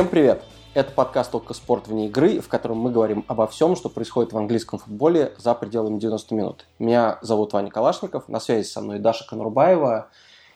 Всем 0.00 0.08
привет! 0.08 0.42
Это 0.72 0.92
подкаст 0.92 1.30
«Только 1.30 1.52
спорт 1.52 1.86
вне 1.86 2.06
игры», 2.06 2.40
в 2.40 2.48
котором 2.48 2.78
мы 2.78 2.90
говорим 2.90 3.22
обо 3.28 3.46
всем, 3.46 3.76
что 3.76 3.90
происходит 3.90 4.32
в 4.32 4.38
английском 4.38 4.78
футболе 4.78 5.34
за 5.36 5.52
пределами 5.52 5.98
90 5.98 6.34
минут. 6.34 6.64
Меня 6.78 7.18
зовут 7.20 7.52
Ваня 7.52 7.70
Калашников, 7.70 8.26
на 8.26 8.40
связи 8.40 8.66
со 8.66 8.80
мной 8.80 8.98
Даша 8.98 9.28
Конурбаева. 9.28 10.08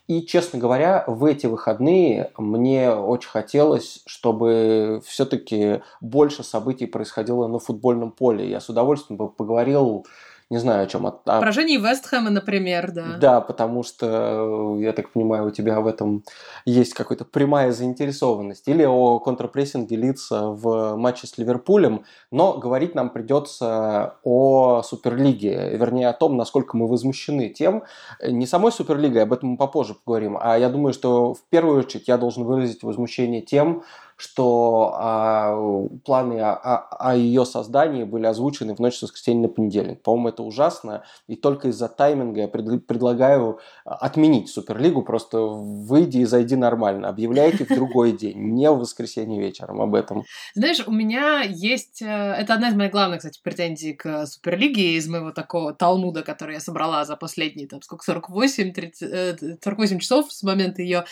И, 0.07 0.23
честно 0.23 0.59
говоря, 0.59 1.05
в 1.07 1.27
эти 1.27 1.45
выходные 1.45 2.31
мне 2.39 2.91
очень 2.91 3.29
хотелось, 3.29 4.01
чтобы 4.07 5.03
все-таки 5.05 5.83
больше 6.01 6.43
событий 6.43 6.87
происходило 6.87 7.47
на 7.47 7.59
футбольном 7.59 8.13
поле. 8.13 8.49
Я 8.49 8.61
с 8.61 8.71
удовольствием 8.71 9.19
бы 9.19 9.29
поговорил 9.29 10.07
не 10.51 10.59
знаю 10.59 10.85
о 10.85 10.87
чем. 10.87 11.07
О, 11.07 11.21
о... 11.25 11.41
Поражение 11.41 11.79
Вестхэма, 11.79 12.31
например, 12.31 12.93
да. 12.93 13.17
Да, 13.19 13.41
потому 13.41 13.83
что, 13.83 14.77
я 14.79 14.93
так 14.93 15.11
понимаю, 15.11 15.47
у 15.47 15.51
тебя 15.51 15.81
в 15.81 15.87
этом 15.87 16.25
есть 16.65 16.95
какая-то 16.95 17.25
прямая 17.25 17.73
заинтересованность. 17.73 18.69
Или 18.69 18.85
о 18.85 19.19
контрпрессинге 19.19 19.97
лица 19.97 20.49
в 20.49 20.97
матче 20.97 21.27
с 21.27 21.39
Ливерпулем, 21.39 22.05
но 22.31 22.55
говорить 22.55 22.95
нам 22.95 23.11
придется 23.11 24.17
о 24.23 24.83
Суперлиге, 24.83 25.77
вернее 25.77 26.09
о 26.09 26.13
том, 26.13 26.37
насколько 26.37 26.77
мы 26.77 26.87
возмущены 26.87 27.49
тем, 27.49 27.85
не 28.23 28.47
самой 28.47 28.73
Суперлигой, 28.73 29.23
об 29.23 29.33
этом 29.33 29.51
мы 29.51 29.57
попозже 29.57 29.95
поговорим, 29.95 30.39
а 30.41 30.59
я 30.59 30.69
думаю, 30.69 30.93
что 30.93 31.35
в 31.35 31.43
первую 31.51 31.81
очередь 31.81 32.09
я 32.09 32.19
должен 32.19 32.45
выразить 32.45 32.83
возмущение 32.83 33.41
тем, 33.41 33.83
что 34.17 34.95
а, 34.97 35.57
планы 36.05 36.41
о, 36.41 36.55
о, 36.55 37.17
ее 37.17 37.45
создании 37.45 38.05
были 38.05 38.27
озвучены 38.27 38.75
в 38.75 38.79
ночь 38.79 38.97
с 38.97 39.03
воскресенья 39.03 39.43
на 39.43 39.49
понедельник. 39.49 40.03
По-моему, 40.03 40.29
это 40.29 40.43
ужасно, 40.43 41.03
и 41.27 41.37
только 41.37 41.69
из-за 41.69 41.89
тайминга 41.89 42.43
я 42.43 42.49
пред, 42.49 42.87
предлагаю 42.87 43.59
отменить 43.85 44.49
Суперлигу, 44.49 45.03
просто 45.03 45.39
выйди 45.39 46.19
и 46.19 46.25
зайди 46.25 46.57
нормально, 46.57 47.09
объявляйте 47.09 47.65
в 47.65 47.69
другой 47.69 48.13
день, 48.13 48.39
не 48.39 48.71
в 48.71 48.79
воскресенье 48.79 49.41
вечером 49.41 49.81
об 49.81 49.95
этом. 49.95 50.25
Знаешь, 50.55 50.83
у 50.87 50.93
меня 50.93 51.43
есть... 51.43 52.03
Э, 52.03 52.35
это 52.39 52.55
одна 52.55 52.69
из 52.69 52.75
моих 52.75 52.93
главных, 52.93 53.19
кстати, 53.19 53.41
претензий 53.43 53.95
к 53.95 54.27
Суперлиге 54.27 54.97
из 54.97 55.09
моего 55.09 55.33
такого 55.33 55.75
талмуда, 55.75 56.23
который 56.23 56.55
я 56.55 56.61
собрала 56.61 57.05
за 57.05 57.17
последние, 57.17 57.67
там, 57.67 57.83
сколько, 57.83 58.05
48, 58.05 58.73
30, 58.73 59.63
48 59.63 59.99
часов 59.99 60.33
с 60.33 60.43
момента 60.43 60.83
ее 60.83 61.05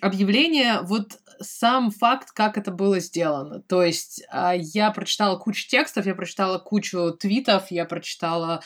объявления. 0.00 0.80
Вот 0.82 1.18
сам 1.40 1.90
факт, 1.90 2.30
как 2.32 2.45
это 2.54 2.70
было 2.70 3.00
сделано. 3.00 3.62
То 3.62 3.82
есть 3.82 4.22
а, 4.30 4.54
я 4.54 4.90
прочитала 4.90 5.36
кучу 5.36 5.68
текстов, 5.68 6.06
я 6.06 6.14
прочитала 6.14 6.58
кучу 6.58 7.12
твитов, 7.12 7.70
я 7.70 7.84
прочитала 7.84 8.62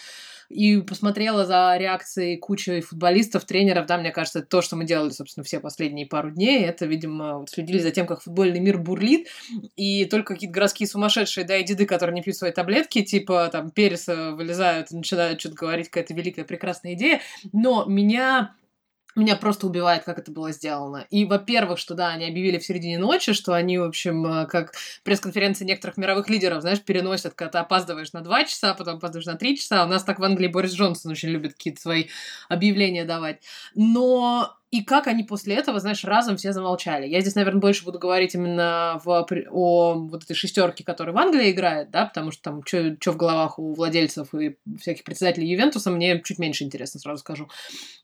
и 0.50 0.80
посмотрела 0.80 1.46
за 1.46 1.76
реакцией 1.78 2.36
кучи 2.36 2.80
футболистов, 2.80 3.44
тренеров, 3.44 3.86
да, 3.86 3.96
мне 3.98 4.10
кажется, 4.10 4.42
то, 4.42 4.60
что 4.60 4.74
мы 4.76 4.84
делали, 4.84 5.10
собственно, 5.10 5.44
все 5.44 5.60
последние 5.60 6.06
пару 6.06 6.30
дней, 6.32 6.64
это, 6.64 6.86
видимо, 6.86 7.46
следили 7.48 7.78
за 7.78 7.92
тем, 7.92 8.06
как 8.06 8.22
футбольный 8.22 8.58
мир 8.58 8.78
бурлит, 8.78 9.28
и 9.76 10.04
только 10.06 10.34
какие-то 10.34 10.52
городские 10.52 10.88
сумасшедшие, 10.88 11.46
да, 11.46 11.56
и 11.56 11.64
деды, 11.64 11.86
которые 11.86 12.14
не 12.14 12.22
пьют 12.22 12.36
свои 12.36 12.50
таблетки, 12.50 13.02
типа, 13.02 13.48
там, 13.52 13.70
Переса 13.70 14.32
вылезают 14.32 14.90
и 14.90 14.96
начинают 14.96 15.40
что-то 15.40 15.54
говорить, 15.54 15.88
какая-то 15.88 16.14
великая, 16.14 16.44
прекрасная 16.44 16.94
идея, 16.94 17.20
но 17.52 17.84
меня 17.84 18.54
меня 19.16 19.36
просто 19.36 19.66
убивает, 19.66 20.04
как 20.04 20.18
это 20.18 20.30
было 20.30 20.52
сделано. 20.52 21.06
И, 21.10 21.24
во-первых, 21.24 21.78
что 21.78 21.94
да, 21.94 22.08
они 22.08 22.26
объявили 22.26 22.58
в 22.58 22.64
середине 22.64 22.98
ночи, 22.98 23.32
что 23.32 23.52
они, 23.54 23.78
в 23.78 23.84
общем, 23.84 24.24
э, 24.26 24.46
как 24.46 24.74
пресс-конференции 25.02 25.64
некоторых 25.64 25.96
мировых 25.96 26.28
лидеров, 26.28 26.62
знаешь, 26.62 26.80
переносят, 26.80 27.34
когда 27.34 27.52
ты 27.52 27.58
опаздываешь 27.58 28.12
на 28.12 28.20
два 28.20 28.44
часа, 28.44 28.74
потом 28.74 28.96
опаздываешь 28.96 29.26
на 29.26 29.36
три 29.36 29.56
часа. 29.56 29.84
У 29.84 29.88
нас 29.88 30.04
так 30.04 30.18
в 30.18 30.24
Англии 30.24 30.48
Борис 30.48 30.72
Джонсон 30.72 31.12
очень 31.12 31.30
любит 31.30 31.54
какие-то 31.54 31.80
свои 31.80 32.06
объявления 32.48 33.04
давать. 33.04 33.42
Но 33.74 34.59
и 34.70 34.84
как 34.84 35.08
они 35.08 35.24
после 35.24 35.56
этого, 35.56 35.80
знаешь, 35.80 36.04
разом 36.04 36.36
все 36.36 36.52
замолчали. 36.52 37.08
Я 37.08 37.20
здесь, 37.20 37.34
наверное, 37.34 37.60
больше 37.60 37.84
буду 37.84 37.98
говорить 37.98 38.36
именно 38.36 39.00
в, 39.04 39.26
о 39.50 39.94
вот 39.94 40.22
этой 40.22 40.34
шестерке, 40.34 40.84
которая 40.84 41.12
в 41.12 41.18
Англии 41.18 41.50
играет, 41.50 41.90
да, 41.90 42.06
потому 42.06 42.30
что 42.30 42.42
там 42.42 42.62
что 42.64 43.12
в 43.12 43.16
головах 43.16 43.58
у 43.58 43.74
владельцев 43.74 44.32
и 44.32 44.56
всяких 44.78 45.02
председателей 45.02 45.48
Ювентуса, 45.48 45.90
мне 45.90 46.22
чуть 46.22 46.38
меньше 46.38 46.62
интересно, 46.62 47.00
сразу 47.00 47.18
скажу. 47.18 47.48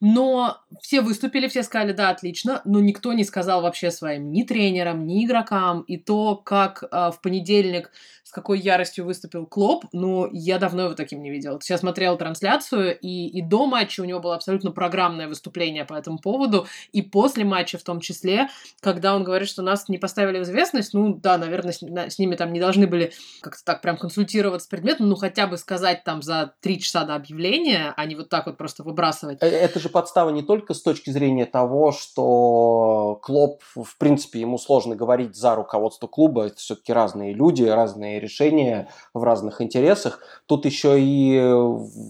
Но 0.00 0.58
все 0.80 1.02
выступили, 1.02 1.46
все 1.46 1.62
сказали, 1.62 1.92
да, 1.92 2.10
отлично, 2.10 2.62
но 2.64 2.80
никто 2.80 3.12
не 3.12 3.22
сказал 3.22 3.62
вообще 3.62 3.92
своим 3.92 4.32
ни 4.32 4.42
тренерам, 4.42 5.06
ни 5.06 5.24
игрокам. 5.24 5.82
И 5.82 5.96
то, 5.98 6.34
как 6.34 6.82
э, 6.82 7.10
в 7.12 7.20
понедельник 7.22 7.92
с 8.26 8.32
какой 8.32 8.58
яростью 8.58 9.04
выступил 9.04 9.46
Клоп, 9.46 9.84
ну, 9.92 10.28
я 10.32 10.58
давно 10.58 10.86
его 10.86 10.94
таким 10.94 11.22
не 11.22 11.30
видела. 11.30 11.60
Я 11.68 11.78
смотрела 11.78 12.18
трансляцию, 12.18 12.98
и, 12.98 13.28
и 13.28 13.40
до 13.40 13.66
матча 13.66 14.00
у 14.00 14.04
него 14.04 14.18
было 14.18 14.34
абсолютно 14.34 14.72
программное 14.72 15.28
выступление 15.28 15.84
по 15.84 15.94
этому 15.94 16.18
поводу, 16.18 16.55
и 16.92 17.02
после 17.02 17.44
матча 17.44 17.78
в 17.78 17.82
том 17.82 18.00
числе, 18.00 18.48
когда 18.80 19.14
он 19.14 19.24
говорит, 19.24 19.48
что 19.48 19.62
нас 19.62 19.88
не 19.88 19.98
поставили 19.98 20.38
в 20.38 20.42
известность, 20.42 20.94
ну, 20.94 21.14
да, 21.14 21.36
наверное, 21.36 21.72
с, 21.72 21.82
с 21.82 22.18
ними 22.18 22.36
там 22.36 22.52
не 22.52 22.60
должны 22.60 22.86
были 22.86 23.12
как-то 23.40 23.64
так 23.64 23.82
прям 23.82 23.96
консультироваться 23.96 24.68
предметом, 24.68 25.08
ну, 25.08 25.16
хотя 25.16 25.46
бы 25.46 25.56
сказать 25.56 26.04
там 26.04 26.22
за 26.22 26.54
три 26.60 26.80
часа 26.80 27.04
до 27.04 27.14
объявления, 27.14 27.92
а 27.96 28.06
не 28.06 28.14
вот 28.14 28.28
так 28.28 28.46
вот 28.46 28.56
просто 28.56 28.82
выбрасывать. 28.82 29.38
Э, 29.42 29.46
это 29.46 29.80
же 29.80 29.88
подстава 29.88 30.30
не 30.30 30.42
только 30.42 30.74
с 30.74 30.82
точки 30.82 31.10
зрения 31.10 31.46
того, 31.46 31.92
что 31.92 33.18
Клоп, 33.22 33.62
в 33.74 33.98
принципе, 33.98 34.40
ему 34.40 34.58
сложно 34.58 34.96
говорить 34.96 35.36
за 35.36 35.54
руководство 35.54 36.06
клуба, 36.06 36.46
это 36.46 36.56
все-таки 36.56 36.92
разные 36.92 37.32
люди, 37.32 37.64
разные 37.64 38.20
решения 38.20 38.88
в 39.14 39.22
разных 39.22 39.60
интересах. 39.60 40.20
Тут 40.46 40.64
еще 40.64 41.00
и 41.00 41.40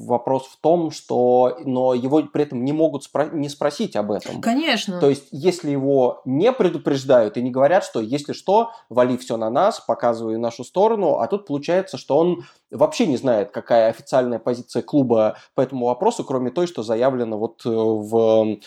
вопрос 0.07 0.47
в 0.47 0.57
том, 0.61 0.91
что 0.91 1.59
но 1.65 1.95
его 1.95 2.23
при 2.23 2.43
этом 2.43 2.65
не 2.65 2.73
могут 2.73 3.07
спро- 3.07 3.35
не 3.35 3.49
спросить 3.49 3.97
об 3.97 4.13
этом. 4.13 4.36
Конечно. 4.41 5.01
То 5.01 5.09
есть, 5.09 5.29
если 5.31 5.71
его 5.71 6.23
не 6.25 6.53
предупреждают 6.53 7.37
и 7.37 7.43
не 7.43 7.51
говорят, 7.51 7.85
что 7.85 8.01
если 8.01 8.33
что, 8.33 8.71
вали 8.89 9.17
все 9.17 9.37
на 9.37 9.51
нас, 9.51 9.81
показывай 9.81 10.39
нашу 10.39 10.65
сторону, 10.65 11.19
а 11.19 11.27
тут 11.27 11.47
получается, 11.47 11.99
что 11.99 12.17
он 12.19 12.45
вообще 12.71 13.07
не 13.07 13.17
знает, 13.17 13.51
какая 13.51 13.89
официальная 13.89 14.39
позиция 14.39 14.83
клуба 14.83 15.37
по 15.55 15.61
этому 15.61 15.87
вопросу, 15.87 16.25
кроме 16.25 16.51
той, 16.51 16.67
что 16.67 16.83
заявлено 16.83 17.39
вот 17.39 17.63
э, 17.65 17.69
в 17.71 18.59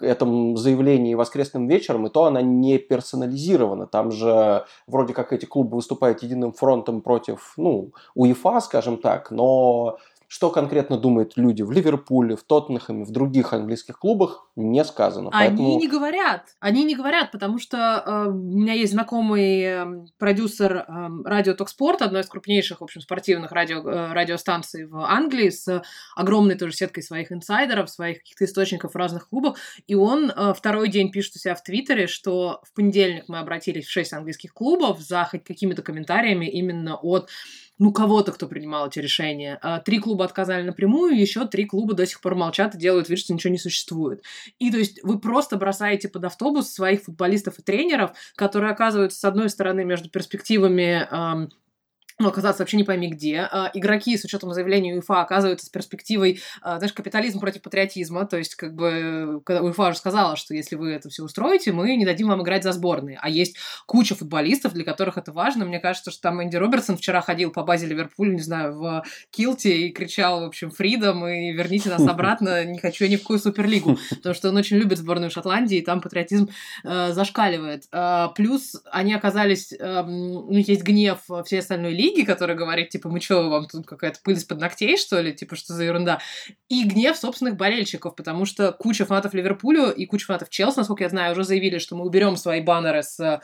этом 0.00 0.56
заявлении 0.56 1.14
воскресным 1.14 1.66
вечером, 1.66 2.06
и 2.06 2.10
то 2.10 2.24
она 2.24 2.42
не 2.42 2.78
персонализирована. 2.78 3.86
Там 3.86 4.12
же 4.12 4.64
вроде 4.86 5.14
как 5.14 5.32
эти 5.32 5.44
клубы 5.44 5.76
выступают 5.76 6.22
единым 6.22 6.52
фронтом 6.52 7.00
против, 7.00 7.54
ну, 7.56 7.92
УЕФА, 8.14 8.60
скажем 8.60 8.98
так, 8.98 9.30
но 9.30 9.98
что 10.28 10.50
конкретно 10.50 10.98
думают 10.98 11.32
люди 11.36 11.62
в 11.62 11.72
Ливерпуле, 11.72 12.36
в 12.36 12.44
Тоттенхэме, 12.44 13.04
в 13.04 13.10
других 13.10 13.54
английских 13.54 13.98
клубах, 13.98 14.46
не 14.56 14.84
сказано. 14.84 15.30
Они 15.32 15.48
Поэтому... 15.48 15.78
не 15.78 15.88
говорят. 15.88 16.54
Они 16.60 16.84
не 16.84 16.94
говорят, 16.94 17.32
потому 17.32 17.58
что 17.58 18.02
э, 18.04 18.28
у 18.28 18.58
меня 18.58 18.74
есть 18.74 18.92
знакомый 18.92 19.62
э, 19.62 19.86
продюсер 20.18 20.76
э, 20.76 21.08
радио 21.24 21.54
Токспорт, 21.54 22.02
одной 22.02 22.20
из 22.20 22.28
крупнейших, 22.28 22.82
в 22.82 22.84
общем, 22.84 23.00
спортивных 23.00 23.52
радио, 23.52 23.78
э, 23.78 24.12
радиостанций 24.12 24.84
в 24.84 24.98
Англии, 24.98 25.48
с 25.48 25.82
огромной 26.14 26.56
тоже 26.56 26.74
сеткой 26.74 27.02
своих 27.02 27.32
инсайдеров, 27.32 27.88
своих 27.88 28.18
каких-то 28.18 28.44
источников 28.44 28.92
в 28.92 28.96
разных 28.96 29.30
клубах. 29.30 29.56
И 29.86 29.94
он 29.94 30.30
э, 30.30 30.52
второй 30.54 30.90
день 30.90 31.10
пишет 31.10 31.36
у 31.36 31.38
себя 31.38 31.54
в 31.54 31.62
Твиттере, 31.62 32.06
что 32.06 32.60
в 32.64 32.74
понедельник 32.74 33.24
мы 33.28 33.38
обратились 33.38 33.86
в 33.86 33.90
шесть 33.90 34.12
английских 34.12 34.52
клубов 34.52 35.00
за 35.00 35.24
хоть 35.24 35.44
какими-то 35.44 35.80
комментариями 35.80 36.44
именно 36.44 36.96
от 36.96 37.30
ну, 37.78 37.92
кого-то, 37.92 38.32
кто 38.32 38.46
принимал 38.46 38.88
эти 38.88 38.98
решения. 38.98 39.58
А, 39.62 39.80
три 39.80 39.98
клуба 39.98 40.24
отказали 40.24 40.62
напрямую, 40.62 41.18
еще 41.18 41.46
три 41.46 41.64
клуба 41.64 41.94
до 41.94 42.06
сих 42.06 42.20
пор 42.20 42.34
молчат 42.34 42.74
и 42.74 42.78
делают 42.78 43.08
вид, 43.08 43.18
что 43.18 43.32
ничего 43.32 43.52
не 43.52 43.58
существует. 43.58 44.22
И 44.58 44.70
то 44.70 44.78
есть 44.78 45.02
вы 45.02 45.18
просто 45.18 45.56
бросаете 45.56 46.08
под 46.08 46.24
автобус 46.24 46.72
своих 46.72 47.02
футболистов 47.02 47.58
и 47.58 47.62
тренеров, 47.62 48.12
которые 48.34 48.72
оказываются, 48.72 49.18
с 49.18 49.24
одной 49.24 49.48
стороны, 49.48 49.84
между 49.84 50.10
перспективами 50.10 51.06
эм, 51.10 51.50
ну, 52.18 52.28
оказаться 52.28 52.62
вообще 52.62 52.76
не 52.76 52.84
пойми 52.84 53.08
где. 53.08 53.48
А, 53.50 53.70
игроки 53.74 54.16
с 54.16 54.24
учетом 54.24 54.52
заявления 54.52 54.94
УЕФА 54.94 55.20
оказываются 55.20 55.66
с 55.66 55.68
перспективой, 55.68 56.40
а, 56.62 56.78
знаешь, 56.78 56.92
капитализм 56.92 57.38
против 57.40 57.62
патриотизма. 57.62 58.26
То 58.26 58.38
есть, 58.38 58.56
как 58.56 58.74
бы, 58.74 59.40
когда 59.44 59.62
УЕФА 59.62 59.88
уже 59.90 59.98
сказала, 59.98 60.36
что 60.36 60.54
если 60.54 60.76
вы 60.76 60.92
это 60.92 61.08
все 61.08 61.22
устроите, 61.22 61.72
мы 61.72 61.94
не 61.96 62.04
дадим 62.04 62.28
вам 62.28 62.42
играть 62.42 62.64
за 62.64 62.72
сборные. 62.72 63.18
А 63.20 63.28
есть 63.28 63.56
куча 63.86 64.14
футболистов, 64.14 64.72
для 64.72 64.84
которых 64.84 65.16
это 65.16 65.32
важно. 65.32 65.64
Мне 65.64 65.78
кажется, 65.78 66.10
что 66.10 66.22
там 66.22 66.42
Энди 66.42 66.56
Робертсон 66.56 66.96
вчера 66.96 67.20
ходил 67.20 67.52
по 67.52 67.62
базе 67.62 67.86
Ливерпуля, 67.86 68.32
не 68.32 68.42
знаю, 68.42 68.74
в 68.76 69.04
Килте 69.30 69.86
и 69.86 69.92
кричал, 69.92 70.40
в 70.40 70.44
общем, 70.44 70.70
фридом 70.70 71.26
и 71.26 71.52
верните 71.52 71.88
нас 71.88 72.06
обратно, 72.06 72.64
не 72.64 72.78
хочу 72.78 73.04
я 73.04 73.10
ни 73.10 73.16
в 73.16 73.20
какую 73.20 73.38
суперлигу. 73.38 73.96
Потому 74.10 74.34
что 74.34 74.48
он 74.48 74.56
очень 74.56 74.76
любит 74.76 74.98
сборную 74.98 75.30
Шотландии, 75.30 75.78
и 75.78 75.84
там 75.84 76.00
патриотизм 76.00 76.48
э, 76.84 77.12
зашкаливает. 77.12 77.84
Э, 77.92 78.28
плюс 78.34 78.76
они 78.90 79.14
оказались, 79.14 79.72
э, 79.72 80.02
у 80.02 80.52
них 80.52 80.68
есть 80.68 80.82
гнев 80.82 81.20
всей 81.44 81.60
остальной 81.60 81.92
лиги, 81.92 82.07
лиги, 82.08 82.24
который 82.24 82.56
говорит, 82.56 82.90
типа, 82.90 83.08
мы 83.08 83.20
что, 83.20 83.48
вам 83.48 83.66
тут 83.66 83.86
какая-то 83.86 84.20
пыль 84.22 84.36
из-под 84.36 84.60
ногтей, 84.60 84.96
что 84.96 85.20
ли? 85.20 85.34
Типа, 85.34 85.56
что 85.56 85.74
за 85.74 85.84
ерунда? 85.84 86.20
И 86.68 86.84
гнев 86.84 87.16
собственных 87.16 87.56
болельщиков, 87.56 88.14
потому 88.16 88.44
что 88.44 88.72
куча 88.72 89.04
фанатов 89.04 89.34
Ливерпуля 89.34 89.90
и 89.90 90.06
куча 90.06 90.26
фанатов 90.26 90.48
Челси, 90.48 90.78
насколько 90.78 91.04
я 91.04 91.10
знаю, 91.10 91.32
уже 91.32 91.44
заявили, 91.44 91.78
что 91.78 91.96
мы 91.96 92.04
уберем 92.04 92.36
свои 92.36 92.60
баннеры 92.60 93.02
с 93.02 93.40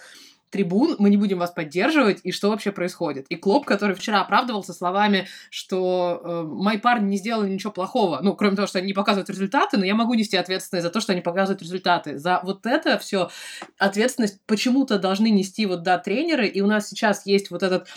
трибун, 0.54 0.94
мы 1.00 1.10
не 1.10 1.16
будем 1.16 1.40
вас 1.40 1.50
поддерживать, 1.50 2.20
и 2.22 2.30
что 2.30 2.50
вообще 2.50 2.70
происходит. 2.70 3.26
И 3.28 3.34
Клоп, 3.34 3.64
который 3.64 3.96
вчера 3.96 4.20
оправдывался 4.20 4.72
словами, 4.72 5.26
что 5.50 6.20
э, 6.22 6.42
мои 6.44 6.78
парни 6.78 7.08
не 7.08 7.16
сделали 7.16 7.50
ничего 7.50 7.72
плохого, 7.72 8.20
ну, 8.22 8.36
кроме 8.36 8.54
того, 8.54 8.68
что 8.68 8.78
они 8.78 8.86
не 8.86 8.92
показывают 8.92 9.28
результаты, 9.28 9.78
но 9.78 9.84
я 9.84 9.96
могу 9.96 10.14
нести 10.14 10.36
ответственность 10.36 10.84
за 10.84 10.90
то, 10.90 11.00
что 11.00 11.10
они 11.10 11.22
показывают 11.22 11.60
результаты. 11.60 12.18
За 12.18 12.40
вот 12.44 12.66
это 12.66 12.98
все 12.98 13.30
ответственность 13.78 14.38
почему-то 14.46 15.00
должны 15.00 15.28
нести 15.28 15.66
вот, 15.66 15.82
да, 15.82 15.98
тренеры, 15.98 16.46
и 16.46 16.60
у 16.60 16.68
нас 16.68 16.88
сейчас 16.88 17.26
есть 17.26 17.50
вот 17.50 17.64
этот 17.64 17.88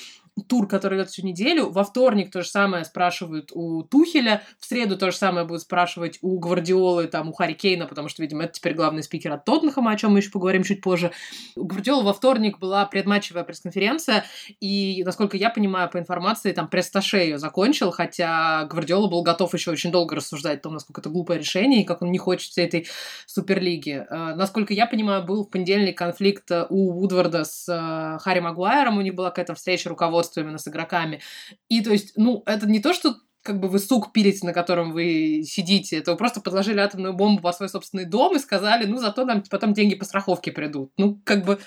тур, 0.47 0.67
который 0.67 0.99
идет 0.99 1.09
всю 1.09 1.25
неделю. 1.25 1.69
Во 1.69 1.83
вторник 1.83 2.31
то 2.31 2.41
же 2.41 2.49
самое 2.49 2.85
спрашивают 2.85 3.51
у 3.53 3.83
Тухеля, 3.83 4.43
в 4.59 4.65
среду 4.65 4.97
то 4.97 5.11
же 5.11 5.17
самое 5.17 5.45
будут 5.45 5.63
спрашивать 5.63 6.19
у 6.21 6.39
Гвардиолы, 6.39 7.07
там, 7.07 7.29
у 7.29 7.33
Харри 7.33 7.53
Кейна, 7.53 7.87
потому 7.87 8.09
что, 8.09 8.21
видимо, 8.21 8.43
это 8.43 8.53
теперь 8.53 8.73
главный 8.73 9.03
спикер 9.03 9.31
от 9.33 9.45
Тоттенхэма, 9.45 9.91
о 9.91 9.97
чем 9.97 10.13
мы 10.13 10.19
еще 10.19 10.29
поговорим 10.29 10.63
чуть 10.63 10.81
позже. 10.81 11.11
У 11.55 11.65
Гвардиолы 11.65 12.03
во 12.03 12.13
вторник 12.13 12.59
была 12.59 12.85
предматчевая 12.85 13.43
пресс-конференция, 13.43 14.25
и, 14.59 15.03
насколько 15.05 15.37
я 15.37 15.49
понимаю 15.49 15.89
по 15.89 15.97
информации, 15.97 16.51
там 16.51 16.67
пресс-таше 16.67 17.17
ее 17.17 17.39
закончил, 17.39 17.91
хотя 17.91 18.65
Гвардиола 18.65 19.07
был 19.07 19.23
готов 19.23 19.53
еще 19.53 19.71
очень 19.71 19.91
долго 19.91 20.15
рассуждать 20.15 20.59
о 20.59 20.63
том, 20.63 20.73
насколько 20.73 21.01
это 21.01 21.09
глупое 21.09 21.39
решение, 21.39 21.81
и 21.81 21.85
как 21.85 22.01
он 22.01 22.11
не 22.11 22.17
хочет 22.17 22.51
всей 22.51 22.65
этой 22.65 22.87
Суперлиги. 23.25 24.05
Э, 24.09 24.35
насколько 24.35 24.73
я 24.73 24.85
понимаю, 24.85 25.23
был 25.23 25.45
в 25.45 25.49
понедельник 25.49 25.97
конфликт 25.97 26.51
у 26.69 26.91
Вудварда 26.91 27.43
с 27.43 27.67
э, 27.67 28.19
Харри 28.19 28.39
Магуайром, 28.39 28.97
у 28.97 29.01
них 29.01 29.15
была 29.15 29.29
какая-то 29.29 29.55
встреча 29.55 29.89
руководства 29.89 30.26
руководство 30.27 30.41
именно 30.41 30.57
с 30.57 30.67
игроками. 30.67 31.21
И 31.69 31.81
то 31.81 31.91
есть, 31.91 32.13
ну, 32.15 32.43
это 32.45 32.67
не 32.67 32.79
то, 32.79 32.93
что 32.93 33.15
как 33.43 33.59
бы 33.59 33.69
вы 33.69 33.79
сук 33.79 34.11
пилите, 34.11 34.45
на 34.45 34.53
котором 34.53 34.91
вы 34.91 35.43
сидите, 35.45 35.97
это 35.97 36.11
вы 36.11 36.17
просто 36.17 36.41
подложили 36.41 36.79
атомную 36.79 37.13
бомбу 37.13 37.41
по 37.41 37.53
свой 37.53 37.69
собственный 37.69 38.05
дом 38.05 38.35
и 38.35 38.39
сказали, 38.39 38.85
ну, 38.85 38.97
зато 38.97 39.25
нам 39.25 39.43
потом 39.49 39.73
деньги 39.73 39.95
по 39.95 40.05
страховке 40.05 40.51
придут. 40.51 40.91
Ну, 40.97 41.21
как 41.23 41.45
бы 41.45 41.59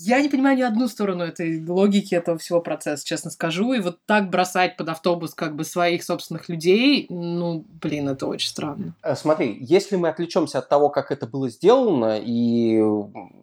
я 0.00 0.20
не 0.20 0.28
понимаю 0.28 0.56
ни 0.56 0.62
одну 0.62 0.88
сторону 0.88 1.24
этой 1.24 1.64
логики 1.64 2.14
этого 2.14 2.38
всего 2.38 2.60
процесса, 2.60 3.04
честно 3.04 3.30
скажу. 3.30 3.72
И 3.72 3.80
вот 3.80 3.98
так 4.06 4.30
бросать 4.30 4.76
под 4.76 4.88
автобус 4.88 5.34
как 5.34 5.56
бы 5.56 5.64
своих 5.64 6.02
собственных 6.02 6.48
людей, 6.48 7.06
ну, 7.10 7.64
блин, 7.82 8.08
это 8.08 8.26
очень 8.26 8.48
странно. 8.48 8.94
Э, 9.02 9.14
смотри, 9.14 9.56
если 9.60 9.96
мы 9.96 10.08
отвлечемся 10.08 10.58
от 10.58 10.68
того, 10.68 10.88
как 10.88 11.10
это 11.12 11.26
было 11.26 11.48
сделано, 11.48 12.18
и 12.20 12.82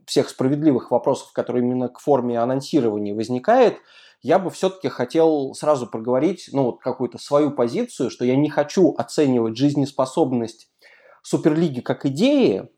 всех 0.06 0.30
справедливых 0.30 0.92
вопросов, 0.92 1.32
которые 1.34 1.64
именно 1.64 1.90
к 1.90 2.00
форме 2.00 2.40
анонсирования 2.40 3.14
возникает, 3.14 3.78
я 4.22 4.40
бы 4.40 4.50
все-таки 4.50 4.90
хотел 4.90 5.54
сразу 5.54 5.86
проговорить, 5.88 6.50
ну, 6.52 6.64
вот 6.64 6.80
какую-то 6.80 7.20
свою 7.20 7.52
позицию, 7.52 8.10
что 8.10 8.26
я 8.26 8.36
не 8.36 8.50
хочу 8.50 8.96
оценивать 8.98 9.58
жизнеспособность 9.58 10.70
Суперлиги 11.28 11.82
как 11.82 12.06
идеи, 12.06 12.70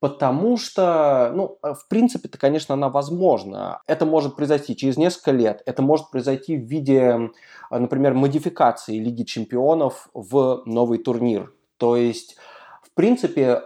потому 0.00 0.56
что, 0.56 1.32
ну, 1.34 1.58
э, 1.62 1.74
в 1.74 1.88
принципе-то, 1.88 2.38
конечно, 2.38 2.74
она 2.74 2.88
возможна. 2.88 3.82
Это 3.86 4.06
может 4.06 4.36
произойти 4.36 4.76
через 4.76 4.96
несколько 4.96 5.32
лет. 5.32 5.62
Это 5.66 5.82
может 5.82 6.10
произойти 6.10 6.56
в 6.56 6.64
виде, 6.64 7.30
э, 7.70 7.78
например, 7.78 8.14
модификации 8.14 8.98
Лиги 8.98 9.24
чемпионов 9.24 10.08
в 10.14 10.62
новый 10.66 10.98
турнир. 10.98 11.52
То 11.76 11.96
есть, 11.96 12.36
в 12.82 12.94
принципе, 12.94 13.62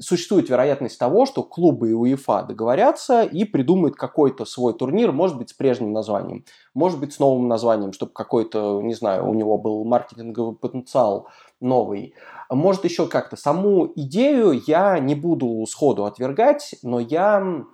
существует 0.00 0.48
вероятность 0.48 0.98
того, 0.98 1.26
что 1.26 1.42
клубы 1.42 1.90
и 1.90 1.94
УЕФА 1.94 2.44
договорятся 2.48 3.22
и 3.22 3.44
придумают 3.44 3.96
какой-то 3.96 4.44
свой 4.44 4.74
турнир, 4.74 5.12
может 5.12 5.36
быть, 5.36 5.50
с 5.50 5.52
прежним 5.52 5.92
названием, 5.92 6.44
может 6.74 6.98
быть, 6.98 7.12
с 7.12 7.18
новым 7.18 7.48
названием, 7.48 7.92
чтобы 7.92 8.12
какой-то, 8.12 8.80
не 8.82 8.94
знаю, 8.94 9.28
у 9.28 9.34
него 9.34 9.58
был 9.58 9.84
маркетинговый 9.84 10.56
потенциал 10.56 11.28
новый. 11.60 12.14
Может, 12.48 12.84
еще 12.84 13.06
как-то. 13.06 13.36
Саму 13.36 13.92
идею 13.94 14.60
я 14.66 14.98
не 14.98 15.14
буду 15.14 15.64
сходу 15.66 16.06
отвергать, 16.06 16.74
но 16.82 16.98
я 16.98 17.64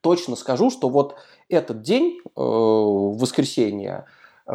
точно 0.00 0.36
скажу, 0.36 0.70
что 0.70 0.88
вот 0.88 1.16
этот 1.48 1.82
день, 1.82 2.20
э, 2.24 2.30
воскресенье, 2.36 4.06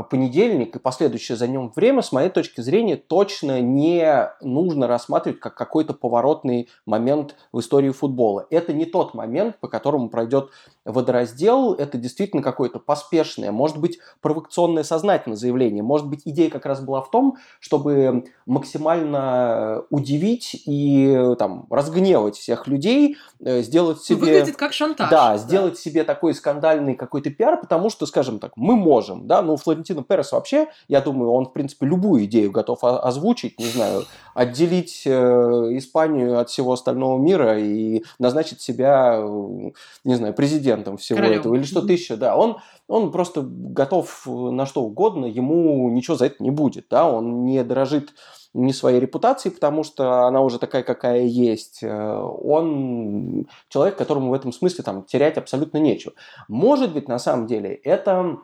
понедельник 0.09 0.75
и 0.75 0.79
последующее 0.79 1.35
за 1.35 1.47
ним 1.47 1.71
время, 1.75 2.01
с 2.01 2.11
моей 2.11 2.29
точки 2.29 2.61
зрения, 2.61 2.95
точно 2.95 3.59
не 3.59 4.29
нужно 4.41 4.87
рассматривать 4.87 5.39
как 5.39 5.55
какой-то 5.55 5.93
поворотный 5.93 6.69
момент 6.85 7.35
в 7.51 7.59
истории 7.59 7.89
футбола. 7.89 8.45
Это 8.51 8.71
не 8.71 8.85
тот 8.85 9.13
момент, 9.13 9.59
по 9.59 9.67
которому 9.67 10.09
пройдет 10.09 10.49
водораздел, 10.85 11.73
это 11.73 11.97
действительно 11.97 12.43
какое-то 12.43 12.79
поспешное, 12.79 13.51
может 13.51 13.77
быть, 13.77 13.99
провокационное 14.21 14.83
сознательное 14.83 15.37
заявление. 15.37 15.83
Может 15.83 16.07
быть, 16.07 16.21
идея 16.25 16.49
как 16.49 16.65
раз 16.65 16.81
была 16.81 17.01
в 17.01 17.09
том, 17.09 17.37
чтобы 17.59 18.25
максимально 18.45 19.83
удивить 19.89 20.61
и 20.65 21.35
там, 21.37 21.65
разгневать 21.69 22.35
всех 22.35 22.67
людей, 22.67 23.17
э, 23.39 23.61
сделать 23.61 23.97
ну, 23.97 24.03
себе... 24.03 24.19
Выглядит 24.19 24.57
как 24.57 24.73
шантаж. 24.73 25.09
Да, 25.09 25.37
сделать 25.37 25.73
да. 25.73 25.79
себе 25.79 26.03
такой 26.03 26.33
скандальный 26.33 26.95
какой-то 26.95 27.29
пиар, 27.29 27.59
потому 27.59 27.89
что, 27.89 28.05
скажем 28.05 28.39
так, 28.39 28.51
мы 28.55 28.75
можем, 28.75 29.27
да, 29.27 29.41
ну, 29.41 29.57
Флорентино 29.79 30.03
Перес 30.03 30.31
вообще, 30.31 30.67
я 30.87 31.01
думаю, 31.01 31.31
он, 31.31 31.45
в 31.45 31.53
принципе, 31.53 31.85
любую 31.85 32.25
идею 32.25 32.51
готов 32.51 32.83
озвучить, 32.83 33.59
не 33.59 33.65
знаю, 33.65 34.03
отделить 34.33 35.03
э, 35.05 35.11
Испанию 35.71 36.39
от 36.39 36.49
всего 36.49 36.73
остального 36.73 37.17
мира 37.17 37.59
и 37.59 38.03
назначить 38.19 38.61
себя, 38.61 39.19
э, 39.19 39.71
не 40.03 40.15
знаю, 40.15 40.33
президентом 40.33 40.97
всего 40.97 41.17
Королем. 41.17 41.39
этого 41.39 41.55
или 41.55 41.63
что-то 41.63 41.91
еще, 41.91 42.15
да. 42.15 42.35
Он, 42.35 42.57
он 42.87 43.11
просто 43.11 43.41
готов 43.41 44.25
на 44.27 44.65
что 44.65 44.81
угодно, 44.81 45.25
ему 45.25 45.89
ничего 45.89 46.17
за 46.17 46.25
это 46.25 46.43
не 46.43 46.51
будет, 46.51 46.87
да, 46.89 47.09
он 47.09 47.45
не 47.45 47.63
дорожит 47.63 48.13
не 48.53 48.73
своей 48.73 48.99
репутацией, 48.99 49.53
потому 49.53 49.83
что 49.83 50.25
она 50.25 50.41
уже 50.41 50.57
такая, 50.57 50.83
какая 50.83 51.21
есть. 51.21 51.83
Э, 51.83 52.19
он 52.19 53.47
человек, 53.69 53.97
которому 53.97 54.31
в 54.31 54.33
этом 54.33 54.51
смысле 54.51 54.83
там 54.83 55.03
терять 55.03 55.37
абсолютно 55.37 55.77
нечего. 55.77 56.13
Может 56.47 56.93
быть, 56.93 57.07
на 57.07 57.19
самом 57.19 57.47
деле, 57.47 57.73
это 57.75 58.39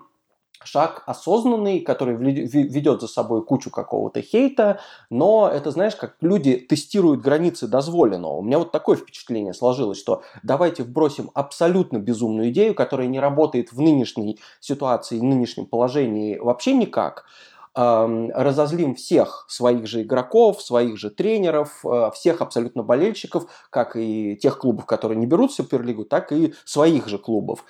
шаг 0.63 1.03
осознанный, 1.05 1.81
который 1.81 2.15
ведет 2.15 3.01
за 3.01 3.07
собой 3.07 3.43
кучу 3.45 3.69
какого-то 3.69 4.21
хейта, 4.21 4.79
но 5.09 5.49
это, 5.51 5.71
знаешь, 5.71 5.95
как 5.95 6.15
люди 6.21 6.55
тестируют 6.55 7.21
границы 7.21 7.67
дозволенного. 7.67 8.37
У 8.37 8.41
меня 8.41 8.59
вот 8.59 8.71
такое 8.71 8.97
впечатление 8.97 9.53
сложилось, 9.53 9.99
что 9.99 10.23
давайте 10.43 10.83
вбросим 10.83 11.31
абсолютно 11.33 11.97
безумную 11.97 12.49
идею, 12.49 12.75
которая 12.75 13.07
не 13.07 13.19
работает 13.19 13.71
в 13.71 13.81
нынешней 13.81 14.39
ситуации, 14.59 15.19
в 15.19 15.23
нынешнем 15.23 15.65
положении 15.65 16.37
вообще 16.37 16.73
никак, 16.73 17.25
разозлим 17.75 18.95
всех 18.95 19.45
своих 19.49 19.85
же 19.85 20.03
игроков, 20.03 20.61
своих 20.61 20.97
же 20.97 21.09
тренеров, 21.09 21.83
э, 21.83 22.09
всех 22.13 22.41
абсолютно 22.41 22.83
болельщиков, 22.83 23.47
как 23.69 23.97
и 23.97 24.37
тех 24.37 24.59
клубов, 24.59 24.85
которые 24.85 25.17
не 25.17 25.25
берут 25.25 25.51
Суперлигу, 25.51 26.05
так 26.05 26.31
и 26.31 26.53
своих 26.63 27.09
же 27.09 27.17
клубов. 27.17 27.65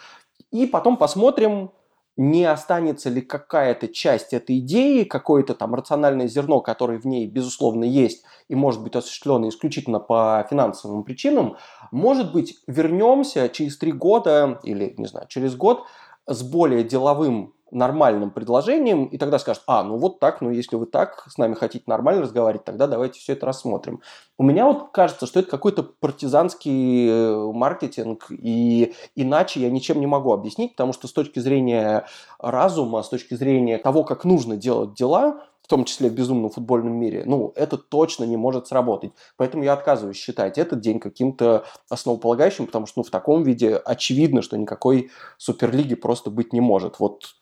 И 0.51 0.67
потом 0.67 0.97
посмотрим, 0.97 1.71
не 2.17 2.45
останется 2.45 3.09
ли 3.09 3.21
какая-то 3.21 3.87
часть 3.87 4.33
этой 4.33 4.59
идеи, 4.59 5.03
какое-то 5.03 5.53
там 5.53 5.75
рациональное 5.75 6.27
зерно, 6.27 6.61
которое 6.61 6.99
в 6.99 7.05
ней, 7.05 7.27
безусловно, 7.27 7.83
есть 7.83 8.23
и 8.47 8.55
может 8.55 8.81
быть 8.81 8.95
осуществлено 8.95 9.49
исключительно 9.49 9.99
по 9.99 10.45
финансовым 10.49 11.03
причинам, 11.03 11.57
может 11.91 12.31
быть, 12.31 12.59
вернемся 12.67 13.49
через 13.49 13.77
три 13.77 13.91
года 13.91 14.59
или, 14.63 14.93
не 14.97 15.07
знаю, 15.07 15.27
через 15.27 15.55
год 15.55 15.83
с 16.27 16.41
более 16.43 16.83
деловым 16.83 17.54
нормальным 17.71 18.31
предложением, 18.31 19.05
и 19.05 19.17
тогда 19.17 19.39
скажут, 19.39 19.63
а, 19.67 19.83
ну 19.83 19.97
вот 19.97 20.19
так, 20.19 20.41
ну 20.41 20.51
если 20.51 20.75
вы 20.75 20.85
так 20.85 21.25
с 21.27 21.37
нами 21.37 21.55
хотите 21.55 21.83
нормально 21.87 22.21
разговаривать, 22.21 22.63
тогда 22.63 22.87
давайте 22.87 23.19
все 23.19 23.33
это 23.33 23.45
рассмотрим. 23.45 24.01
У 24.37 24.43
меня 24.43 24.65
вот 24.65 24.91
кажется, 24.91 25.25
что 25.25 25.39
это 25.39 25.49
какой-то 25.49 25.83
партизанский 25.83 27.09
э, 27.09 27.51
маркетинг, 27.53 28.27
и 28.29 28.93
иначе 29.15 29.61
я 29.61 29.69
ничем 29.69 29.99
не 29.99 30.07
могу 30.07 30.31
объяснить, 30.31 30.71
потому 30.71 30.93
что 30.93 31.07
с 31.07 31.13
точки 31.13 31.39
зрения 31.39 32.05
разума, 32.39 33.01
с 33.01 33.09
точки 33.09 33.33
зрения 33.33 33.77
того, 33.77 34.03
как 34.03 34.25
нужно 34.25 34.55
делать 34.55 34.93
дела, 34.93 35.41
в 35.65 35.67
том 35.67 35.83
числе 35.83 36.11
в 36.11 36.13
безумном 36.13 36.51
футбольном 36.51 36.93
мире, 36.93 37.23
ну, 37.25 37.51
это 37.55 37.79
точно 37.79 38.23
не 38.23 38.37
может 38.37 38.67
сработать. 38.67 39.13
Поэтому 39.35 39.63
я 39.63 39.73
отказываюсь 39.73 40.15
считать 40.15 40.59
этот 40.59 40.79
день 40.79 40.99
каким-то 40.99 41.65
основополагающим, 41.89 42.67
потому 42.67 42.85
что 42.85 42.99
ну, 42.99 43.03
в 43.03 43.09
таком 43.09 43.41
виде 43.41 43.75
очевидно, 43.75 44.43
что 44.43 44.57
никакой 44.57 45.09
суперлиги 45.39 45.95
просто 45.95 46.29
быть 46.29 46.53
не 46.53 46.61
может. 46.61 46.99
Вот 46.99 47.33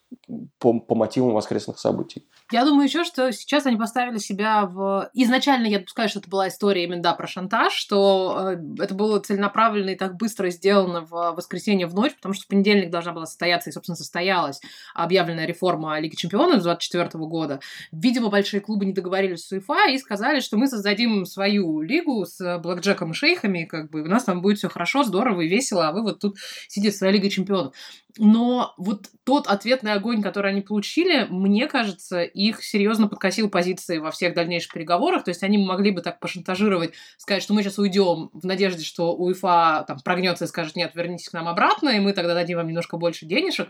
по, 0.60 0.80
по 0.80 0.96
мотивам 0.96 1.34
воскресных 1.34 1.80
событий. 1.80 2.28
Я 2.52 2.66
думаю 2.66 2.86
еще, 2.86 3.04
что 3.04 3.32
сейчас 3.32 3.66
они 3.66 3.78
поставили 3.78 4.18
себя 4.18 4.66
в... 4.66 5.10
Изначально 5.14 5.68
я 5.68 5.80
допускаю, 5.80 6.10
что 6.10 6.20
это 6.20 6.30
была 6.30 6.48
история 6.48 6.84
именно, 6.84 7.02
да, 7.02 7.14
про 7.14 7.28
шантаж, 7.28 7.74
что 7.74 8.54
э, 8.54 8.84
это 8.84 8.94
было 8.94 9.20
целенаправленно 9.20 9.92
и 9.92 9.96
так 9.96 10.16
быстро 10.16 10.50
сделано 10.50 11.02
в 11.02 11.34
воскресенье 11.36 11.88
в 11.88 11.96
ночь, 11.96 12.16
потому 12.16 12.34
что 12.34 12.44
в 12.44 12.48
понедельник 12.48 12.92
должна 12.92 13.14
была 13.14 13.26
состояться, 13.26 13.70
и, 13.70 13.74
собственно, 13.74 13.96
состоялась 13.96 14.62
объявленная 14.94 15.46
реформа 15.46 16.00
Лиги 16.00 16.16
Чемпионов 16.16 16.64
2024 16.64 17.26
года. 17.26 17.60
Видимо, 17.92 18.30
большие 18.30 18.62
клубы 18.62 18.86
не 18.86 18.94
договорились 18.94 19.46
с 19.46 19.52
УЕФА 19.52 19.92
и 19.92 19.98
сказали, 19.98 20.40
что 20.40 20.58
мы 20.58 20.68
создадим 20.68 21.26
свою 21.26 21.82
лигу 21.82 22.26
с 22.26 22.60
блэкджеком 22.60 23.12
и 23.12 23.14
шейхами, 23.14 23.66
как 23.66 23.90
бы 23.90 24.02
у 24.02 24.08
нас 24.08 24.26
там 24.26 24.42
будет 24.42 24.58
все 24.58 24.70
хорошо, 24.70 25.04
здорово 25.04 25.42
и 25.42 25.48
весело, 25.48 25.88
а 25.88 25.92
вы 25.92 26.04
вот 26.04 26.20
тут 26.20 26.38
сидите 26.68 26.94
в 26.94 26.98
своей 26.98 27.14
Лиге 27.14 27.30
Чемпионов. 27.30 27.74
Но 28.18 28.74
вот 28.78 29.10
тот 29.24 29.48
ответный 29.48 29.94
огонь, 30.04 30.22
который 30.22 30.52
они 30.52 30.62
получили, 30.62 31.26
мне 31.30 31.68
кажется, 31.68 32.22
их 32.22 32.62
серьезно 32.64 33.08
подкосил 33.08 33.50
позиции 33.50 34.00
во 34.00 34.12
всех 34.12 34.34
дальнейших 34.34 34.74
переговорах. 34.74 35.24
То 35.24 35.30
есть 35.30 35.44
они 35.44 35.58
могли 35.58 35.92
бы 35.92 36.02
так 36.02 36.20
пошантажировать, 36.20 36.92
сказать, 37.18 37.42
что 37.42 37.54
мы 37.54 37.64
сейчас 37.64 37.80
уйдем 37.80 38.30
в 38.34 38.46
надежде, 38.46 38.84
что 38.84 39.16
УЕФА 39.16 39.86
там 39.88 40.00
прогнется 40.04 40.46
и 40.46 40.48
скажет, 40.48 40.76
нет, 40.76 40.92
вернитесь 40.94 41.30
к 41.30 41.34
нам 41.34 41.48
обратно, 41.48 41.90
и 41.90 42.00
мы 42.00 42.12
тогда 42.12 42.34
дадим 42.34 42.58
вам 42.58 42.68
немножко 42.68 42.98
больше 42.98 43.26
денежек. 43.26 43.70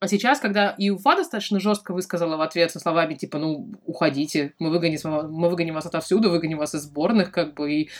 А 0.00 0.08
сейчас, 0.08 0.40
когда 0.40 0.70
и 0.70 0.90
УФА 0.90 1.16
достаточно 1.16 1.60
жестко 1.60 1.92
высказала 1.92 2.36
в 2.36 2.40
ответ 2.40 2.70
со 2.70 2.80
словами 2.80 3.14
типа, 3.14 3.38
ну, 3.38 3.72
уходите, 3.84 4.54
мы 4.58 4.70
выгоним, 4.70 4.98
мы 5.30 5.48
выгоним 5.48 5.74
вас 5.74 5.86
отовсюду, 5.86 6.30
выгоним 6.30 6.58
вас 6.58 6.74
из 6.74 6.82
сборных, 6.82 7.30
как 7.30 7.54
бы, 7.54 7.72
и 7.72 7.90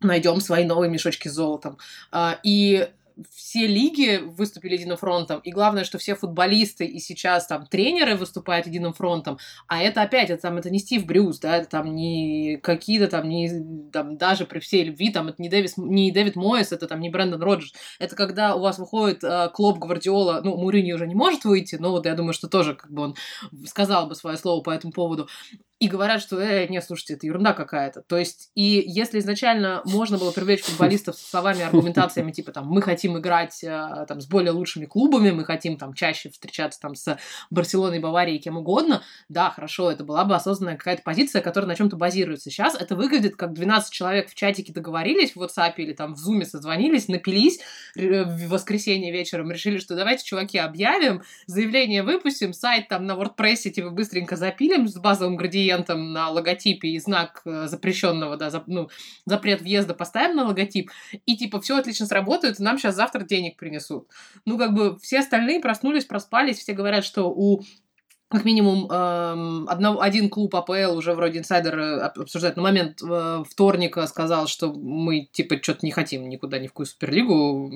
найдем 0.00 0.40
свои 0.40 0.64
новые 0.64 0.90
мешочки 0.90 1.28
с 1.28 1.32
золотом. 1.32 1.78
А, 2.10 2.38
и 2.42 2.88
все 3.30 3.66
лиги 3.66 4.20
выступили 4.24 4.74
единым 4.74 4.96
фронтом, 4.96 5.40
и 5.40 5.50
главное, 5.50 5.84
что 5.84 5.98
все 5.98 6.14
футболисты 6.14 6.84
и 6.84 6.98
сейчас 6.98 7.46
там 7.46 7.66
тренеры 7.66 8.16
выступают 8.16 8.66
единым 8.66 8.92
фронтом, 8.92 9.38
а 9.66 9.82
это 9.82 10.02
опять, 10.02 10.30
это, 10.30 10.42
там, 10.42 10.56
это 10.56 10.70
не 10.70 10.78
Стив 10.78 11.04
Брюс, 11.06 11.38
да, 11.38 11.56
это 11.56 11.68
там 11.68 11.94
не 11.94 12.58
какие-то 12.62 13.08
там, 13.08 13.28
не, 13.28 13.90
там, 13.92 14.16
даже 14.16 14.46
при 14.46 14.58
всей 14.58 14.84
любви, 14.84 15.10
там, 15.10 15.28
это 15.28 15.40
не, 15.40 15.48
Дэвис, 15.48 15.76
не 15.76 16.10
Дэвид 16.10 16.36
Мойс, 16.36 16.72
это 16.72 16.86
там 16.86 17.00
не 17.00 17.10
Брэндон 17.10 17.42
Роджерс, 17.42 17.74
это 17.98 18.16
когда 18.16 18.54
у 18.54 18.60
вас 18.60 18.78
выходит 18.78 19.22
э, 19.24 19.50
Клоп 19.52 19.78
Гвардиола, 19.78 20.40
ну, 20.44 20.56
Мурини 20.56 20.92
уже 20.92 21.06
не 21.06 21.14
может 21.14 21.44
выйти, 21.44 21.76
но 21.76 21.90
вот 21.90 22.06
я 22.06 22.14
думаю, 22.14 22.32
что 22.32 22.48
тоже 22.48 22.74
как 22.74 22.90
бы 22.90 23.02
он 23.02 23.16
сказал 23.66 24.06
бы 24.06 24.14
свое 24.14 24.36
слово 24.36 24.62
по 24.62 24.70
этому 24.70 24.92
поводу, 24.92 25.28
и 25.82 25.88
говорят, 25.88 26.22
что, 26.22 26.40
э, 26.40 26.68
не, 26.68 26.80
слушайте, 26.80 27.14
это 27.14 27.26
ерунда 27.26 27.54
какая-то. 27.54 28.02
То 28.02 28.16
есть, 28.16 28.52
и 28.54 28.84
если 28.86 29.18
изначально 29.18 29.82
можно 29.84 30.16
было 30.16 30.30
привлечь 30.30 30.62
футболистов 30.62 31.16
с 31.16 31.28
словами, 31.28 31.62
аргументациями, 31.62 32.30
типа, 32.30 32.52
там, 32.52 32.68
мы 32.68 32.80
хотим 32.82 33.18
играть 33.18 33.64
э, 33.64 34.06
там, 34.06 34.20
с 34.20 34.28
более 34.28 34.52
лучшими 34.52 34.84
клубами, 34.84 35.32
мы 35.32 35.44
хотим 35.44 35.76
там 35.76 35.92
чаще 35.92 36.30
встречаться 36.30 36.78
там 36.78 36.94
с 36.94 37.18
Барселоной, 37.50 37.98
Баварией, 37.98 38.38
кем 38.38 38.58
угодно, 38.58 39.02
да, 39.28 39.50
хорошо, 39.50 39.90
это 39.90 40.04
была 40.04 40.24
бы 40.24 40.36
осознанная 40.36 40.76
какая-то 40.76 41.02
позиция, 41.02 41.42
которая 41.42 41.66
на 41.66 41.74
чем-то 41.74 41.96
базируется. 41.96 42.48
Сейчас 42.48 42.76
это 42.76 42.94
выглядит 42.94 43.34
как 43.34 43.52
12 43.52 43.92
человек 43.92 44.30
в 44.30 44.36
чатике 44.36 44.72
договорились 44.72 45.34
в 45.34 45.42
WhatsApp 45.42 45.72
или 45.78 45.94
там 45.94 46.14
в 46.14 46.24
Zoom 46.24 46.44
созвонились, 46.44 47.08
напились 47.08 47.58
э, 47.96 48.22
в 48.22 48.50
воскресенье 48.50 49.10
вечером, 49.10 49.50
решили, 49.50 49.78
что 49.78 49.96
давайте, 49.96 50.24
чуваки, 50.24 50.58
объявим, 50.58 51.22
заявление 51.46 52.04
выпустим, 52.04 52.52
сайт 52.52 52.86
там 52.86 53.04
на 53.04 53.14
WordPress 53.14 53.68
типа 53.70 53.90
быстренько 53.90 54.36
запилим 54.36 54.86
с 54.86 54.94
базовым 54.94 55.34
градиентом, 55.34 55.71
клиентам 55.72 56.12
на 56.12 56.28
логотипе 56.30 56.88
и 56.88 56.98
знак 56.98 57.42
э, 57.44 57.66
запрещенного, 57.66 58.36
да, 58.36 58.50
за, 58.50 58.62
ну, 58.66 58.88
запрет 59.24 59.62
въезда 59.62 59.94
поставим 59.94 60.36
на 60.36 60.44
логотип, 60.44 60.90
и 61.26 61.36
типа 61.36 61.60
все 61.60 61.76
отлично 61.76 62.06
сработает, 62.06 62.60
и 62.60 62.62
нам 62.62 62.78
сейчас 62.78 62.94
завтра 62.94 63.22
денег 63.24 63.56
принесут. 63.56 64.08
Ну, 64.44 64.58
как 64.58 64.74
бы 64.74 64.98
все 64.98 65.20
остальные 65.20 65.60
проснулись, 65.60 66.04
проспались, 66.04 66.58
все 66.58 66.72
говорят, 66.72 67.04
что 67.04 67.30
у 67.30 67.62
как 68.32 68.44
минимум 68.44 68.90
эм, 68.90 69.68
одно, 69.68 70.00
один 70.00 70.28
клуб 70.28 70.56
АПЛ 70.56 70.96
уже 70.96 71.12
вроде 71.12 71.38
инсайдер 71.38 71.78
э, 71.78 71.98
обсуждает 72.00 72.56
на 72.56 72.62
момент 72.62 73.00
э, 73.02 73.44
вторника 73.48 74.06
сказал, 74.06 74.46
что 74.46 74.72
мы 74.72 75.28
типа 75.30 75.62
что-то 75.62 75.84
не 75.84 75.92
хотим 75.92 76.28
никуда 76.28 76.58
ни 76.58 76.66
в 76.66 76.70
какую 76.70 76.86
суперлигу, 76.86 77.68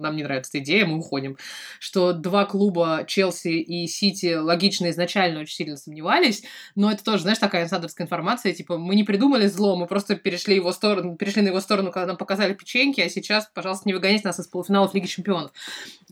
нам 0.00 0.16
не 0.16 0.24
нравится 0.24 0.50
эта 0.50 0.64
идея, 0.64 0.84
мы 0.84 0.98
уходим. 0.98 1.36
Что 1.78 2.12
два 2.12 2.44
клуба 2.44 3.04
Челси 3.06 3.60
и 3.60 3.86
Сити 3.86 4.34
логично 4.34 4.90
изначально 4.90 5.40
очень 5.40 5.54
сильно 5.54 5.76
сомневались, 5.76 6.42
но 6.74 6.90
это 6.90 7.04
тоже, 7.04 7.22
знаешь, 7.22 7.38
такая 7.38 7.64
инсайдерская 7.64 8.06
информация, 8.06 8.52
типа 8.52 8.78
мы 8.78 8.96
не 8.96 9.04
придумали 9.04 9.46
зло, 9.46 9.76
мы 9.76 9.86
просто 9.86 10.16
перешли 10.16 10.56
его 10.56 10.72
сторону, 10.72 11.16
перешли 11.16 11.42
на 11.42 11.48
его 11.48 11.60
сторону, 11.60 11.92
когда 11.92 12.08
нам 12.08 12.16
показали 12.16 12.52
печеньки, 12.52 13.00
а 13.00 13.08
сейчас, 13.08 13.48
пожалуйста, 13.54 13.88
не 13.88 13.94
выгоняйте 13.94 14.26
нас 14.26 14.40
из 14.40 14.48
полуфиналов 14.48 14.92
Лиги 14.92 15.06
Чемпионов. 15.06 15.52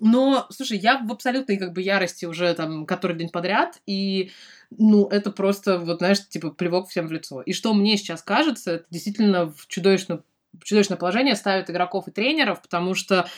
Но, 0.00 0.46
слушай, 0.50 0.78
я 0.78 0.98
в 0.98 1.10
абсолютной 1.10 1.56
как 1.56 1.72
бы 1.72 1.82
ярости 1.82 2.24
уже 2.24 2.54
там 2.54 2.86
который 2.86 3.16
день 3.16 3.28
подряд, 3.28 3.80
и 3.88 4.30
ну, 4.70 5.06
это 5.06 5.30
просто, 5.30 5.78
вот, 5.78 5.98
знаешь, 5.98 6.26
типа, 6.28 6.50
плевок 6.50 6.88
всем 6.88 7.08
в 7.08 7.12
лицо. 7.12 7.40
И 7.42 7.52
что 7.52 7.72
мне 7.72 7.96
сейчас 7.96 8.22
кажется, 8.22 8.72
это 8.72 8.86
действительно 8.90 9.50
в 9.50 9.66
чудовищное, 9.66 10.20
чудовищное 10.62 10.98
положение 10.98 11.36
ставит 11.36 11.70
игроков 11.70 12.06
и 12.06 12.10
тренеров, 12.10 12.60
потому 12.60 12.94
что 12.94 13.28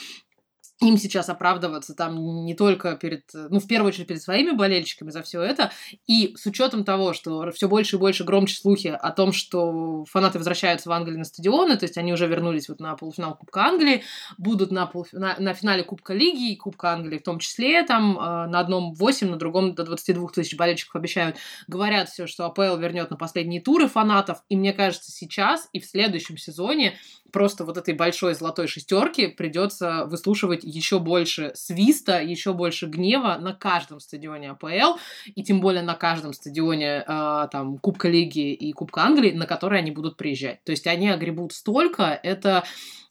им 0.80 0.96
сейчас 0.96 1.28
оправдываться 1.28 1.94
там 1.94 2.44
не 2.44 2.54
только 2.54 2.96
перед, 2.96 3.24
ну, 3.34 3.60
в 3.60 3.66
первую 3.66 3.88
очередь 3.88 4.06
перед 4.06 4.22
своими 4.22 4.52
болельщиками 4.52 5.10
за 5.10 5.22
все 5.22 5.42
это, 5.42 5.72
и 6.06 6.34
с 6.36 6.46
учетом 6.46 6.84
того, 6.84 7.12
что 7.12 7.50
все 7.52 7.68
больше 7.68 7.96
и 7.96 7.98
больше 7.98 8.24
громче 8.24 8.56
слухи 8.56 8.88
о 8.88 9.10
том, 9.10 9.32
что 9.32 10.04
фанаты 10.06 10.38
возвращаются 10.38 10.88
в 10.88 10.92
Англию 10.92 11.18
на 11.18 11.24
стадионы, 11.24 11.76
то 11.76 11.84
есть 11.84 11.98
они 11.98 12.12
уже 12.12 12.26
вернулись 12.26 12.68
вот 12.68 12.80
на 12.80 12.94
полуфинал 12.96 13.36
Кубка 13.36 13.66
Англии, 13.66 14.02
будут 14.38 14.70
на, 14.70 14.86
полуф... 14.86 15.12
на, 15.12 15.36
на 15.38 15.52
финале 15.52 15.82
Кубка 15.82 16.14
Лиги 16.14 16.52
и 16.52 16.56
Кубка 16.56 16.92
Англии 16.92 17.18
в 17.18 17.22
том 17.22 17.38
числе, 17.38 17.82
там 17.82 18.18
э, 18.18 18.46
на 18.46 18.60
одном 18.60 18.94
8, 18.94 19.28
на 19.28 19.36
другом 19.36 19.74
до 19.74 19.84
22 19.84 20.28
тысяч 20.28 20.56
болельщиков 20.56 20.96
обещают, 20.96 21.36
говорят 21.68 22.08
все, 22.08 22.26
что 22.26 22.46
АПЛ 22.46 22.76
вернет 22.76 23.10
на 23.10 23.16
последние 23.16 23.60
туры 23.60 23.86
фанатов, 23.86 24.42
и 24.48 24.56
мне 24.56 24.72
кажется, 24.72 25.12
сейчас 25.12 25.68
и 25.74 25.80
в 25.80 25.84
следующем 25.84 26.38
сезоне 26.38 26.98
просто 27.30 27.64
вот 27.64 27.76
этой 27.76 27.94
большой 27.94 28.34
золотой 28.34 28.66
шестерки 28.66 29.26
придется 29.26 30.06
выслушивать 30.06 30.64
еще 30.70 30.98
больше 30.98 31.52
свиста, 31.54 32.20
еще 32.20 32.52
больше 32.52 32.86
гнева 32.86 33.36
на 33.40 33.52
каждом 33.52 34.00
стадионе 34.00 34.50
АПЛ, 34.50 34.98
и 35.26 35.42
тем 35.42 35.60
более 35.60 35.82
на 35.82 35.94
каждом 35.94 36.32
стадионе 36.32 37.04
э, 37.06 37.48
там 37.52 37.78
Кубка 37.78 38.08
Лиги 38.08 38.52
и 38.52 38.72
Кубка 38.72 39.02
Англии, 39.02 39.32
на 39.32 39.46
которые 39.46 39.80
они 39.80 39.90
будут 39.90 40.16
приезжать. 40.16 40.62
То 40.64 40.72
есть 40.72 40.86
они 40.86 41.08
огребут 41.08 41.52
столько, 41.52 42.18
это... 42.22 42.64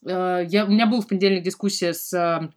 Э, 0.05 0.45
я, 0.47 0.65
у 0.65 0.69
меня 0.69 0.85
был 0.85 1.01
в 1.01 1.07
понедельник 1.07 1.43
дискуссия 1.43 1.93
с 1.93 2.49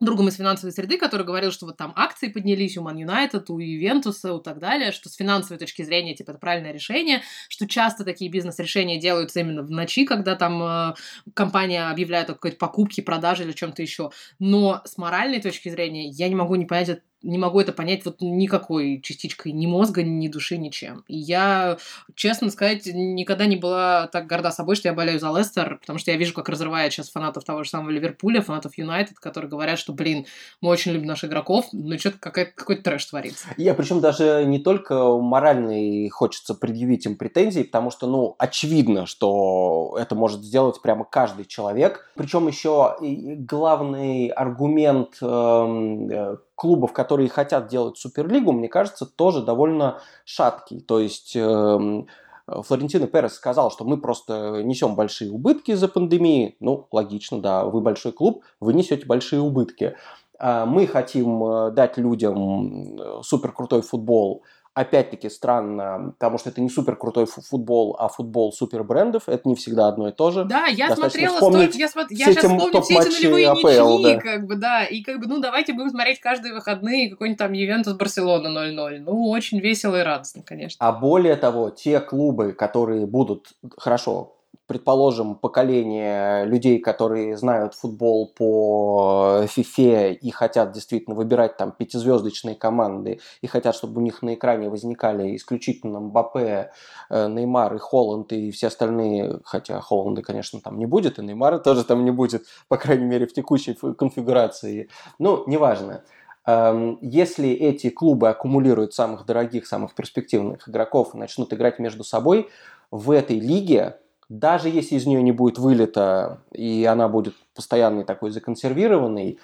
другом 0.00 0.28
из 0.28 0.36
финансовой 0.36 0.72
среды, 0.72 0.96
который 0.96 1.26
говорил, 1.26 1.50
что 1.50 1.66
вот 1.66 1.76
там 1.76 1.92
акции 1.96 2.28
поднялись 2.28 2.76
у 2.76 2.82
Ман 2.82 2.96
Юнайтед, 2.96 3.50
у 3.50 3.58
Ювентуса 3.58 4.36
и 4.36 4.42
так 4.42 4.58
далее, 4.58 4.92
что 4.92 5.08
с 5.08 5.14
финансовой 5.14 5.58
точки 5.58 5.82
зрения, 5.82 6.14
типа, 6.14 6.30
это 6.30 6.38
правильное 6.38 6.72
решение, 6.72 7.22
что 7.48 7.66
часто 7.66 8.04
такие 8.04 8.30
бизнес-решения 8.30 8.98
делаются 8.98 9.40
именно 9.40 9.62
в 9.62 9.70
ночи, 9.70 10.04
когда 10.04 10.36
там 10.36 10.62
э, 10.62 10.94
компания 11.34 11.88
объявляет 11.88 12.30
о 12.30 12.34
какой-то 12.34 12.56
покупке, 12.58 13.02
продаже 13.02 13.44
или 13.44 13.52
чем-то 13.52 13.82
еще. 13.82 14.10
Но 14.38 14.82
с 14.84 14.98
моральной 14.98 15.40
точки 15.40 15.68
зрения 15.68 16.08
я 16.08 16.28
не 16.28 16.34
могу 16.34 16.54
не 16.54 16.66
понять 16.66 17.00
не 17.22 17.38
могу 17.38 17.60
это 17.60 17.72
понять 17.72 18.04
вот 18.04 18.16
никакой 18.20 19.00
частичкой 19.02 19.52
ни 19.52 19.66
мозга, 19.66 20.02
ни 20.02 20.28
души, 20.28 20.56
ничем. 20.56 21.04
И 21.08 21.16
я, 21.16 21.78
честно 22.14 22.50
сказать, 22.50 22.86
никогда 22.86 23.46
не 23.46 23.56
была 23.56 24.06
так 24.08 24.26
горда 24.26 24.50
собой, 24.50 24.76
что 24.76 24.88
я 24.88 24.94
болею 24.94 25.18
за 25.18 25.36
Лестер, 25.36 25.78
потому 25.80 25.98
что 25.98 26.10
я 26.10 26.16
вижу, 26.16 26.32
как 26.34 26.48
разрывает 26.48 26.92
сейчас 26.92 27.10
фанатов 27.10 27.44
того 27.44 27.64
же 27.64 27.70
самого 27.70 27.90
Ливерпуля, 27.90 28.40
фанатов 28.40 28.78
Юнайтед, 28.78 29.18
которые 29.18 29.50
говорят, 29.50 29.78
что, 29.78 29.92
блин, 29.92 30.26
мы 30.60 30.70
очень 30.70 30.92
любим 30.92 31.06
наших 31.06 31.30
игроков, 31.30 31.66
но 31.72 31.98
что-то 31.98 32.18
какой-то 32.18 32.82
трэш 32.82 33.06
творится. 33.06 33.48
Я 33.56 33.74
причем 33.74 34.00
даже 34.00 34.44
не 34.46 34.58
только 34.58 35.18
моральный 35.18 36.08
хочется 36.08 36.54
предъявить 36.54 37.06
им 37.06 37.16
претензии, 37.16 37.62
потому 37.62 37.90
что, 37.90 38.06
ну, 38.06 38.36
очевидно, 38.38 39.06
что 39.06 39.96
это 39.98 40.14
может 40.14 40.42
сделать 40.42 40.80
прямо 40.82 41.04
каждый 41.04 41.44
человек. 41.44 42.10
Причем 42.14 42.46
еще 42.46 42.96
главный 43.00 44.28
аргумент 44.28 45.16
эм, 45.20 46.10
э, 46.10 46.36
клубов, 46.58 46.92
которые 46.92 47.28
хотят 47.28 47.68
делать 47.68 47.96
Суперлигу, 47.96 48.50
мне 48.50 48.68
кажется, 48.68 49.06
тоже 49.06 49.42
довольно 49.42 50.00
шаткий. 50.24 50.80
То 50.80 50.98
есть 50.98 51.36
э, 51.36 52.02
Флорентино 52.48 53.06
Перес 53.06 53.34
сказал, 53.34 53.70
что 53.70 53.84
мы 53.84 53.96
просто 53.96 54.62
несем 54.64 54.96
большие 54.96 55.30
убытки 55.30 55.70
из-за 55.70 55.86
пандемии. 55.86 56.56
Ну, 56.58 56.88
логично, 56.90 57.40
да, 57.40 57.64
вы 57.64 57.80
большой 57.80 58.10
клуб, 58.10 58.42
вы 58.58 58.74
несете 58.74 59.06
большие 59.06 59.40
убытки. 59.40 59.96
А 60.40 60.66
мы 60.66 60.88
хотим 60.88 61.44
э, 61.44 61.70
дать 61.70 61.96
людям 61.96 62.98
э, 62.98 63.22
супер 63.22 63.52
крутой 63.52 63.82
футбол, 63.82 64.42
опять-таки 64.78 65.28
странно, 65.28 66.14
потому 66.18 66.38
что 66.38 66.50
это 66.50 66.60
не 66.60 66.68
супер 66.68 66.94
крутой 66.94 67.26
футбол, 67.26 67.96
а 67.98 68.08
футбол 68.08 68.52
супер 68.52 68.84
брендов. 68.84 69.24
Это 69.28 69.48
не 69.48 69.56
всегда 69.56 69.88
одно 69.88 70.08
и 70.08 70.12
то 70.12 70.30
же. 70.30 70.44
Да, 70.44 70.66
я 70.66 70.94
смотрела, 70.94 71.36
стоит, 71.36 71.74
я, 71.74 71.88
смо... 71.88 72.02
я 72.10 72.26
сейчас 72.26 72.44
помню 72.44 72.80
все 72.82 72.94
эти 72.94 73.08
нулевые 73.08 73.48
АПЛ, 73.50 73.98
ничьи, 73.98 74.14
да. 74.14 74.20
как 74.20 74.46
бы, 74.46 74.54
да, 74.54 74.84
и 74.84 75.02
как 75.02 75.18
бы, 75.18 75.26
ну, 75.26 75.40
давайте 75.40 75.72
будем 75.72 75.90
смотреть 75.90 76.20
каждые 76.20 76.54
выходные 76.54 77.10
какой-нибудь 77.10 77.38
там 77.38 77.52
Ювентус 77.52 77.94
Барселона 77.94 78.48
0-0. 78.48 79.00
Ну, 79.00 79.28
очень 79.28 79.58
весело 79.58 79.96
и 79.96 80.02
радостно, 80.04 80.42
конечно. 80.44 80.76
А 80.86 80.92
более 80.92 81.34
того, 81.34 81.70
те 81.70 81.98
клубы, 81.98 82.52
которые 82.52 83.06
будут, 83.06 83.48
хорошо, 83.78 84.37
предположим, 84.68 85.34
поколение 85.34 86.44
людей, 86.44 86.78
которые 86.78 87.38
знают 87.38 87.74
футбол 87.74 88.30
по 88.36 89.44
FIFA 89.44 90.12
и 90.12 90.30
хотят 90.30 90.72
действительно 90.72 91.16
выбирать 91.16 91.56
там 91.56 91.72
пятизвездочные 91.72 92.54
команды 92.54 93.18
и 93.40 93.46
хотят, 93.46 93.74
чтобы 93.74 94.00
у 94.00 94.04
них 94.04 94.20
на 94.20 94.34
экране 94.34 94.68
возникали 94.68 95.34
исключительно 95.34 96.00
Мбаппе, 96.00 96.70
э, 97.08 97.28
Неймар 97.28 97.74
и 97.74 97.78
Холланд 97.78 98.30
и 98.34 98.50
все 98.50 98.66
остальные, 98.66 99.40
хотя 99.42 99.80
Холланда, 99.80 100.20
конечно, 100.20 100.60
там 100.60 100.78
не 100.78 100.84
будет, 100.84 101.18
и 101.18 101.22
Неймара 101.22 101.58
тоже 101.58 101.82
там 101.82 102.04
не 102.04 102.10
будет, 102.10 102.44
по 102.68 102.76
крайней 102.76 103.06
мере, 103.06 103.26
в 103.26 103.32
текущей 103.32 103.72
конфигурации. 103.72 104.90
Ну, 105.18 105.44
неважно. 105.46 106.02
Эм, 106.44 106.98
если 107.00 107.48
эти 107.48 107.88
клубы 107.88 108.28
аккумулируют 108.28 108.92
самых 108.92 109.24
дорогих, 109.24 109.66
самых 109.66 109.94
перспективных 109.94 110.68
игроков 110.68 111.14
и 111.14 111.18
начнут 111.18 111.54
играть 111.54 111.78
между 111.78 112.04
собой, 112.04 112.50
в 112.90 113.10
этой 113.10 113.38
лиге 113.38 113.96
даже 114.28 114.68
если 114.68 114.96
из 114.96 115.06
нее 115.06 115.22
не 115.22 115.32
будет 115.32 115.58
вылета, 115.58 116.40
и 116.52 116.84
она 116.84 117.08
будет 117.08 117.34
постоянной 117.54 118.04
такой 118.04 118.30
законсервированной, 118.30 119.38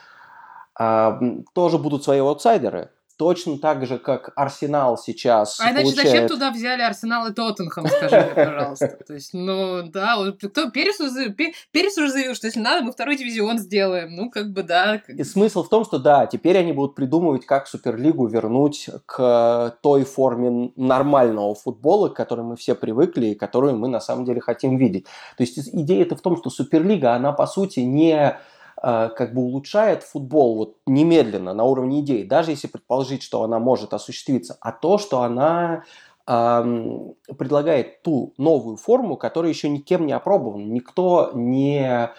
а, 0.74 1.20
тоже 1.54 1.78
будут 1.78 2.04
свои 2.04 2.18
аутсайдеры. 2.18 2.90
Точно 3.16 3.58
так 3.58 3.86
же, 3.86 3.98
как 3.98 4.32
Арсенал 4.36 4.98
сейчас 4.98 5.60
А 5.60 5.70
иначе 5.70 5.84
получает... 5.90 6.08
зачем 6.10 6.28
туда 6.28 6.50
взяли 6.50 6.82
Арсенал 6.82 7.26
и 7.28 7.32
Тоттенхэм, 7.32 7.86
скажи 7.86 8.16
мне, 8.16 8.44
пожалуйста. 8.44 8.98
То 9.06 9.14
есть, 9.14 9.34
ну, 9.34 9.82
да, 9.90 10.16
вот 10.16 10.38
кто, 10.38 10.70
Перес, 10.70 11.00
уже- 11.00 11.30
Пе- 11.30 11.52
Перес 11.72 11.96
уже 11.98 12.10
заявил, 12.10 12.34
что 12.34 12.46
если 12.46 12.60
надо, 12.60 12.84
мы 12.84 12.92
второй 12.92 13.16
дивизион 13.16 13.58
сделаем. 13.58 14.14
Ну, 14.14 14.30
как 14.30 14.52
бы, 14.52 14.62
да. 14.62 14.98
как- 14.98 15.16
И 15.16 15.24
смысл 15.24 15.62
в 15.62 15.68
том, 15.68 15.84
что 15.84 15.98
да, 15.98 16.26
теперь 16.26 16.58
они 16.58 16.72
будут 16.72 16.94
придумывать, 16.94 17.46
как 17.46 17.66
Суперлигу 17.68 18.26
вернуть 18.26 18.88
к 19.06 19.76
той 19.82 20.04
форме 20.04 20.72
нормального 20.76 21.54
футбола, 21.54 22.08
к 22.08 22.14
которой 22.14 22.42
мы 22.42 22.56
все 22.56 22.74
привыкли 22.74 23.26
и 23.28 23.34
которую 23.34 23.76
мы 23.76 23.88
на 23.88 24.00
самом 24.00 24.24
деле 24.24 24.40
хотим 24.40 24.76
видеть. 24.76 25.04
То 25.36 25.42
есть 25.42 25.58
идея-то 25.72 26.16
в 26.16 26.20
том, 26.20 26.36
что 26.36 26.50
Суперлига, 26.50 27.14
она 27.14 27.32
по 27.32 27.46
сути 27.46 27.80
не 27.80 28.36
как 28.84 29.32
бы 29.32 29.40
улучшает 29.40 30.02
футбол 30.02 30.56
вот 30.56 30.76
немедленно 30.86 31.54
на 31.54 31.64
уровне 31.64 32.00
идей, 32.00 32.24
даже 32.26 32.50
если 32.50 32.66
предположить, 32.66 33.22
что 33.22 33.42
она 33.42 33.58
может 33.58 33.94
осуществиться, 33.94 34.58
а 34.60 34.72
то, 34.72 34.98
что 34.98 35.22
она 35.22 35.84
ам, 36.26 37.14
предлагает 37.38 38.02
ту 38.02 38.34
новую 38.36 38.76
форму, 38.76 39.16
которая 39.16 39.50
еще 39.50 39.68
никем 39.68 40.06
не 40.06 40.12
опробована. 40.12 40.64
Никто 40.64 41.30
не 41.34 42.10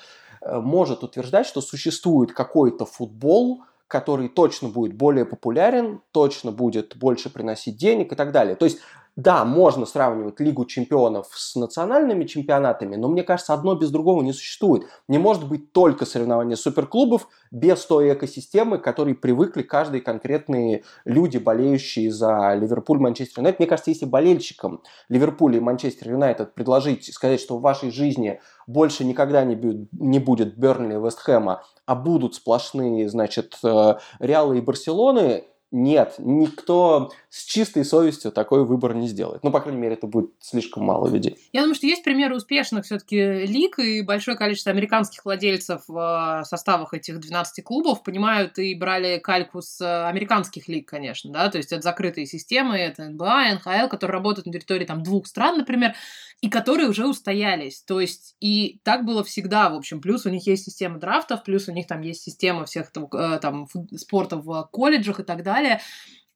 э, 0.42 0.60
может 0.60 1.04
утверждать, 1.04 1.46
что 1.46 1.62
существует 1.62 2.32
какой-то 2.34 2.86
футбол, 2.86 3.64
который 3.88 4.30
точно 4.30 4.70
будет 4.70 4.96
более 4.96 5.26
популярен, 5.26 6.02
точно 6.12 6.52
будет 6.52 6.98
больше 6.98 7.30
приносить 7.30 7.78
денег 7.78 8.12
и 8.12 8.16
так 8.16 8.32
далее. 8.32 8.56
То 8.56 8.66
есть, 8.66 8.80
да, 9.16 9.46
можно 9.46 9.86
сравнивать 9.86 10.42
Лигу 10.42 10.66
чемпионов 10.66 11.28
с 11.32 11.56
национальными 11.56 12.26
чемпионатами, 12.26 12.98
но 12.98 13.08
мне 13.08 13.24
кажется, 13.24 13.54
одно 13.54 13.76
без 13.76 13.90
другого 13.90 14.22
не 14.22 14.34
существует. 14.34 14.88
Не 15.08 15.20
может 15.20 15.48
быть 15.48 15.72
только 15.72 16.06
соревнования 16.06 16.58
суперклубов 16.58 17.30
без 17.50 17.86
той 17.86 18.14
экосистемы, 18.14 18.78
к 18.78 18.84
которой 18.84 19.16
привыкли 19.16 19.62
каждые 19.62 20.02
конкретные 20.02 20.84
люди, 21.06 21.38
болеющие 21.38 22.12
за 22.12 22.56
Ливерпуль, 22.56 23.00
Манчестер 23.00 23.40
Юнайтед. 23.40 23.60
Мне 23.60 23.68
кажется, 23.68 23.92
если 23.92 24.06
болельщикам 24.06 24.82
Ливерпуля 25.08 25.58
и 25.58 25.62
Манчестер 25.62 26.10
Юнайтед 26.10 26.54
предложить, 26.54 27.06
сказать, 27.14 27.40
что 27.40 27.58
в 27.58 27.62
вашей 27.62 27.92
жизни 27.92 28.42
больше 28.68 29.06
никогда 29.06 29.46
не 29.46 29.56
будет, 29.56 29.88
не 29.94 30.20
будет 30.20 30.58
Бернли 30.58 30.96
и 30.96 30.98
Вестхэма, 30.98 31.64
а 31.86 31.96
будут 31.96 32.36
сплошные, 32.36 33.08
значит, 33.08 33.58
э, 33.64 33.96
Реалы 34.20 34.58
и 34.58 34.62
Барселоны, 34.62 35.46
нет, 35.76 36.16
никто 36.20 37.12
с 37.30 37.44
чистой 37.44 37.84
совестью 37.84 38.32
такой 38.32 38.64
выбор 38.64 38.96
не 38.96 39.10
сделает. 39.10 39.44
Ну, 39.44 39.52
по 39.52 39.60
крайней 39.60 39.82
мере, 39.82 39.96
это 39.96 40.08
будет 40.08 40.32
слишком 40.40 40.86
мало 40.86 41.10
людей. 41.10 41.38
Я 41.52 41.62
думаю, 41.62 41.76
что 41.76 41.86
есть 41.86 42.02
примеры 42.02 42.38
успешных 42.38 42.86
все-таки 42.86 43.46
лиг, 43.46 43.78
и 43.78 44.02
большое 44.02 44.38
количество 44.38 44.72
американских 44.72 45.26
владельцев 45.26 45.82
в 45.90 46.42
э, 46.42 46.46
составах 46.46 46.94
этих 46.94 47.20
12 47.20 47.62
клубов 47.66 48.04
понимают 48.04 48.58
и 48.58 48.74
брали 48.74 49.18
кальку 49.18 49.62
с 49.62 49.82
э, 49.82 50.08
американских 50.08 50.70
лиг, 50.70 50.88
конечно, 50.88 51.34
да, 51.34 51.50
то 51.50 51.58
есть 51.58 51.74
это 51.74 51.82
закрытые 51.82 52.26
системы, 52.26 52.78
это 52.78 53.10
НБА, 53.10 53.56
НХЛ, 53.56 53.90
которые 53.90 54.14
работают 54.14 54.46
на 54.46 54.54
территории 54.54 54.86
там 54.86 55.04
двух 55.04 55.28
стран, 55.28 55.58
например, 55.58 55.94
и 56.42 56.50
которые 56.50 56.90
уже 56.90 57.08
устоялись. 57.08 57.82
То 57.82 58.00
есть 58.00 58.36
и 58.40 58.80
так 58.84 59.06
было 59.06 59.24
всегда, 59.24 59.70
в 59.70 59.76
общем. 59.76 60.02
Плюс 60.02 60.26
у 60.26 60.30
них 60.30 60.46
есть 60.48 60.66
система 60.66 61.00
драфтов, 61.00 61.44
плюс 61.44 61.68
у 61.68 61.72
них 61.72 61.88
там 61.88 62.02
есть 62.02 62.22
система 62.22 62.66
всех 62.66 62.92
там, 62.92 63.08
э, 63.12 63.40
там 63.40 63.66
фут- 63.66 63.98
спорта 63.98 64.38
в 64.38 64.70
колледжах 64.72 65.20
и 65.20 65.24
так 65.24 65.44
далее. 65.44 65.65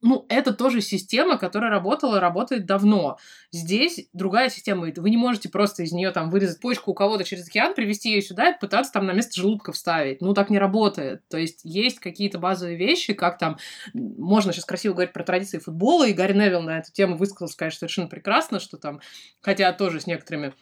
Ну, 0.02 0.24
это 0.30 0.54
тоже 0.54 0.80
система, 0.80 1.36
которая 1.36 1.70
работала 1.70 2.20
работает 2.20 2.64
давно. 2.64 3.18
Здесь 3.52 4.08
другая 4.14 4.48
система. 4.48 4.86
Вы 4.96 5.10
не 5.10 5.18
можете 5.18 5.50
просто 5.50 5.82
из 5.82 5.92
нее 5.92 6.10
там 6.10 6.30
вырезать 6.30 6.60
почку 6.60 6.92
у 6.92 6.94
кого-то 6.94 7.24
через 7.24 7.46
океан, 7.46 7.74
привезти 7.74 8.10
ее 8.10 8.22
сюда 8.22 8.50
и 8.50 8.58
пытаться 8.58 8.92
там 8.92 9.04
на 9.04 9.12
место 9.12 9.38
желудка 9.38 9.72
вставить. 9.72 10.22
Ну, 10.22 10.32
так 10.32 10.48
не 10.48 10.58
работает. 10.58 11.28
То 11.28 11.36
есть 11.36 11.60
есть 11.64 12.00
какие-то 12.00 12.38
базовые 12.38 12.78
вещи, 12.78 13.12
как 13.12 13.36
там... 13.36 13.58
Можно 13.92 14.52
сейчас 14.52 14.64
красиво 14.64 14.94
говорить 14.94 15.12
про 15.12 15.22
традиции 15.22 15.58
футбола, 15.58 16.08
и 16.08 16.14
Гарри 16.14 16.32
Невилл 16.32 16.62
на 16.62 16.78
эту 16.78 16.92
тему 16.92 17.16
высказался, 17.16 17.58
конечно, 17.58 17.80
совершенно 17.80 18.08
прекрасно, 18.08 18.58
что 18.58 18.78
там, 18.78 19.00
хотя 19.42 19.70
тоже 19.74 20.00
с 20.00 20.06
некоторыми 20.06 20.54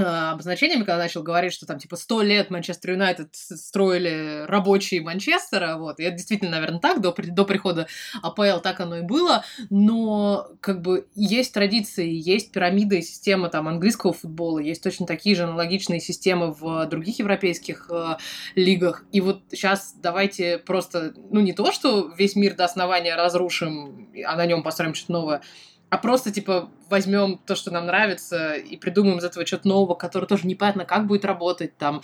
обозначениями, 0.00 0.80
когда 0.80 0.98
начал 0.98 1.22
говорить, 1.22 1.52
что 1.52 1.66
там 1.66 1.78
типа 1.78 1.96
сто 1.96 2.22
лет 2.22 2.50
Манчестер 2.50 2.92
Юнайтед 2.92 3.34
строили 3.34 4.44
рабочие 4.46 5.00
Манчестера, 5.00 5.76
вот, 5.76 6.00
и 6.00 6.04
это 6.04 6.16
действительно, 6.16 6.52
наверное, 6.52 6.80
так, 6.80 7.00
до, 7.00 7.14
до 7.16 7.44
прихода 7.44 7.86
АПЛ 8.22 8.60
так 8.62 8.80
оно 8.80 8.98
и 8.98 9.02
было, 9.02 9.44
но 9.70 10.48
как 10.60 10.82
бы 10.82 11.06
есть 11.14 11.52
традиции, 11.54 12.08
есть 12.08 12.52
пирамида 12.52 12.96
и 12.96 13.02
система 13.02 13.48
там 13.48 13.68
английского 13.68 14.12
футбола, 14.12 14.58
есть 14.58 14.82
точно 14.82 15.06
такие 15.06 15.36
же 15.36 15.44
аналогичные 15.44 16.00
системы 16.00 16.52
в 16.52 16.86
других 16.86 17.18
европейских 17.18 17.88
э, 17.90 18.16
лигах, 18.54 19.04
и 19.12 19.20
вот 19.20 19.42
сейчас 19.50 19.94
давайте 19.96 20.58
просто, 20.58 21.14
ну 21.30 21.40
не 21.40 21.52
то, 21.52 21.72
что 21.72 22.12
весь 22.16 22.36
мир 22.36 22.54
до 22.54 22.64
основания 22.64 23.14
разрушим, 23.14 24.10
а 24.26 24.36
на 24.36 24.46
нем 24.46 24.62
построим 24.62 24.94
что-то 24.94 25.12
новое, 25.12 25.42
а 25.90 25.98
просто, 25.98 26.30
типа, 26.30 26.70
возьмем 26.88 27.38
то, 27.38 27.56
что 27.56 27.72
нам 27.72 27.86
нравится, 27.86 28.54
и 28.54 28.76
придумаем 28.76 29.18
из 29.18 29.24
этого 29.24 29.44
что-то 29.44 29.68
нового, 29.68 29.94
которое 29.94 30.26
тоже 30.26 30.46
непонятно, 30.46 30.84
как 30.84 31.06
будет 31.06 31.24
работать, 31.24 31.76
там, 31.76 32.02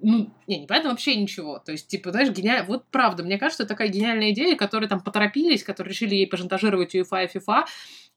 ну, 0.00 0.30
не, 0.46 0.60
непонятно 0.60 0.90
вообще 0.90 1.16
ничего. 1.16 1.58
То 1.58 1.72
есть, 1.72 1.88
типа, 1.88 2.12
знаешь, 2.12 2.30
гениально... 2.30 2.64
Вот 2.64 2.86
правда, 2.90 3.24
мне 3.24 3.38
кажется, 3.38 3.64
это 3.64 3.70
такая 3.70 3.88
гениальная 3.88 4.30
идея, 4.30 4.56
которые 4.56 4.88
там 4.88 5.00
поторопились, 5.00 5.64
которые 5.64 5.92
решили 5.92 6.14
ей 6.14 6.26
пошантажировать 6.28 6.94
УЕФА 6.94 7.24
и 7.24 7.26
ФИФА. 7.26 7.64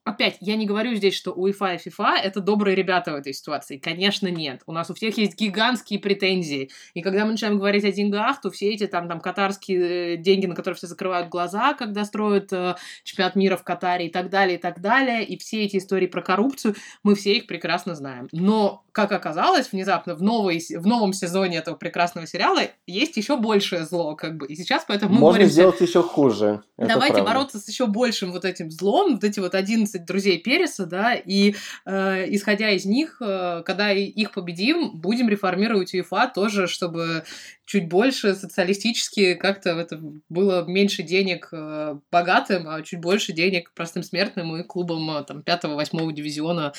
Опять, 0.04 0.38
я 0.40 0.56
не 0.56 0.66
говорю 0.66 0.94
здесь, 0.94 1.14
что 1.14 1.32
УЕФА 1.32 1.74
и 1.74 1.78
ФИФА— 1.78 2.16
это 2.24 2.40
добрые 2.40 2.74
ребята 2.74 3.12
в 3.12 3.16
этой 3.16 3.34
ситуации. 3.34 3.76
Конечно, 3.76 4.28
нет. 4.28 4.62
У 4.66 4.72
нас 4.72 4.90
у 4.90 4.94
всех 4.94 5.18
есть 5.18 5.38
гигантские 5.38 6.00
претензии. 6.00 6.70
И 6.94 7.02
когда 7.02 7.26
мы 7.26 7.32
начинаем 7.32 7.58
говорить 7.58 7.84
о 7.84 7.92
деньгах, 7.92 8.40
то 8.40 8.50
все 8.50 8.70
эти 8.72 8.86
там, 8.86 9.08
там 9.08 9.20
катарские 9.20 10.14
э, 10.14 10.16
деньги, 10.16 10.46
на 10.46 10.54
которые 10.54 10.76
все 10.78 10.86
закрывают 10.86 11.28
глаза, 11.28 11.74
когда 11.74 12.06
строят 12.06 12.50
э, 12.50 12.76
чемпионат 13.04 13.36
мира 13.36 13.58
в 13.58 13.62
Катаре 13.62 14.06
и 14.06 14.10
так 14.10 14.30
далее, 14.30 14.56
и 14.56 14.60
так 14.60 14.80
далее, 14.80 15.22
и 15.22 15.36
все 15.36 15.64
эти 15.64 15.76
истории 15.76 16.06
про 16.06 16.22
коррупцию, 16.22 16.76
мы 17.02 17.14
все 17.14 17.36
их 17.36 17.46
прекрасно 17.46 17.94
знаем. 17.94 18.28
Но, 18.32 18.82
как 18.92 19.12
оказалось, 19.12 19.72
внезапно 19.72 20.14
в, 20.14 20.22
новой, 20.22 20.60
в 20.76 20.86
новом 20.86 21.12
сезоне 21.12 21.58
этого 21.58 21.76
прекрасного 21.76 22.26
сериала 22.26 22.62
есть 22.86 23.16
еще 23.16 23.36
большее 23.36 23.84
зло, 23.84 24.14
как 24.16 24.36
бы. 24.36 24.46
И 24.46 24.56
сейчас 24.56 24.84
поэтому 24.86 25.14
мы 25.14 25.20
Можно 25.20 25.38
боремся 25.38 25.52
сделать 25.52 25.80
еще 25.80 26.02
хуже. 26.02 26.62
Давайте 26.76 27.14
правда. 27.14 27.30
бороться 27.32 27.58
с 27.58 27.68
еще 27.68 27.86
большим 27.86 28.32
вот 28.32 28.44
этим 28.44 28.70
злом, 28.70 29.14
вот 29.14 29.24
эти 29.24 29.40
вот 29.40 29.54
11 29.54 30.04
друзей 30.04 30.38
Переса, 30.38 30.86
да, 30.86 31.14
и 31.14 31.54
э, 31.86 32.24
исходя 32.34 32.70
из 32.70 32.84
них, 32.84 33.16
э, 33.20 33.62
когда 33.64 33.92
их 33.92 34.32
победим, 34.32 34.98
будем 34.98 35.28
реформировать 35.28 35.92
УЕФА 35.94 36.32
тоже, 36.34 36.66
чтобы 36.66 37.24
чуть 37.70 37.88
больше 37.88 38.34
социалистически 38.34 39.34
как-то 39.34 39.70
это 39.70 40.00
было 40.28 40.64
меньше 40.64 41.04
денег 41.04 41.50
э, 41.52 42.00
богатым, 42.10 42.68
а 42.68 42.82
чуть 42.82 42.98
больше 42.98 43.32
денег 43.32 43.70
простым 43.74 44.02
смертным 44.02 44.56
и 44.56 44.64
клубам 44.64 45.08
э, 45.12 45.22
там 45.22 45.38
5-8 45.38 46.12
дивизиона 46.12 46.72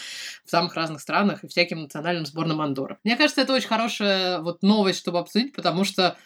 в 0.43 0.49
самых 0.49 0.75
разных 0.75 0.99
странах 0.99 1.45
и 1.45 1.47
всяким 1.47 1.83
национальным 1.83 2.25
сборным 2.25 2.59
Андоры. 2.59 2.97
Мне 3.05 3.15
кажется, 3.15 3.39
это 3.39 3.53
очень 3.53 3.69
хорошая 3.69 4.39
вот 4.39 4.63
новость, 4.63 4.99
чтобы 4.99 5.19
обсудить, 5.19 5.53
потому 5.53 5.85
что 5.85 6.17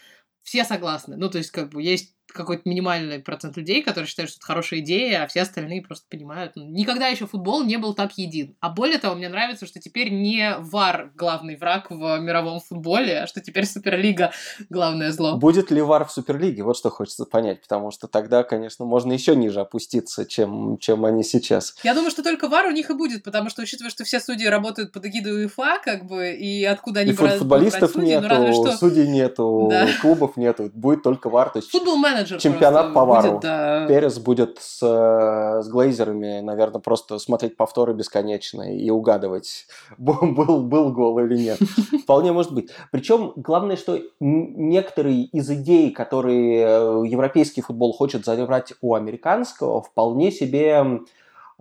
все 0.41 0.63
согласны. 0.63 1.15
Ну, 1.15 1.29
то 1.29 1.37
есть, 1.37 1.51
как 1.51 1.69
бы, 1.69 1.83
есть 1.83 2.15
какой-то 2.33 2.63
минимальный 2.67 3.19
процент 3.19 3.55
людей, 3.57 3.81
которые 3.83 4.07
считают, 4.07 4.29
что 4.31 4.39
это 4.39 4.45
хорошая 4.47 4.79
идея, 4.79 5.23
а 5.23 5.27
все 5.27 5.41
остальные 5.41 5.81
просто 5.83 6.05
понимают. 6.09 6.53
Ну, 6.55 6.65
никогда 6.65 7.07
еще 7.07 7.27
футбол 7.27 7.63
не 7.63 7.77
был 7.77 7.93
так 7.93 8.17
един. 8.17 8.55
А 8.59 8.69
более 8.69 8.97
того, 8.97 9.15
мне 9.15 9.29
нравится, 9.29 9.65
что 9.65 9.79
теперь 9.79 10.11
не 10.11 10.55
ВАР 10.59 11.11
главный 11.15 11.55
враг 11.55 11.89
в 11.89 12.19
мировом 12.19 12.59
футболе, 12.59 13.19
а 13.21 13.27
что 13.27 13.41
теперь 13.41 13.65
Суперлига 13.65 14.31
главное 14.69 15.11
зло. 15.11 15.37
Будет 15.37 15.71
ли 15.71 15.81
вар 15.81 16.05
в 16.05 16.11
Суперлиге? 16.11 16.63
Вот 16.63 16.77
что 16.77 16.89
хочется 16.89 17.25
понять, 17.25 17.61
потому 17.61 17.91
что 17.91 18.07
тогда, 18.07 18.43
конечно, 18.43 18.85
можно 18.85 19.13
еще 19.13 19.35
ниже 19.35 19.61
опуститься, 19.61 20.25
чем, 20.25 20.77
чем 20.79 21.05
они 21.05 21.23
сейчас. 21.23 21.75
Я 21.83 21.93
думаю, 21.93 22.11
что 22.11 22.23
только 22.23 22.47
ВАР 22.47 22.67
у 22.67 22.71
них 22.71 22.89
и 22.89 22.93
будет, 22.93 23.23
потому 23.23 23.49
что, 23.49 23.61
учитывая, 23.61 23.89
что 23.91 24.03
все 24.03 24.19
судьи 24.19 24.47
работают 24.47 24.91
под 24.91 25.05
эгидой 25.05 25.33
УЕФА, 25.43 25.79
как 25.83 26.05
бы, 26.05 26.31
и 26.31 26.63
откуда 26.65 27.01
они 27.01 27.11
И 27.11 27.15
брать- 27.15 27.37
футболистов 27.39 27.81
брать 27.81 27.91
судей, 27.93 28.07
нету, 28.07 28.21
ну 28.23 28.29
разве 28.29 28.53
что 28.53 28.77
судей 28.77 29.07
нету, 29.07 29.67
Да. 29.71 29.87
клубов 30.01 30.37
нету, 30.37 30.69
будет 30.73 31.03
только 31.03 31.29
вар. 31.29 31.49
То 31.49 31.59
есть 31.59 31.71
футбол-менеджер 32.15 32.39
Чемпионат 32.39 32.93
по 32.93 33.05
вару. 33.05 33.29
будет, 33.29 33.41
да. 33.41 33.85
Перес 33.87 34.19
будет 34.19 34.57
с, 34.59 34.79
э, 34.81 35.61
с 35.61 35.67
глейзерами, 35.67 36.39
наверное, 36.41 36.81
просто 36.81 37.19
смотреть 37.19 37.57
повторы 37.57 37.93
бесконечно 37.93 38.61
и 38.61 38.89
угадывать, 38.89 39.67
был, 39.97 40.61
был, 40.63 40.91
гол 40.91 41.19
или 41.19 41.37
нет. 41.37 41.59
Вполне 42.03 42.31
может 42.31 42.53
быть. 42.53 42.69
Причем 42.91 43.33
главное, 43.35 43.75
что 43.75 43.99
некоторые 44.19 45.23
из 45.23 45.49
идей, 45.49 45.91
которые 45.91 46.61
э, 46.61 47.03
европейский 47.07 47.61
футбол 47.61 47.93
хочет 47.93 48.25
забрать 48.25 48.73
у 48.81 48.95
американского, 48.95 49.81
вполне 49.81 50.31
себе 50.31 51.01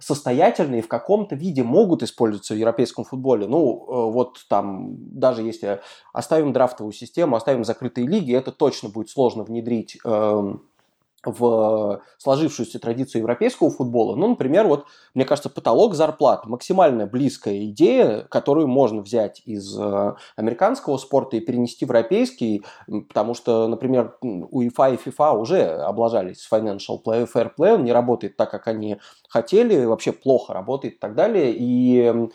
состоятельные 0.00 0.82
в 0.82 0.88
каком-то 0.88 1.34
виде 1.34 1.62
могут 1.62 2.02
использоваться 2.02 2.54
в 2.54 2.56
европейском 2.56 3.04
футболе. 3.04 3.46
Ну, 3.46 3.84
э, 3.86 4.12
вот 4.12 4.38
там, 4.48 4.96
даже 5.18 5.42
если 5.42 5.80
оставим 6.12 6.52
драфтовую 6.52 6.92
систему, 6.92 7.36
оставим 7.36 7.64
закрытые 7.64 8.06
лиги, 8.06 8.34
это 8.34 8.52
точно 8.52 8.88
будет 8.88 9.10
сложно 9.10 9.44
внедрить 9.44 9.98
эм, 10.04 10.68
в 11.26 12.02
сложившуюся 12.18 12.78
традицию 12.78 13.22
европейского 13.22 13.70
футбола. 13.70 14.16
Ну, 14.16 14.28
например, 14.28 14.66
вот, 14.66 14.86
мне 15.14 15.24
кажется, 15.24 15.50
потолок 15.50 15.94
зарплат– 15.94 16.46
максимально 16.46 17.06
близкая 17.06 17.64
идея, 17.66 18.26
которую 18.30 18.68
можно 18.68 19.02
взять 19.02 19.42
из 19.44 19.78
э, 19.78 20.14
американского 20.36 20.96
спорта 20.96 21.36
и 21.36 21.40
перенести 21.40 21.84
в 21.84 21.88
европейский, 21.88 22.64
потому 23.08 23.34
что, 23.34 23.68
например, 23.68 24.16
UEFA 24.22 24.94
и 24.94 25.08
FIFA 25.08 25.38
уже 25.38 25.62
облажались 25.62 26.48
financial 26.50 26.98
play, 27.04 27.28
fair 27.32 27.50
play, 27.56 27.74
он 27.74 27.84
не 27.84 27.92
работает 27.92 28.36
так, 28.36 28.50
как 28.50 28.68
они 28.68 28.98
хотели, 29.28 29.84
вообще 29.84 30.12
плохо 30.12 30.52
работает 30.52 30.94
и 30.94 30.98
так 30.98 31.14
далее, 31.14 31.54
и 31.56 31.84
Э, 32.04 32.28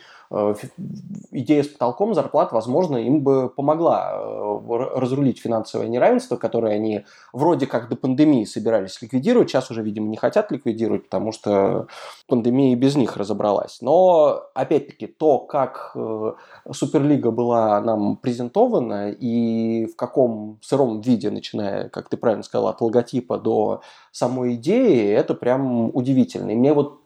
идея 1.31 1.63
с 1.63 1.67
потолком 1.67 2.13
зарплат, 2.13 2.51
возможно, 2.51 2.97
им 2.97 3.23
бы 3.23 3.49
помогла 3.49 4.11
э, 4.13 4.59
разрулить 4.95 5.39
финансовое 5.39 5.87
неравенство, 5.87 6.35
которое 6.35 6.75
они 6.75 7.05
вроде 7.33 7.65
как 7.65 7.89
до 7.89 7.95
пандемии 7.95 8.43
собирались 8.45 9.01
ликвидировать. 9.01 9.49
Сейчас 9.49 9.71
уже, 9.71 9.81
видимо, 9.81 10.07
не 10.07 10.17
хотят 10.17 10.51
ликвидировать, 10.51 11.05
потому 11.05 11.31
что 11.31 11.87
пандемия 12.27 12.73
и 12.73 12.75
без 12.75 12.95
них 12.95 13.17
разобралась. 13.17 13.79
Но, 13.81 14.43
опять-таки, 14.53 15.07
то, 15.07 15.39
как 15.39 15.93
э, 15.95 16.33
Суперлига 16.71 17.31
была 17.31 17.81
нам 17.81 18.15
презентована 18.15 19.09
и 19.09 19.87
в 19.87 19.95
каком 19.95 20.59
сыром 20.61 21.01
виде, 21.01 21.31
начиная, 21.31 21.89
как 21.89 22.07
ты 22.07 22.17
правильно 22.17 22.43
сказал, 22.43 22.67
от 22.67 22.81
логотипа 22.81 23.39
до 23.39 23.81
самой 24.11 24.55
идеи, 24.55 25.09
это 25.09 25.33
прям 25.33 25.89
удивительно. 25.95 26.51
И 26.51 26.55
мне 26.55 26.73
вот 26.73 26.98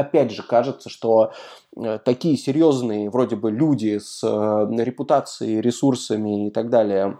опять 0.00 0.32
же, 0.32 0.42
кажется, 0.42 0.88
что 0.88 1.32
э, 1.76 1.98
такие 2.04 2.36
серьезные 2.36 3.10
вроде 3.10 3.36
бы 3.36 3.50
люди 3.50 3.98
с 3.98 4.22
э, 4.22 4.82
репутацией, 4.82 5.60
ресурсами 5.60 6.48
и 6.48 6.50
так 6.50 6.70
далее, 6.70 7.18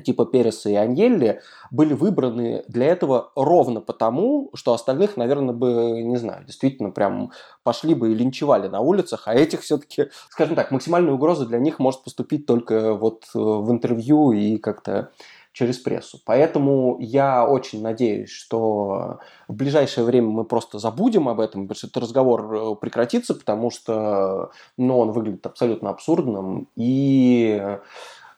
типа 0.00 0.24
Переса 0.24 0.70
и 0.70 0.74
Аньелли, 0.74 1.42
были 1.70 1.92
выбраны 1.92 2.64
для 2.68 2.86
этого 2.86 3.30
ровно 3.36 3.80
потому, 3.80 4.50
что 4.54 4.72
остальных, 4.72 5.16
наверное, 5.16 5.54
бы, 5.54 6.02
не 6.02 6.16
знаю, 6.16 6.44
действительно 6.44 6.90
прям 6.90 7.32
пошли 7.62 7.94
бы 7.94 8.12
и 8.12 8.14
линчевали 8.14 8.68
на 8.68 8.80
улицах, 8.80 9.24
а 9.26 9.34
этих 9.34 9.60
все-таки, 9.60 10.06
скажем 10.30 10.54
так, 10.54 10.70
максимальная 10.70 11.12
угроза 11.12 11.46
для 11.46 11.58
них 11.58 11.78
может 11.78 12.04
поступить 12.04 12.46
только 12.46 12.94
вот 12.94 13.24
э, 13.34 13.38
в 13.38 13.70
интервью 13.70 14.32
и 14.32 14.56
как-то 14.56 15.10
через 15.52 15.78
прессу. 15.78 16.18
Поэтому 16.24 16.96
я 16.98 17.46
очень 17.46 17.82
надеюсь, 17.82 18.30
что 18.30 19.18
в 19.48 19.54
ближайшее 19.54 20.04
время 20.04 20.28
мы 20.28 20.44
просто 20.44 20.78
забудем 20.78 21.28
об 21.28 21.40
этом, 21.40 21.62
потому 21.62 21.76
что 21.76 21.86
этот 21.88 22.02
разговор 22.02 22.54
э, 22.54 22.74
прекратится, 22.80 23.34
потому 23.34 23.70
что 23.70 24.50
ну, 24.78 24.98
он 24.98 25.12
выглядит 25.12 25.46
абсолютно 25.46 25.90
абсурдным. 25.90 26.68
И 26.74 27.60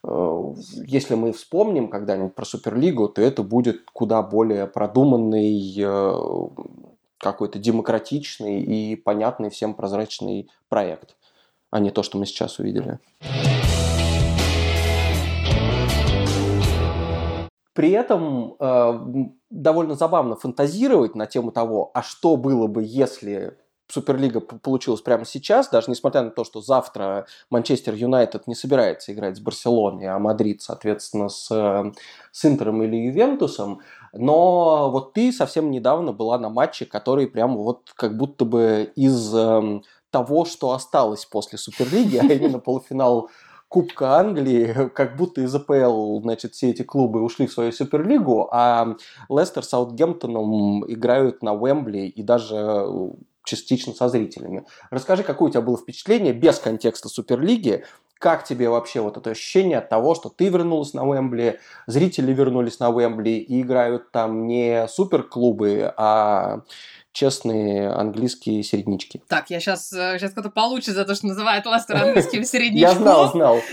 э, 0.02 0.54
если 0.86 1.14
мы 1.14 1.32
вспомним 1.32 1.88
когда-нибудь 1.88 2.34
про 2.34 2.44
Суперлигу, 2.44 3.08
то 3.08 3.22
это 3.22 3.42
будет 3.44 3.82
куда 3.92 4.20
более 4.22 4.66
продуманный, 4.66 5.74
э, 5.78 6.12
какой-то 7.18 7.58
демократичный 7.58 8.60
и 8.60 8.96
понятный 8.96 9.50
всем 9.50 9.74
прозрачный 9.74 10.50
проект, 10.68 11.16
а 11.70 11.78
не 11.78 11.90
то, 11.90 12.02
что 12.02 12.18
мы 12.18 12.26
сейчас 12.26 12.58
увидели. 12.58 12.98
При 17.74 17.90
этом 17.90 18.56
э, 18.58 18.98
довольно 19.50 19.94
забавно 19.94 20.36
фантазировать 20.36 21.14
на 21.14 21.26
тему 21.26 21.50
того, 21.50 21.90
а 21.92 22.02
что 22.02 22.36
было 22.36 22.68
бы, 22.68 22.84
если 22.84 23.58
Суперлига 23.88 24.40
получилась 24.40 25.02
прямо 25.02 25.24
сейчас, 25.26 25.68
даже 25.68 25.90
несмотря 25.90 26.22
на 26.22 26.30
то, 26.30 26.44
что 26.44 26.60
завтра 26.62 27.26
Манчестер 27.50 27.94
Юнайтед 27.94 28.46
не 28.46 28.54
собирается 28.54 29.12
играть 29.12 29.36
с 29.36 29.40
Барселоной, 29.40 30.06
а 30.06 30.18
Мадрид, 30.18 30.62
соответственно, 30.62 31.28
с, 31.28 31.48
с 32.32 32.44
Интером 32.44 32.82
или 32.82 32.96
Ювентусом. 32.96 33.80
Но 34.12 34.90
вот 34.90 35.12
ты 35.12 35.32
совсем 35.32 35.70
недавно 35.70 36.12
была 36.12 36.38
на 36.38 36.48
матче, 36.48 36.86
который 36.86 37.26
прямо 37.26 37.56
вот 37.58 37.92
как 37.94 38.16
будто 38.16 38.44
бы 38.44 38.90
из 38.96 39.34
э, 39.34 39.80
того, 40.10 40.44
что 40.44 40.70
осталось 40.72 41.24
после 41.26 41.58
Суперлиги, 41.58 42.16
а 42.16 42.24
именно 42.32 42.60
полуфинал 42.60 43.28
Кубка 43.74 44.20
Англии, 44.20 44.88
как 44.94 45.16
будто 45.16 45.40
из 45.40 45.52
АПЛ, 45.52 46.20
значит, 46.20 46.54
все 46.54 46.70
эти 46.70 46.82
клубы 46.82 47.20
ушли 47.20 47.48
в 47.48 47.52
свою 47.52 47.72
Суперлигу, 47.72 48.48
а 48.52 48.94
Лестер 49.28 49.64
с 49.64 49.70
Саутгемптоном 49.70 50.88
играют 50.88 51.42
на 51.42 51.54
Уэмбли 51.54 52.02
и 52.02 52.22
даже 52.22 52.54
э, 52.54 53.10
частично 53.44 53.92
со 53.92 54.08
зрителями. 54.08 54.64
Расскажи, 54.90 55.24
какое 55.24 55.48
у 55.48 55.50
тебя 55.50 55.60
было 55.60 55.76
впечатление 55.76 56.32
без 56.32 56.60
контекста 56.60 57.08
Суперлиги, 57.08 57.84
как 58.20 58.44
тебе 58.44 58.68
вообще 58.68 59.00
вот 59.00 59.16
это 59.16 59.30
ощущение 59.30 59.78
от 59.78 59.88
того, 59.88 60.14
что 60.14 60.28
ты 60.28 60.50
вернулась 60.50 60.94
на 60.94 61.04
Уэмбли, 61.04 61.58
зрители 61.88 62.32
вернулись 62.32 62.78
на 62.78 62.90
Уэмбли 62.90 63.30
и 63.30 63.60
играют 63.60 64.12
там 64.12 64.46
не 64.46 64.86
суперклубы, 64.86 65.92
а 65.96 66.60
честные 67.14 67.90
английские 67.90 68.62
середнячки. 68.62 69.22
Так, 69.28 69.48
я 69.48 69.60
сейчас, 69.60 69.88
сейчас 69.88 70.32
кто-то 70.32 70.50
получит 70.50 70.94
за 70.94 71.04
то, 71.04 71.14
что 71.14 71.28
называет 71.28 71.64
Ластер 71.64 71.96
английским 71.96 72.44
середнячком. 72.44 72.80
Я 72.80 72.94
знал, 72.94 73.30
знал. 73.30 73.60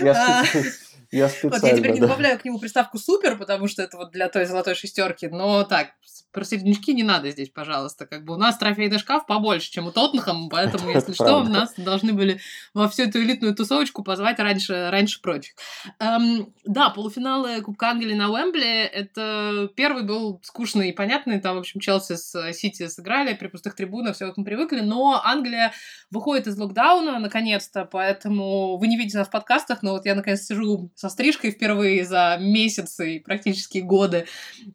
Я 1.12 1.28
специально, 1.28 1.58
вот 1.58 1.68
я 1.68 1.76
теперь 1.76 1.92
не 1.92 2.00
добавляю 2.00 2.38
к 2.38 2.44
нему 2.44 2.58
приставку 2.58 2.96
супер, 2.96 3.36
потому 3.36 3.68
что 3.68 3.82
это 3.82 3.98
вот 3.98 4.12
для 4.12 4.28
той 4.30 4.46
золотой 4.46 4.74
шестерки. 4.74 5.28
Но 5.28 5.62
так, 5.62 5.88
про 6.32 6.44
середнячки 6.44 6.94
не 6.94 7.02
надо 7.02 7.30
здесь, 7.30 7.50
пожалуйста. 7.50 8.06
Как 8.06 8.24
бы 8.24 8.34
у 8.34 8.36
нас 8.38 8.56
трофейный 8.56 8.98
шкаф 8.98 9.26
побольше, 9.26 9.70
чем 9.70 9.86
у 9.86 9.92
Тоттенхэма, 9.92 10.48
поэтому, 10.48 10.90
если 10.90 11.12
что, 11.12 11.40
у 11.40 11.44
нас 11.44 11.74
должны 11.76 12.14
были 12.14 12.40
во 12.72 12.88
всю 12.88 13.04
эту 13.04 13.20
элитную 13.22 13.54
тусовочку 13.54 14.02
позвать 14.02 14.38
раньше, 14.38 14.88
раньше 14.90 15.20
прочих. 15.20 15.54
Эм, 15.98 16.52
да, 16.64 16.88
полуфиналы 16.88 17.60
Кубка 17.60 17.90
Англии 17.90 18.14
на 18.14 18.30
Уэмбли, 18.30 18.84
это 18.84 19.70
первый 19.76 20.04
был 20.04 20.40
скучный 20.42 20.88
и 20.88 20.92
понятный, 20.92 21.40
там, 21.40 21.56
в 21.56 21.60
общем, 21.60 21.80
Челси 21.80 22.16
с 22.16 22.52
Сити 22.54 22.88
сыграли 22.88 23.34
при 23.34 23.48
пустых 23.48 23.74
трибунах, 23.74 24.16
все 24.16 24.28
как 24.28 24.38
мы 24.38 24.44
привыкли, 24.44 24.80
но 24.80 25.20
Англия 25.22 25.72
выходит 26.10 26.46
из 26.46 26.56
локдауна, 26.56 27.18
наконец-то, 27.18 27.84
поэтому 27.84 28.78
вы 28.78 28.86
не 28.86 28.96
видите 28.96 29.18
нас 29.18 29.28
в 29.28 29.30
подкастах, 29.30 29.82
но 29.82 29.92
вот 29.92 30.06
я, 30.06 30.14
наконец, 30.14 30.42
сижу 30.42 30.90
со 31.02 31.08
стрижкой 31.08 31.50
впервые 31.50 32.04
за 32.04 32.38
месяцы 32.40 33.16
и 33.16 33.18
практически 33.18 33.78
годы, 33.78 34.26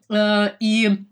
э, 0.10 0.50
и 0.60 1.06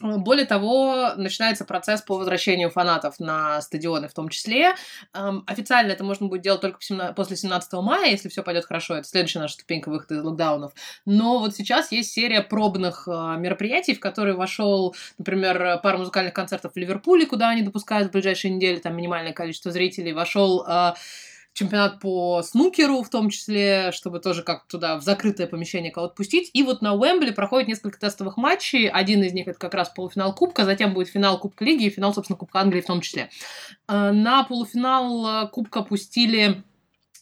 более 0.00 0.44
того, 0.44 1.14
начинается 1.16 1.64
процесс 1.64 2.02
по 2.02 2.18
возвращению 2.18 2.70
фанатов 2.70 3.18
на 3.18 3.60
стадионы 3.62 4.06
в 4.06 4.12
том 4.12 4.28
числе. 4.28 4.74
Эм, 5.12 5.42
официально 5.46 5.90
это 5.90 6.04
можно 6.04 6.28
будет 6.28 6.42
делать 6.42 6.60
только 6.60 6.78
после 7.16 7.36
17 7.36 7.72
мая, 7.82 8.10
если 8.10 8.28
все 8.28 8.42
пойдет 8.42 8.66
хорошо. 8.66 8.96
Это 8.96 9.08
следующая 9.08 9.40
наша 9.40 9.54
ступенька 9.54 9.88
выхода 9.88 10.16
из 10.16 10.22
локдаунов. 10.22 10.72
Но 11.04 11.40
вот 11.40 11.56
сейчас 11.56 11.90
есть 11.90 12.12
серия 12.12 12.42
пробных 12.42 13.08
э, 13.08 13.10
мероприятий, 13.38 13.94
в 13.94 14.00
которые 14.00 14.36
вошел, 14.36 14.94
например, 15.16 15.80
пара 15.82 15.98
музыкальных 15.98 16.34
концертов 16.34 16.74
в 16.74 16.76
Ливерпуле, 16.76 17.26
куда 17.26 17.48
они 17.48 17.62
допускают 17.62 18.10
в 18.10 18.12
ближайшие 18.12 18.52
недели 18.52 18.76
там 18.76 18.94
минимальное 18.94 19.32
количество 19.32 19.72
зрителей. 19.72 20.12
Вошел 20.12 20.64
э, 20.64 20.92
чемпионат 21.58 21.98
по 21.98 22.42
снукеру 22.42 23.02
в 23.02 23.08
том 23.08 23.30
числе, 23.30 23.90
чтобы 23.92 24.20
тоже 24.20 24.42
как 24.42 24.66
туда 24.68 24.96
в 24.96 25.02
закрытое 25.02 25.48
помещение 25.48 25.90
кого-то 25.90 26.14
пустить. 26.14 26.50
И 26.52 26.62
вот 26.62 26.82
на 26.82 26.94
Уэмбли 26.94 27.32
проходит 27.32 27.68
несколько 27.68 27.98
тестовых 27.98 28.36
матчей. 28.36 28.88
Один 28.88 29.22
из 29.24 29.32
них 29.32 29.48
это 29.48 29.58
как 29.58 29.74
раз 29.74 29.88
полуфинал 29.88 30.34
Кубка, 30.34 30.64
затем 30.64 30.94
будет 30.94 31.08
финал 31.08 31.38
Кубка 31.38 31.64
Лиги 31.64 31.84
и 31.84 31.90
финал, 31.90 32.14
собственно, 32.14 32.36
Кубка 32.36 32.60
Англии 32.60 32.80
в 32.80 32.86
том 32.86 33.00
числе. 33.00 33.30
Э, 33.88 34.12
на 34.12 34.44
полуфинал 34.44 35.46
э, 35.46 35.48
Кубка 35.48 35.82
пустили 35.82 36.62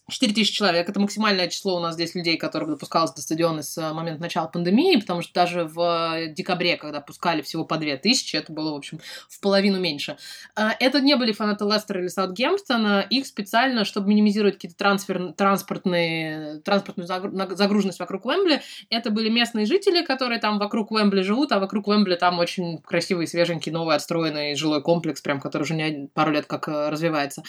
4 0.09 0.33
тысячи 0.33 0.53
человек. 0.53 0.89
Это 0.89 1.01
максимальное 1.01 1.49
число 1.49 1.77
у 1.77 1.81
нас 1.81 1.95
здесь 1.95 2.15
людей, 2.15 2.37
которых 2.37 2.69
допускалось 2.69 3.13
до 3.13 3.23
стадиона 3.23 3.63
с 3.63 3.77
э, 3.77 3.93
момента 3.93 4.23
начала 4.23 4.47
пандемии, 4.47 5.01
потому 5.01 5.21
что 5.21 5.35
даже 5.35 5.65
в 5.65 6.29
декабре, 6.29 6.77
когда 6.77 7.01
пускали 7.01 7.43
всего 7.43 7.65
по 7.65 7.77
2 7.77 7.97
тысячи, 7.97 8.37
это 8.37 8.53
было, 8.53 8.71
в 8.73 8.77
общем, 8.77 9.01
в 9.29 9.41
половину 9.41 9.81
меньше. 9.81 10.17
А, 10.55 10.77
это 10.79 11.01
не 11.01 11.17
были 11.17 11.33
фанаты 11.33 11.65
Лестера 11.65 12.01
или 12.01 12.07
Саутгемптона. 12.07 13.05
Их 13.11 13.27
специально, 13.27 13.85
чтобы 13.85 14.09
минимизировать 14.11 14.55
какие-то 14.55 14.77
трансфер, 14.77 15.33
транспортные, 15.33 16.61
транспортную 16.61 17.09
загруженность 17.57 17.99
вокруг 17.99 18.27
Уэмбли, 18.27 18.63
это 18.91 19.11
были 19.11 19.29
местные 19.29 19.67
жители, 19.67 20.05
которые 20.05 20.39
там 20.39 20.61
вокруг 20.61 20.93
Уэмбли 20.93 21.23
живут, 21.23 21.51
а 21.51 21.59
вокруг 21.59 21.89
Уэмбли 21.89 22.15
там 22.15 22.39
очень 22.39 22.79
красивый, 22.79 23.27
свеженький, 23.27 23.73
новый 23.73 23.97
отстроенный 23.97 24.55
жилой 24.55 24.83
комплекс, 24.83 25.21
прям, 25.21 25.41
который 25.41 25.63
уже 25.63 25.75
не 25.75 26.09
пару 26.15 26.31
лет 26.31 26.47
как 26.47 26.69
э, 26.69 26.91
развивается. 26.91 27.43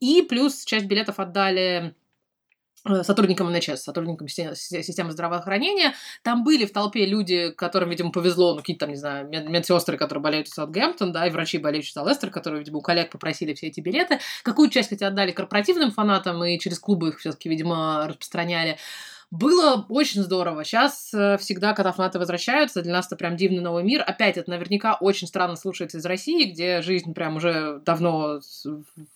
И 0.00 0.20
плюс 0.20 0.64
часть 0.66 0.84
билетов 0.84 1.18
отдали 1.18 1.93
Э, 2.86 3.02
сотрудникам 3.02 3.50
НХС, 3.50 3.82
сотрудникам 3.82 4.28
системы 4.28 5.12
здравоохранения. 5.12 5.94
Там 6.22 6.44
были 6.44 6.66
в 6.66 6.72
толпе 6.72 7.06
люди, 7.06 7.50
которым, 7.50 7.88
видимо, 7.88 8.12
повезло, 8.12 8.52
ну, 8.52 8.60
какие-то 8.60 8.80
там, 8.80 8.90
не 8.90 8.96
знаю, 8.96 9.26
мед 9.26 9.48
медсестры, 9.48 9.96
которые 9.96 10.22
болеют 10.22 10.48
за 10.48 10.54
Саутгемптон, 10.56 11.10
да, 11.10 11.26
и 11.26 11.30
врачи, 11.30 11.56
болеющие 11.56 11.92
за 11.94 12.06
Лестер, 12.06 12.30
которые, 12.30 12.60
видимо, 12.60 12.78
у 12.78 12.82
коллег 12.82 13.10
попросили 13.10 13.54
все 13.54 13.68
эти 13.68 13.80
билеты. 13.80 14.18
Какую 14.42 14.68
часть, 14.68 14.90
кстати, 14.90 15.02
отдали 15.04 15.32
корпоративным 15.32 15.92
фанатам 15.92 16.44
и 16.44 16.58
через 16.58 16.78
клубы 16.78 17.08
их 17.08 17.20
все-таки, 17.20 17.48
видимо, 17.48 18.06
распространяли. 18.06 18.76
Было 19.30 19.84
очень 19.88 20.22
здорово. 20.22 20.64
Сейчас 20.64 21.12
э, 21.12 21.38
всегда, 21.38 21.72
когда 21.72 21.92
фанаты 21.92 22.18
возвращаются, 22.18 22.82
для 22.82 22.92
нас 22.92 23.06
это 23.06 23.16
прям 23.16 23.36
дивный 23.36 23.60
новый 23.60 23.82
мир. 23.82 24.02
Опять, 24.06 24.36
это 24.36 24.50
наверняка 24.50 24.94
очень 24.94 25.26
странно 25.26 25.56
слушается 25.56 25.98
из 25.98 26.06
России, 26.06 26.50
где 26.50 26.82
жизнь 26.82 27.14
прям 27.14 27.36
уже 27.36 27.80
давно 27.84 28.40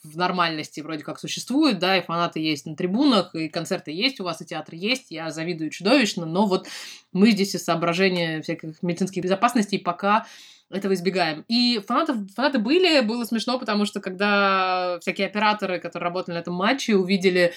в 0.04 0.16
нормальности 0.16 0.80
вроде 0.80 1.04
как 1.04 1.20
существует, 1.20 1.78
да, 1.78 1.96
и 1.96 2.04
фанаты 2.04 2.40
есть 2.40 2.66
на 2.66 2.74
трибунах, 2.74 3.34
и 3.34 3.48
концерты 3.48 3.92
есть 3.92 4.18
у 4.20 4.24
вас, 4.24 4.40
и 4.40 4.46
театры 4.46 4.76
есть. 4.76 5.10
Я 5.10 5.30
завидую 5.30 5.70
чудовищно, 5.70 6.26
но 6.26 6.46
вот 6.46 6.66
мы 7.12 7.30
здесь 7.30 7.54
из 7.54 7.64
соображения 7.64 8.42
всяких 8.42 8.82
медицинских 8.82 9.22
безопасностей 9.22 9.78
пока 9.78 10.26
этого 10.70 10.94
избегаем. 10.94 11.44
И 11.48 11.80
фанатов, 11.86 12.16
фанаты 12.34 12.58
были, 12.58 13.00
было 13.00 13.24
смешно, 13.24 13.58
потому 13.58 13.86
что 13.86 14.00
когда 14.00 14.98
всякие 15.00 15.26
операторы, 15.26 15.80
которые 15.80 16.08
работали 16.08 16.34
на 16.34 16.40
этом 16.40 16.54
матче, 16.54 16.96
увидели 16.96 17.54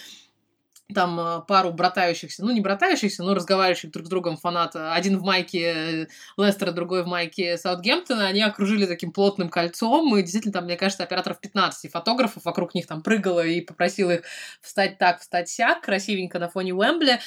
там 0.91 1.19
э, 1.19 1.41
пару 1.47 1.71
братающихся, 1.71 2.43
ну 2.43 2.51
не 2.51 2.61
братающихся, 2.61 3.23
но 3.23 3.33
разговаривающих 3.33 3.91
друг 3.91 4.05
с 4.05 4.09
другом 4.09 4.37
фаната, 4.37 4.93
один 4.93 5.17
в 5.17 5.23
майке 5.23 6.07
Лестера, 6.37 6.71
другой 6.71 7.03
в 7.03 7.07
майке 7.07 7.57
Саутгемптона, 7.57 8.27
они 8.27 8.41
окружили 8.41 8.85
таким 8.85 9.11
плотным 9.11 9.49
кольцом, 9.49 10.15
и 10.15 10.21
действительно 10.21 10.53
там, 10.53 10.65
мне 10.65 10.77
кажется, 10.77 11.03
операторов 11.03 11.39
15 11.39 11.91
фотографов 11.91 12.45
вокруг 12.45 12.73
них 12.75 12.87
там 12.87 13.01
прыгало 13.01 13.45
и 13.45 13.61
попросил 13.61 14.09
их 14.09 14.21
встать 14.61 14.97
так, 14.97 15.21
встать 15.21 15.49
сяк, 15.49 15.81
красивенько 15.81 16.39
на 16.39 16.49
фоне 16.49 16.73
Уэмбли. 16.73 17.19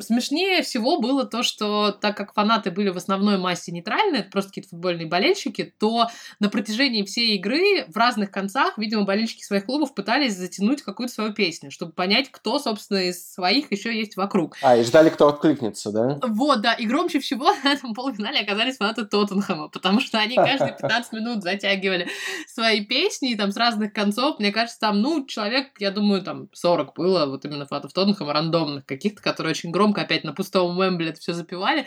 Смешнее 0.00 0.62
всего 0.62 1.00
было 1.00 1.24
то, 1.24 1.42
что 1.42 1.92
так 1.92 2.16
как 2.16 2.34
фанаты 2.34 2.70
были 2.70 2.88
в 2.88 2.96
основной 2.96 3.38
массе 3.38 3.72
нейтральные, 3.72 4.20
это 4.20 4.30
просто 4.30 4.50
какие-то 4.50 4.70
футбольные 4.70 5.06
болельщики, 5.06 5.72
то 5.78 6.08
на 6.40 6.48
протяжении 6.48 7.04
всей 7.04 7.36
игры 7.36 7.84
в 7.88 7.96
разных 7.96 8.30
концах, 8.30 8.78
видимо, 8.78 9.04
болельщики 9.04 9.42
своих 9.42 9.66
клубов 9.66 9.94
пытались 9.94 10.36
затянуть 10.36 10.82
какую-то 10.82 11.12
свою 11.12 11.32
песню, 11.32 11.70
чтобы 11.70 11.92
понять, 11.92 12.30
кто, 12.30 12.58
собственно, 12.58 12.87
из 12.96 13.32
своих 13.32 13.70
еще 13.70 13.96
есть 13.96 14.16
вокруг. 14.16 14.56
А, 14.62 14.76
и 14.76 14.82
ждали, 14.82 15.10
кто 15.10 15.28
откликнется, 15.28 15.92
да? 15.92 16.18
Вот, 16.22 16.60
да. 16.60 16.74
И 16.74 16.86
громче 16.86 17.20
всего 17.20 17.52
на 17.64 17.72
этом 17.72 17.94
полуфинале 17.94 18.40
оказались 18.40 18.76
фанаты 18.76 19.04
Тоттенхэма, 19.04 19.68
потому 19.68 20.00
что 20.00 20.18
они 20.18 20.36
каждые 20.36 20.76
15 20.80 21.12
минут 21.12 21.42
затягивали 21.42 22.08
свои 22.46 22.84
песни, 22.84 23.34
там, 23.34 23.52
с 23.52 23.56
разных 23.56 23.92
концов. 23.92 24.38
Мне 24.38 24.52
кажется, 24.52 24.80
там, 24.80 25.00
ну, 25.00 25.26
человек, 25.26 25.68
я 25.78 25.90
думаю, 25.90 26.22
там, 26.22 26.48
40 26.52 26.94
было, 26.94 27.26
вот 27.26 27.44
именно 27.44 27.66
фанатов 27.66 27.92
Тоттенхэма, 27.92 28.32
рандомных 28.32 28.86
каких-то, 28.86 29.22
которые 29.22 29.52
очень 29.52 29.70
громко 29.70 30.02
опять 30.02 30.24
на 30.24 30.32
пустом 30.32 30.78
Уэмбли 30.78 31.10
это 31.10 31.20
все 31.20 31.32
запивали 31.32 31.86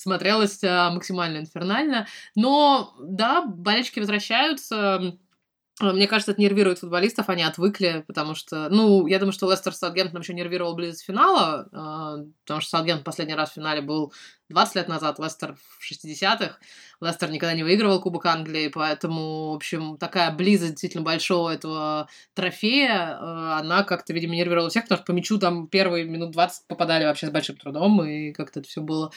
смотрелось 0.00 0.62
а, 0.62 0.92
максимально 0.92 1.38
инфернально. 1.38 2.06
Но, 2.36 2.94
да, 3.00 3.42
болельщики 3.42 3.98
возвращаются, 3.98 4.78
Э, 4.78 5.12
мне 5.80 6.08
кажется, 6.08 6.32
это 6.32 6.40
нервирует 6.40 6.80
футболистов, 6.80 7.28
они 7.28 7.42
отвыкли, 7.42 8.04
потому 8.06 8.34
что, 8.34 8.68
ну, 8.68 9.06
я 9.06 9.18
думаю, 9.18 9.32
что 9.32 9.50
Лестер 9.50 9.72
с 9.72 9.78
Саутгемптоном 9.78 10.22
еще 10.22 10.34
нервировал 10.34 10.74
близость 10.74 11.04
финала, 11.04 11.68
э, 11.70 12.24
потому 12.44 12.60
что 12.60 12.70
Саутгемптон 12.70 13.04
последний 13.04 13.34
раз 13.34 13.50
в 13.50 13.54
финале 13.54 13.80
был 13.80 14.12
20 14.48 14.74
лет 14.76 14.88
назад, 14.88 15.18
Лестер 15.18 15.56
в 15.56 15.92
60-х. 15.92 16.58
Лестер 17.00 17.30
никогда 17.30 17.54
не 17.54 17.62
выигрывал 17.62 18.00
Кубок 18.00 18.26
Англии, 18.26 18.68
поэтому, 18.68 19.52
в 19.52 19.54
общем, 19.54 19.98
такая 19.98 20.32
близость 20.32 20.72
действительно 20.72 21.04
большого 21.04 21.50
этого 21.50 22.08
трофея, 22.34 23.16
э, 23.20 23.58
она 23.60 23.84
как-то, 23.84 24.12
видимо, 24.12 24.34
нервировала 24.34 24.70
всех, 24.70 24.84
потому 24.84 24.98
что 24.98 25.06
по 25.06 25.12
мячу 25.12 25.38
там 25.38 25.68
первые 25.68 26.04
минут 26.04 26.32
20 26.32 26.66
попадали 26.66 27.04
вообще 27.04 27.28
с 27.28 27.30
большим 27.30 27.56
трудом, 27.56 28.02
и 28.04 28.32
как-то 28.32 28.60
это 28.60 28.68
все 28.68 28.80
было 28.80 29.12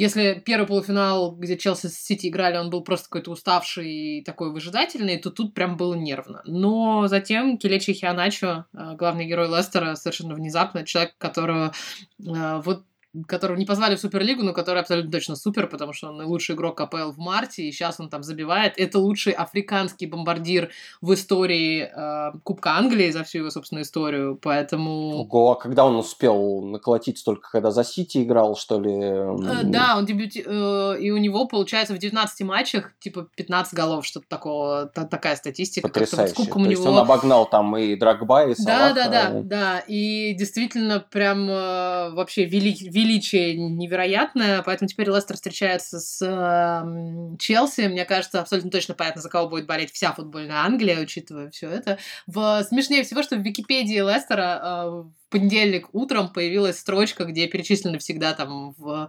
если 0.00 0.42
первый 0.42 0.66
полуфинал, 0.66 1.32
где 1.36 1.58
Челси 1.58 1.88
с 1.88 1.98
Сити 1.98 2.28
играли, 2.28 2.56
он 2.56 2.70
был 2.70 2.82
просто 2.82 3.04
какой-то 3.04 3.32
уставший 3.32 3.92
и 3.92 4.24
такой 4.24 4.50
выжидательный, 4.50 5.18
то 5.18 5.30
тут 5.30 5.52
прям 5.52 5.76
было 5.76 5.92
нервно. 5.92 6.40
Но 6.46 7.06
затем 7.06 7.58
Келечи 7.58 7.92
Хианачо, 7.92 8.64
э, 8.72 8.94
главный 8.96 9.26
герой 9.26 9.48
Лестера, 9.48 9.96
совершенно 9.96 10.34
внезапно, 10.34 10.86
человек, 10.86 11.18
которого 11.18 11.74
э, 12.18 12.62
вот 12.64 12.84
которого 13.26 13.56
не 13.56 13.66
позвали 13.66 13.96
в 13.96 14.00
Суперлигу, 14.00 14.42
но 14.42 14.52
который 14.52 14.80
абсолютно 14.80 15.10
точно 15.10 15.36
супер, 15.36 15.66
потому 15.66 15.92
что 15.92 16.08
он 16.08 16.24
лучший 16.24 16.54
игрок 16.54 16.80
АПЛ 16.80 17.10
в 17.10 17.18
марте, 17.18 17.64
и 17.64 17.72
сейчас 17.72 17.98
он 17.98 18.08
там 18.08 18.22
забивает. 18.22 18.74
Это 18.76 18.98
лучший 18.98 19.32
африканский 19.32 20.06
бомбардир 20.06 20.70
в 21.00 21.12
истории 21.12 21.90
э, 21.92 22.32
Кубка 22.44 22.76
Англии 22.76 23.10
за 23.10 23.24
всю 23.24 23.38
его 23.38 23.50
собственную 23.50 23.84
историю, 23.84 24.38
поэтому... 24.40 25.22
Ого, 25.22 25.52
а 25.52 25.54
когда 25.56 25.84
он 25.84 25.96
успел 25.96 26.62
наколотить 26.62 27.18
столько, 27.18 27.50
когда 27.50 27.70
за 27.70 27.82
Сити 27.84 28.22
играл, 28.22 28.56
что 28.56 28.80
ли? 28.80 28.92
Э, 28.92 29.62
да, 29.64 29.96
он 29.98 30.06
дебюти... 30.06 30.44
Э, 30.46 30.96
и 31.00 31.10
у 31.10 31.16
него, 31.16 31.46
получается, 31.46 31.94
в 31.94 31.98
19 31.98 32.46
матчах, 32.46 32.92
типа, 33.00 33.26
15 33.34 33.74
голов, 33.74 34.06
что-то 34.06 34.26
такого, 34.28 34.86
та- 34.86 35.04
такая 35.04 35.34
статистика. 35.34 35.88
Потрясающе. 35.88 36.34
То 36.34 36.42
него... 36.42 36.70
есть 36.70 36.86
он 36.86 36.98
обогнал 36.98 37.48
там 37.48 37.76
и 37.76 37.96
Драгба, 37.96 38.50
и 38.50 38.54
Салаха. 38.54 38.94
Да, 38.94 39.08
да, 39.08 39.30
да, 39.30 39.40
да, 39.42 39.78
и 39.86 40.34
действительно 40.34 41.00
прям 41.00 41.48
э, 41.50 42.10
вообще 42.10 42.44
великий 42.44 42.88
величие 43.00 43.56
невероятное, 43.56 44.62
поэтому 44.62 44.88
теперь 44.88 45.08
Лестер 45.08 45.36
встречается 45.36 46.00
с 46.00 46.20
э, 46.22 47.36
Челси. 47.38 47.88
Мне 47.88 48.04
кажется, 48.04 48.40
абсолютно 48.40 48.70
точно 48.70 48.94
понятно, 48.94 49.22
за 49.22 49.28
кого 49.28 49.48
будет 49.48 49.66
болеть 49.66 49.92
вся 49.92 50.12
футбольная 50.12 50.64
Англия, 50.64 51.00
учитывая 51.00 51.50
все 51.50 51.68
это. 51.68 51.98
В... 52.26 52.62
Смешнее 52.64 53.02
всего, 53.02 53.22
что 53.22 53.36
в 53.36 53.40
Википедии 53.42 54.00
Лестера 54.00 54.60
э, 54.62 55.04
понедельник 55.30 55.88
утром 55.92 56.32
появилась 56.32 56.78
строчка, 56.78 57.24
где 57.24 57.46
перечислены 57.46 57.98
всегда 57.98 58.34
там 58.34 58.74
в 58.76 59.08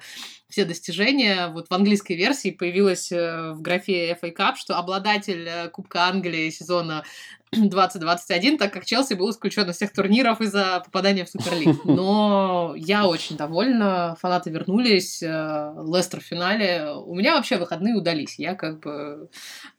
все 0.52 0.66
достижения. 0.66 1.48
Вот 1.48 1.70
в 1.70 1.74
английской 1.74 2.14
версии 2.14 2.52
появилась 2.52 3.12
э, 3.12 3.54
в 3.54 3.62
графе 3.62 4.18
FA 4.22 4.36
Cup, 4.36 4.56
что 4.58 4.78
обладатель 4.78 5.48
э, 5.48 5.70
Кубка 5.70 6.04
Англии 6.04 6.50
сезона 6.50 7.04
2021, 7.54 8.58
так 8.58 8.72
как 8.72 8.86
Челси 8.86 9.16
был 9.16 9.30
исключен 9.30 9.70
из 9.70 9.76
всех 9.76 9.92
турниров 9.92 10.40
из-за 10.40 10.82
попадания 10.86 11.26
в 11.26 11.30
Суперлиг. 11.30 11.84
Но 11.86 12.74
я 12.78 13.08
очень 13.08 13.36
довольна, 13.36 14.16
фанаты 14.20 14.52
вернулись, 14.52 15.22
э, 15.24 15.74
Лестер 15.86 16.22
в 16.22 16.24
финале. 16.24 16.92
У 16.94 17.16
меня 17.16 17.36
вообще 17.36 17.58
выходные 17.58 17.96
удались. 17.96 18.36
Я 18.38 18.56
как 18.56 18.80
бы... 18.80 19.30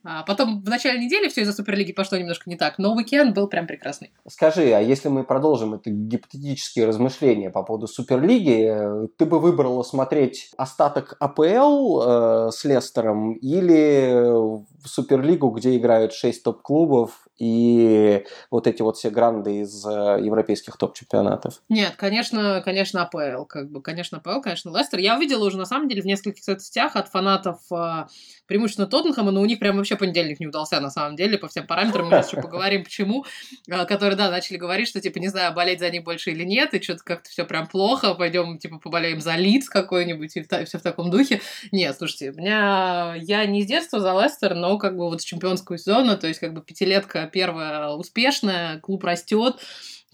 А 0.05 0.23
потом 0.25 0.63
в 0.63 0.69
начале 0.69 1.05
недели 1.05 1.29
все 1.29 1.43
из-за 1.43 1.53
Суперлиги 1.53 1.93
пошло 1.93 2.19
немножко 2.19 2.49
не 2.49 2.57
так, 2.57 2.79
но 2.79 2.95
уикенд 2.95 3.35
был 3.35 3.47
прям 3.47 3.67
прекрасный. 3.67 4.11
Скажи, 4.29 4.73
а 4.73 4.81
если 4.81 5.09
мы 5.09 5.25
продолжим 5.25 5.75
это 5.75 5.91
гипотетические 6.33 6.87
размышления 6.87 7.51
по 7.51 7.63
поводу 7.63 7.87
Суперлиги, 7.87 9.09
ты 9.17 9.27
бы 9.27 9.39
выбрала 9.39 9.83
смотреть 9.83 10.51
остаток 10.57 11.17
АПЛ 11.21 12.01
э, 12.01 12.51
с 12.51 12.65
Лестером 12.65 13.35
или 13.35 14.63
в 14.83 14.89
Суперлигу, 14.89 15.51
где 15.51 15.77
играют 15.77 16.13
6 16.13 16.43
топ-клубов 16.43 17.27
и 17.39 18.25
вот 18.51 18.67
эти 18.67 18.83
вот 18.83 18.97
все 18.97 19.11
гранды 19.11 19.61
из 19.61 19.85
э, 19.85 20.19
европейских 20.23 20.77
топ-чемпионатов? 20.77 21.63
Нет, 21.69 21.95
конечно, 21.97 22.63
конечно, 22.65 23.03
АПЛ, 23.03 23.45
как 23.47 23.71
бы, 23.71 23.83
конечно, 23.83 24.19
АПЛ, 24.19 24.41
конечно, 24.41 24.77
Лестер. 24.77 24.99
Я 24.99 25.17
увидела 25.17 25.45
уже, 25.45 25.57
на 25.57 25.65
самом 25.65 25.89
деле, 25.89 26.03
в 26.03 26.07
нескольких 26.07 26.45
соцсетях 26.45 26.95
от 26.97 27.09
фанатов 27.09 27.59
э, 27.73 28.07
преимущественно 28.47 28.87
Тоттенхэма, 28.87 29.31
но 29.31 29.41
у 29.41 29.45
них 29.45 29.59
прям 29.59 29.77
вообще 29.77 29.97
понедельник 29.97 30.41
не 30.41 30.47
удался, 30.47 30.81
на 30.81 30.91
самом 30.91 31.17
деле, 31.17 31.39
по 31.39 31.49
всем 31.49 31.67
параметрам, 31.67 32.09
мы 32.09 32.19
еще 32.19 32.41
поговорим, 32.41 32.85
почему, 32.85 33.25
э, 33.69 33.87
которые, 33.87 34.17
да, 34.17 34.31
начали 34.31 34.57
говорить, 34.57 34.89
что, 34.89 35.01
типа, 35.01 35.19
не 35.19 35.29
знаю, 35.29 35.55
болеть 35.55 35.81
за 35.81 35.91
них 35.91 36.05
больше 36.05 36.31
или 36.31 36.45
нет, 36.45 36.75
и 36.75 36.83
что-то 36.83 37.03
как-то 37.05 37.31
все 37.31 37.45
прям 37.45 37.67
плохо, 37.67 38.15
пойдем, 38.15 38.59
типа, 38.59 38.79
поболеем 38.79 39.21
за 39.21 39.37
Лиц 39.37 39.69
какой-нибудь, 39.69 40.37
и 40.37 40.43
все 40.65 40.79
в 40.79 40.83
таком 40.83 41.11
духе. 41.11 41.41
Нет, 41.73 41.97
слушайте, 41.97 42.33
меня, 42.33 43.15
я 43.19 43.47
не 43.47 43.63
с 43.63 43.67
детства 43.67 44.01
за 44.01 44.13
Лестер, 44.13 44.55
но 44.55 44.72
как 44.79 44.97
бы 44.97 45.05
вот 45.05 45.23
чемпионскую 45.23 45.79
сезону, 45.79 46.19
то 46.19 46.27
есть 46.27 46.41
как 46.41 46.53
бы 46.55 46.63
пятилетка 46.63 47.29
первая 47.33 47.91
успешная, 47.91 48.79
клуб 48.81 49.05
растет, 49.05 49.57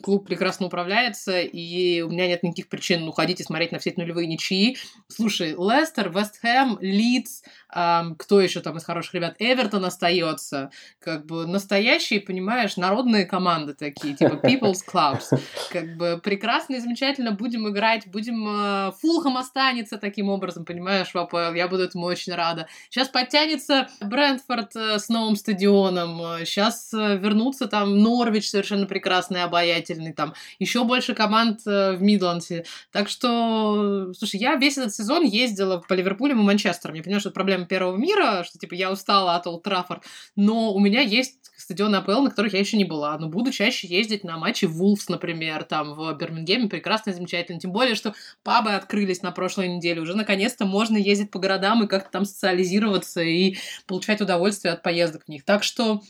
клуб 0.03 0.27
прекрасно 0.27 0.67
управляется, 0.67 1.41
и 1.41 2.03
у 2.03 2.11
меня 2.11 2.27
нет 2.27 2.43
никаких 2.43 2.69
причин 2.69 3.07
уходить 3.09 3.41
и 3.41 3.45
смотреть 3.45 3.73
на 3.73 3.79
все 3.79 3.91
эти 3.91 3.99
нулевые 3.99 4.27
ничьи. 4.27 4.77
Слушай, 5.09 5.51
Лестер, 5.53 6.11
Вест 6.11 6.39
Хэм, 6.41 6.79
Лидс, 6.81 7.43
кто 7.71 8.41
еще 8.41 8.61
там 8.61 8.77
из 8.77 8.85
хороших 8.85 9.15
ребят? 9.15 9.37
Эвертон 9.39 9.85
остается. 9.85 10.71
Как 11.01 11.27
бы 11.27 11.47
настоящие, 11.47 12.21
понимаешь, 12.21 12.77
народные 12.77 13.27
команды 13.27 13.75
такие, 13.75 14.15
типа 14.15 14.35
People's 14.43 14.79
Clubs. 14.87 15.39
Как 15.71 15.97
бы 15.97 16.21
прекрасно 16.23 16.75
и 16.75 16.81
замечательно 16.81 17.33
будем 17.33 17.69
играть, 17.69 18.07
будем... 18.07 18.47
Э, 18.49 18.93
Фулхам 19.01 19.37
останется 19.37 19.99
таким 19.99 20.29
образом, 20.29 20.65
понимаешь, 20.65 21.13
в 21.13 21.17
АПЛ. 21.17 21.55
Я 21.55 21.69
буду 21.69 21.83
этому 21.83 22.07
очень 22.07 22.35
рада. 22.35 22.69
Сейчас 22.91 23.09
подтянется 23.09 23.89
Брентфорд 24.01 24.75
э, 24.77 24.99
с 24.99 25.09
новым 25.09 25.37
стадионом. 25.37 26.45
Сейчас 26.45 26.93
э, 26.95 27.19
вернутся 27.19 27.67
там 27.67 27.99
Норвич 27.99 28.49
совершенно 28.49 28.87
прекрасный, 28.87 29.43
обаять 29.43 29.89
замечательный, 29.89 30.13
там 30.13 30.35
еще 30.59 30.85
больше 30.85 31.15
команд 31.15 31.61
э, 31.67 31.93
в 31.93 32.03
Мидланде. 32.03 32.65
Так 32.93 33.09
что, 33.09 34.13
слушай, 34.15 34.39
я 34.41 34.57
весь 34.57 34.79
этот 34.79 34.95
сезон 34.95 35.25
ездила 35.25 35.79
по 35.79 35.95
Ливерпулю 35.95 36.33
и 36.33 36.37
Манчестеру. 36.37 36.95
Я 36.95 37.03
понимаю, 37.03 37.21
что 37.21 37.31
это 37.31 37.35
проблема 37.35 37.58
первого 37.67 37.97
мира, 37.97 38.45
что 38.45 38.59
типа 38.59 38.75
я 38.75 38.91
устала 38.91 39.35
от 39.35 39.47
Олд 39.47 39.63
Траффорд, 39.63 40.05
но 40.37 40.73
у 40.73 40.79
меня 40.79 41.01
есть 41.01 41.39
стадионы 41.57 41.97
АПЛ, 41.97 42.23
на 42.23 42.31
которых 42.31 42.53
я 42.53 42.61
еще 42.61 42.77
не 42.77 42.85
была, 42.85 43.19
но 43.19 43.29
буду 43.29 43.51
чаще 43.51 43.89
ездить 43.89 44.25
на 44.25 44.39
матчи 44.39 44.65
Вулфс, 44.65 45.09
например, 45.09 45.65
там 45.65 45.95
в 45.95 46.15
Бирмингеме, 46.15 46.69
прекрасно, 46.69 47.13
замечательно. 47.13 47.61
Тем 47.61 47.73
более, 47.73 47.95
что 47.95 48.15
пабы 48.45 48.71
открылись 48.71 49.23
на 49.23 49.33
прошлой 49.33 49.69
неделе, 49.69 50.01
уже 50.01 50.17
наконец-то 50.17 50.65
можно 50.65 50.97
ездить 50.97 51.31
по 51.31 51.39
городам 51.39 51.85
и 51.85 51.89
как-то 51.89 52.11
там 52.11 52.25
социализироваться 52.25 53.23
и 53.23 53.57
получать 53.87 54.21
удовольствие 54.21 54.73
от 54.73 54.83
поездок 54.83 55.25
в 55.25 55.29
них. 55.29 55.45
Так 55.45 55.65
что 55.65 56.01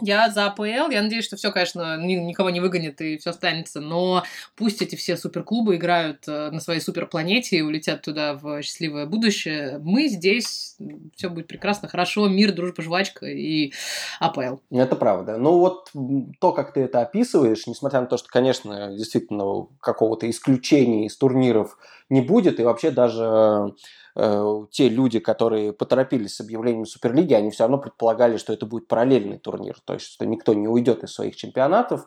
Я 0.00 0.28
за 0.28 0.46
АПЛ, 0.46 0.90
я 0.90 1.02
надеюсь, 1.02 1.24
что 1.24 1.36
все, 1.36 1.52
конечно, 1.52 1.96
никого 1.96 2.50
не 2.50 2.58
выгонит 2.58 3.00
и 3.00 3.16
все 3.16 3.30
останется, 3.30 3.80
но 3.80 4.24
пусть 4.56 4.82
эти 4.82 4.96
все 4.96 5.16
суперклубы 5.16 5.76
играют 5.76 6.26
э, 6.26 6.50
на 6.50 6.58
своей 6.58 6.80
суперпланете 6.80 7.58
и 7.58 7.62
улетят 7.62 8.02
туда 8.02 8.34
в 8.34 8.60
счастливое 8.62 9.06
будущее. 9.06 9.78
Мы 9.78 10.08
здесь, 10.08 10.76
все 11.14 11.30
будет 11.30 11.46
прекрасно, 11.46 11.86
хорошо, 11.86 12.26
мир, 12.28 12.52
дружба, 12.52 12.82
жвачка 12.82 13.26
и 13.26 13.72
АПЛ. 14.18 14.56
Это 14.72 14.96
правда. 14.96 15.36
Ну 15.36 15.60
вот 15.60 15.92
то, 16.40 16.50
как 16.50 16.72
ты 16.72 16.80
это 16.80 17.00
описываешь, 17.00 17.68
несмотря 17.68 18.00
на 18.00 18.06
то, 18.06 18.16
что, 18.16 18.28
конечно, 18.28 18.92
действительно 18.96 19.68
какого-то 19.78 20.28
исключения 20.28 21.06
из 21.06 21.16
турниров 21.16 21.78
не 22.08 22.20
будет, 22.20 22.58
и 22.58 22.64
вообще 22.64 22.90
даже 22.90 23.72
те 24.16 24.88
люди, 24.88 25.18
которые 25.18 25.72
поторопились 25.72 26.36
с 26.36 26.40
объявлением 26.40 26.86
Суперлиги, 26.86 27.34
они 27.34 27.50
все 27.50 27.64
равно 27.64 27.78
предполагали, 27.78 28.36
что 28.36 28.52
это 28.52 28.64
будет 28.64 28.86
параллельный 28.86 29.38
турнир, 29.38 29.76
то 29.84 29.94
есть 29.94 30.06
что 30.06 30.24
никто 30.24 30.54
не 30.54 30.68
уйдет 30.68 31.02
из 31.02 31.12
своих 31.12 31.34
чемпионатов, 31.34 32.06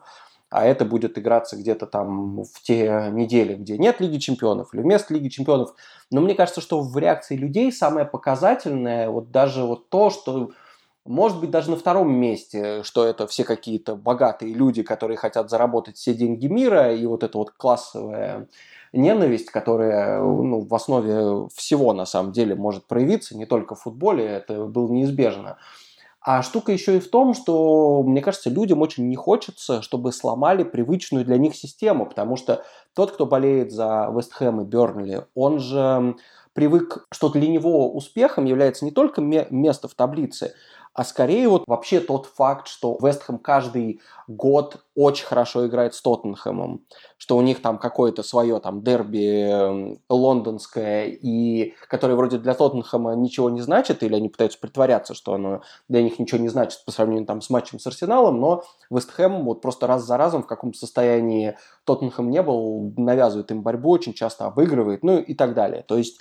а 0.50 0.66
это 0.66 0.86
будет 0.86 1.18
играться 1.18 1.58
где-то 1.58 1.88
там 1.88 2.44
в 2.44 2.62
те 2.62 3.10
недели, 3.12 3.56
где 3.56 3.78
нет 3.78 4.00
Лиги 4.00 4.18
Чемпионов 4.18 4.74
или 4.74 4.82
вместо 4.82 5.14
Лиги 5.14 5.28
Чемпионов. 5.28 5.76
Но 6.10 6.22
мне 6.22 6.36
кажется, 6.36 6.62
что 6.62 6.80
в 6.80 6.98
реакции 6.98 7.36
людей 7.36 7.72
самое 7.72 8.06
показательное 8.06 9.10
вот 9.10 9.32
даже 9.32 9.64
вот 9.64 9.90
то, 9.90 10.10
что 10.10 10.52
может 11.08 11.40
быть, 11.40 11.50
даже 11.50 11.72
на 11.72 11.78
втором 11.78 12.14
месте, 12.14 12.84
что 12.84 13.06
это 13.06 13.28
все 13.28 13.44
какие-то 13.44 13.96
богатые 13.96 14.54
люди, 14.54 14.84
которые 14.84 15.18
хотят 15.18 15.50
заработать 15.50 15.98
все 15.98 16.14
деньги 16.14 16.48
мира, 16.48 16.94
и 16.94 17.06
вот 17.06 17.24
это 17.24 17.38
вот 17.38 17.52
классовая 17.52 18.48
ненависть, 18.94 19.50
которая 19.50 20.22
ну, 20.22 20.62
в 20.62 20.74
основе 20.74 21.48
всего 21.54 21.94
на 21.94 22.06
самом 22.06 22.32
деле 22.32 22.56
может 22.56 22.86
проявиться, 22.86 23.38
не 23.38 23.46
только 23.46 23.76
в 23.76 23.82
футболе, 23.82 24.26
это 24.26 24.66
было 24.66 24.92
неизбежно. 24.92 25.58
А 26.22 26.42
штука 26.42 26.74
еще 26.74 26.98
и 26.98 27.00
в 27.00 27.10
том, 27.10 27.34
что, 27.34 28.04
мне 28.04 28.22
кажется, 28.22 28.50
людям 28.50 28.82
очень 28.82 29.08
не 29.08 29.16
хочется, 29.16 29.82
чтобы 29.82 30.12
сломали 30.12 30.64
привычную 30.64 31.24
для 31.24 31.38
них 31.38 31.56
систему, 31.56 32.06
потому 32.06 32.36
что 32.36 32.66
тот, 32.94 33.12
кто 33.12 33.26
болеет 33.26 33.72
за 33.72 34.12
Вестхэм 34.14 34.62
и 34.62 34.66
Бернли, 34.66 35.26
он 35.36 35.60
же 35.60 36.18
привык, 36.52 37.06
что 37.12 37.30
для 37.30 37.48
него 37.48 37.94
успехом 37.94 38.44
является 38.44 38.84
не 38.84 38.92
только 38.92 39.22
место 39.22 39.88
в 39.88 39.94
таблице, 39.94 40.54
а 40.98 41.04
скорее 41.04 41.48
вот 41.48 41.64
вообще 41.68 42.00
тот 42.00 42.26
факт, 42.26 42.68
что 42.68 42.98
Вестхэм 43.00 43.38
каждый 43.38 44.02
год 44.28 44.78
очень 44.96 45.28
хорошо 45.28 45.68
играет 45.68 45.94
с 45.94 46.02
Тоттенхэмом, 46.02 46.82
что 47.20 47.38
у 47.38 47.42
них 47.42 47.62
там 47.62 47.78
какое-то 47.78 48.24
свое 48.24 48.60
там 48.60 48.82
дерби 48.82 49.48
эм, 49.48 50.00
лондонское, 50.10 51.06
и 51.06 51.76
которое 51.88 52.16
вроде 52.16 52.40
для 52.40 52.56
Тоттенхэма 52.56 53.16
ничего 53.16 53.52
не 53.52 53.62
значит, 53.62 54.02
или 54.02 54.16
они 54.16 54.28
пытаются 54.28 54.60
притворяться, 54.60 55.14
что 55.14 55.36
оно 55.36 55.62
для 55.88 56.02
них 56.02 56.18
ничего 56.18 56.42
не 56.42 56.50
значит 56.50 56.84
по 56.84 56.92
сравнению 56.92 57.28
там 57.28 57.42
с 57.42 57.52
матчем 57.52 57.80
с 57.80 57.86
Арсеналом, 57.86 58.42
но 58.42 58.64
Вестхэм 58.90 59.46
вот 59.46 59.62
просто 59.62 59.86
раз 59.86 60.04
за 60.04 60.18
разом 60.18 60.42
в 60.42 60.48
каком 60.48 60.74
состоянии 60.74 61.58
Тоттенхэм 61.86 62.28
не 62.32 62.42
был, 62.42 62.92
навязывает 62.98 63.52
им 63.52 63.62
борьбу, 63.62 63.92
очень 63.92 64.16
часто 64.16 64.48
обыгрывает, 64.48 65.04
ну 65.04 65.20
и 65.20 65.36
так 65.36 65.54
далее. 65.54 65.84
То 65.84 65.96
есть 65.96 66.20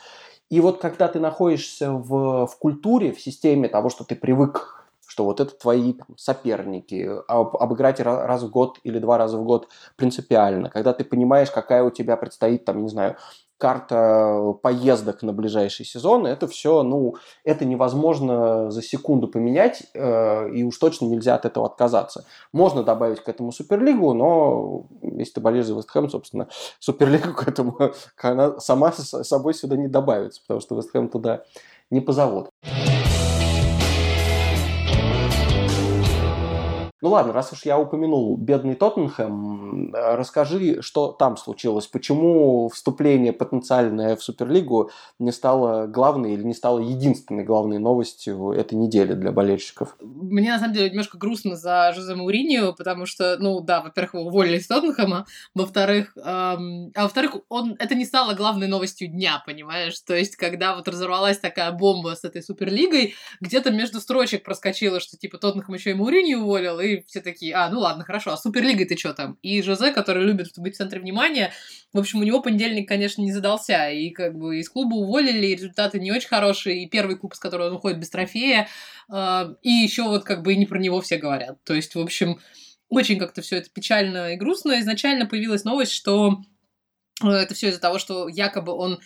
и 0.50 0.61
вот 0.61 0.80
когда 0.80 1.09
ты 1.09 1.18
находишься 1.18 1.92
в, 1.92 2.46
в 2.46 2.59
культуре, 2.59 3.12
в 3.12 3.20
системе 3.20 3.68
того, 3.68 3.88
что 3.88 4.04
ты 4.04 4.14
привык, 4.14 4.85
что 5.06 5.24
вот 5.24 5.40
это 5.40 5.52
твои 5.56 5.94
там, 5.94 6.06
соперники, 6.16 7.09
об, 7.26 7.56
обыграть 7.56 8.00
раз 8.00 8.42
в 8.42 8.50
год 8.50 8.78
или 8.85 8.98
два 8.98 9.18
раза 9.18 9.38
в 9.38 9.44
год 9.44 9.68
принципиально, 9.96 10.70
когда 10.70 10.92
ты 10.92 11.04
понимаешь, 11.04 11.50
какая 11.50 11.82
у 11.82 11.90
тебя 11.90 12.16
предстоит, 12.16 12.64
там, 12.64 12.82
не 12.82 12.88
знаю, 12.88 13.16
карта 13.59 14.55
поездок 14.62 15.23
на 15.23 15.33
ближайший 15.33 15.87
сезон, 15.87 16.27
это 16.27 16.47
все, 16.47 16.83
ну, 16.83 17.16
это 17.45 17.64
невозможно 17.64 18.71
за 18.71 18.83
секунду 18.83 19.29
поменять, 19.29 19.85
э, 19.95 20.51
и 20.51 20.62
уж 20.62 20.77
точно 20.79 21.07
нельзя 21.07 21.35
от 21.35 21.45
этого 21.45 21.66
отказаться. 21.66 22.25
Можно 22.53 22.83
добавить 22.83 23.21
к 23.21 23.29
этому 23.29 23.53
Суперлигу, 23.53 24.12
но 24.12 24.87
если 25.03 25.35
ты 25.35 25.40
болеешь 25.40 25.66
за 25.66 25.75
Вестхэм, 25.75 26.11
собственно, 26.11 26.49
Суперлигу 26.79 27.35
к 27.35 27.49
этому 27.49 27.79
она 28.19 28.61
сама 28.61 28.92
собой 28.92 29.55
сюда 29.55 29.77
не 29.77 29.88
добавится, 29.88 30.40
потому 30.42 30.61
что 30.61 30.77
Вестхэм 30.77 31.09
туда 31.09 31.45
не 31.90 32.01
позовут. 32.01 32.49
Ну 37.07 37.12
ладно, 37.12 37.33
раз 37.33 37.53
уж 37.53 37.64
я 37.64 37.79
упомянул 37.79 38.37
бедный 38.37 38.75
Тоттенхэм, 38.75 39.95
расскажи, 39.95 40.83
что 40.83 41.12
там 41.12 41.37
случилось. 41.37 41.87
Почему 41.87 42.69
вступление 42.69 43.33
потенциальное 43.33 44.16
в 44.16 44.25
Суперлигу 44.25 44.90
не 45.21 45.31
стало 45.31 45.87
главной 45.87 46.35
или 46.35 46.42
не 46.42 46.53
стало 46.53 46.81
единственной 46.81 47.45
главной 47.45 47.79
новостью 47.79 48.51
этой 48.51 48.75
недели 48.75 49.12
для 49.12 49.31
болельщиков? 49.31 49.97
Мне 50.01 50.51
на 50.51 50.59
самом 50.59 50.75
деле 50.75 50.90
немножко 50.90 51.16
грустно 51.16 51.55
за 51.55 51.92
Жозе 51.95 52.16
Мауриньо, 52.16 52.73
потому 52.73 53.07
что, 53.07 53.37
ну 53.38 53.61
да, 53.61 53.83
во-первых, 53.83 54.14
его 54.14 54.25
уволили 54.25 54.59
из 54.59 54.66
Тоттенхэма, 54.66 55.27
во-вторых, 55.55 56.12
эм, 56.16 56.90
а 56.97 57.05
во-вторых, 57.05 57.37
он 57.49 57.77
это 57.79 57.95
не 57.95 58.05
стало 58.05 58.35
главной 58.35 58.66
новостью 58.66 59.07
дня, 59.07 59.40
понимаешь? 59.47 60.01
То 60.01 60.16
есть, 60.16 60.35
когда 60.35 60.75
вот 60.75 60.88
разорвалась 60.88 61.38
такая 61.38 61.71
бомба 61.71 62.16
с 62.16 62.25
этой 62.25 62.42
Суперлигой, 62.42 63.14
где-то 63.40 63.71
между 63.71 64.01
строчек 64.01 64.42
проскочило, 64.42 64.99
что 64.99 65.16
типа 65.16 65.38
Тоттенхэм 65.38 65.77
еще 65.77 65.90
и 65.92 65.95
Мауриньо 65.95 66.40
уволил, 66.40 66.81
и 66.81 66.95
все 67.06 67.20
такие, 67.20 67.54
а, 67.54 67.68
ну 67.70 67.80
ладно, 67.80 68.04
хорошо, 68.04 68.32
а 68.32 68.37
Суперлига 68.37 68.85
ты 68.87 68.96
что 68.96 69.14
там? 69.14 69.38
И 69.42 69.62
Жозе, 69.62 69.92
который 69.92 70.24
любит 70.24 70.52
быть 70.56 70.74
в 70.74 70.78
центре 70.78 71.00
внимания, 71.00 71.52
в 71.92 71.98
общем, 71.98 72.20
у 72.20 72.22
него 72.22 72.40
понедельник, 72.40 72.88
конечно, 72.88 73.22
не 73.22 73.32
задался, 73.32 73.90
и 73.90 74.11
как 74.11 74.37
бы 74.37 74.59
из 74.59 74.68
клуба 74.68 74.94
уволили, 74.94 75.46
и 75.46 75.54
результаты 75.54 75.98
не 75.98 76.12
очень 76.12 76.28
хорошие, 76.28 76.82
и 76.82 76.88
первый 76.88 77.16
клуб, 77.16 77.35
с 77.35 77.38
которого 77.38 77.68
он 77.68 77.74
уходит 77.74 77.98
без 77.98 78.11
трофея, 78.11 78.68
э, 79.12 79.54
и 79.62 79.70
еще 79.70 80.04
вот 80.04 80.24
как 80.24 80.42
бы 80.42 80.52
и 80.52 80.56
не 80.56 80.66
про 80.66 80.78
него 80.78 81.00
все 81.00 81.16
говорят. 81.16 81.62
То 81.64 81.74
есть, 81.74 81.94
в 81.94 82.00
общем, 82.00 82.40
очень 82.88 83.18
как-то 83.18 83.42
все 83.42 83.56
это 83.56 83.70
печально 83.70 84.35
и 84.35 84.37
грустно. 84.37 84.78
Изначально 84.80 85.26
появилась 85.26 85.64
новость, 85.64 85.92
что 85.92 86.42
э, 87.22 87.28
это 87.28 87.54
все 87.54 87.68
из-за 87.68 87.80
того, 87.80 87.98
что 87.98 88.28
якобы 88.28 88.72
он 88.72 89.00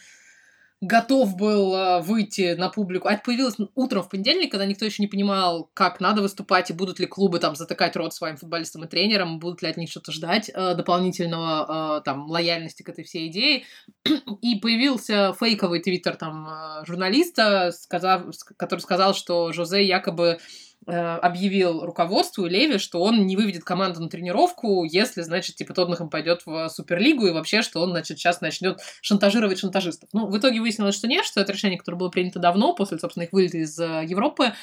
готов 0.81 1.37
был 1.37 1.75
э, 1.75 2.01
выйти 2.01 2.55
на 2.55 2.71
публику. 2.71 3.09
А 3.09 3.13
это 3.13 3.23
появилось 3.23 3.57
утром 3.75 4.03
в 4.03 4.09
понедельник, 4.09 4.51
когда 4.51 4.65
никто 4.65 4.85
еще 4.85 5.03
не 5.03 5.09
понимал, 5.09 5.71
как 5.75 6.01
надо 6.01 6.23
выступать, 6.23 6.71
и 6.71 6.73
будут 6.73 6.99
ли 6.99 7.07
клубы 7.07 7.39
там 7.39 7.55
затыкать 7.55 7.97
рот 7.97 8.15
своим 8.15 8.37
футболистам 8.37 8.85
и 8.85 8.89
тренерам, 8.89 9.39
будут 9.39 9.63
ли 9.63 9.69
от 9.69 9.77
них 9.77 9.91
что-то 9.91 10.13
ждать 10.13 10.51
э, 10.53 10.75
дополнительного 10.75 11.99
э, 11.99 12.03
там 12.05 12.31
лояльности 12.31 12.83
к 12.83 12.89
этой 12.89 13.05
всей 13.05 13.29
идее. 13.29 13.65
И 14.41 14.57
появился 14.57 15.35
фейковый 15.39 15.81
твиттер 15.81 16.17
там 16.17 16.49
журналиста, 16.87 17.73
сказав, 17.73 18.23
который 18.57 18.81
сказал, 18.81 19.15
что 19.15 19.53
Жозе 19.53 19.85
якобы 19.85 20.39
объявил 20.87 21.85
руководству 21.85 22.47
Леви, 22.47 22.79
что 22.79 23.03
он 23.03 23.27
не 23.27 23.37
выведет 23.37 23.65
команду 23.65 24.01
на 24.01 24.09
тренировку, 24.09 24.85
если, 24.85 25.23
значит, 25.23 25.57
типа 25.57 25.75
Тоттенхэм 25.75 26.09
пойдет 26.09 26.43
в 26.47 26.69
Суперлигу, 26.69 27.27
и 27.27 27.33
вообще, 27.33 27.63
что 27.63 27.81
он, 27.81 27.91
значит, 27.91 28.19
сейчас 28.19 28.41
начнет 28.41 28.81
шантажировать 29.03 29.59
шантажистов. 29.59 30.09
Ну, 30.13 30.27
в 30.27 30.39
итоге 30.39 30.61
выяснилось, 30.61 30.95
что 30.95 31.07
нет, 31.07 31.25
что 31.25 31.41
это 31.41 31.53
решение, 31.53 31.79
которое 31.79 31.99
было 31.99 32.09
принято 32.09 32.39
давно, 32.39 32.75
после, 32.75 32.99
собственно, 32.99 33.25
их 33.25 33.33
вылета 33.33 33.59
из 33.59 33.79
э, 33.79 34.05
Европы, 34.07 34.55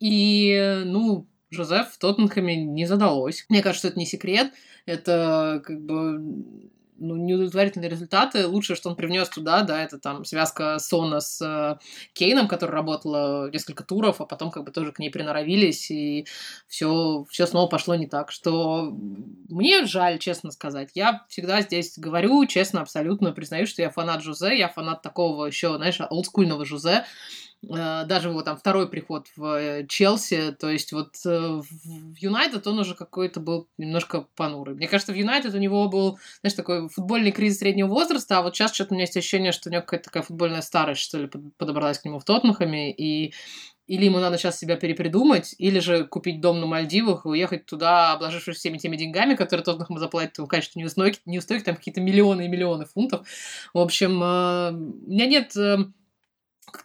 и, 0.00 0.82
ну, 0.84 1.26
Жозеф 1.50 1.90
в 1.92 1.98
Тоттенхэме 1.98 2.56
не 2.64 2.86
задалось. 2.86 3.46
Мне 3.48 3.62
кажется, 3.62 3.88
это 3.88 3.98
не 3.98 4.06
секрет, 4.06 4.52
это 4.84 5.62
как 5.64 5.80
бы 5.80 6.20
ну, 6.98 7.16
неудовлетворительные 7.16 7.90
результаты. 7.90 8.46
Лучшее, 8.46 8.76
что 8.76 8.90
он 8.90 8.96
привнес 8.96 9.28
туда, 9.28 9.62
да, 9.62 9.82
это 9.82 9.98
там 9.98 10.24
связка 10.24 10.78
Сона 10.78 11.20
с 11.20 11.40
э, 11.40 11.78
Кейном, 12.12 12.48
которая 12.48 12.76
работала 12.76 13.50
несколько 13.50 13.84
туров, 13.84 14.20
а 14.20 14.26
потом 14.26 14.50
как 14.50 14.64
бы 14.64 14.70
тоже 14.70 14.92
к 14.92 14.98
ней 14.98 15.10
приноровились, 15.10 15.90
и 15.90 16.26
все, 16.68 17.26
все 17.30 17.46
снова 17.46 17.68
пошло 17.68 17.94
не 17.94 18.06
так. 18.06 18.30
Что 18.30 18.92
мне 19.48 19.84
жаль, 19.86 20.18
честно 20.18 20.50
сказать. 20.50 20.90
Я 20.94 21.24
всегда 21.28 21.60
здесь 21.62 21.98
говорю, 21.98 22.44
честно, 22.46 22.80
абсолютно 22.80 23.32
признаю, 23.32 23.66
что 23.66 23.82
я 23.82 23.90
фанат 23.90 24.22
Жузе, 24.22 24.56
я 24.56 24.68
фанат 24.68 25.02
такого 25.02 25.46
еще, 25.46 25.76
знаешь, 25.76 26.00
олдскульного 26.00 26.64
Жузе, 26.64 27.04
даже 27.62 28.28
его 28.28 28.42
там 28.42 28.56
второй 28.56 28.88
приход 28.88 29.26
в 29.34 29.58
э, 29.58 29.86
Челси, 29.88 30.56
то 30.58 30.70
есть 30.70 30.92
вот 30.92 31.16
э, 31.24 31.28
в 31.28 32.16
Юнайтед 32.16 32.66
он 32.66 32.78
уже 32.78 32.94
какой-то 32.94 33.40
был 33.40 33.68
немножко 33.76 34.26
понурый. 34.36 34.76
Мне 34.76 34.86
кажется, 34.86 35.12
в 35.12 35.16
Юнайтед 35.16 35.54
у 35.54 35.58
него 35.58 35.88
был, 35.88 36.18
знаешь, 36.40 36.54
такой 36.54 36.88
футбольный 36.88 37.32
кризис 37.32 37.58
среднего 37.58 37.88
возраста, 37.88 38.38
а 38.38 38.42
вот 38.42 38.54
сейчас 38.54 38.74
что-то 38.74 38.92
у 38.92 38.94
меня 38.94 39.04
есть 39.04 39.16
ощущение, 39.16 39.52
что 39.52 39.68
у 39.68 39.72
него 39.72 39.82
какая-то 39.82 40.04
такая 40.04 40.22
футбольная 40.22 40.62
старость, 40.62 41.00
что 41.00 41.18
ли, 41.18 41.30
подобралась 41.56 41.98
к 41.98 42.04
нему 42.04 42.18
в 42.18 42.24
Тоттенхэме, 42.24 42.92
и 42.92 43.32
или 43.86 44.06
ему 44.06 44.18
надо 44.18 44.36
сейчас 44.36 44.58
себя 44.58 44.74
перепридумать, 44.76 45.54
или 45.58 45.78
же 45.78 46.04
купить 46.04 46.40
дом 46.40 46.60
на 46.60 46.66
Мальдивах 46.66 47.24
и 47.24 47.28
уехать 47.28 47.66
туда, 47.66 48.12
обложившись 48.14 48.56
всеми 48.56 48.78
теми 48.78 48.96
деньгами, 48.96 49.36
которые 49.36 49.64
Тоттенхэм 49.64 49.98
заплатит 49.98 50.38
в 50.38 50.46
качестве 50.46 50.82
неустойки, 50.82 51.20
неустойки 51.24 51.62
там 51.64 51.76
какие-то 51.76 52.00
миллионы 52.00 52.46
и 52.46 52.48
миллионы 52.48 52.84
фунтов. 52.84 53.26
В 53.72 53.78
общем, 53.78 54.16
у 54.16 55.10
меня 55.10 55.26
нет 55.26 55.52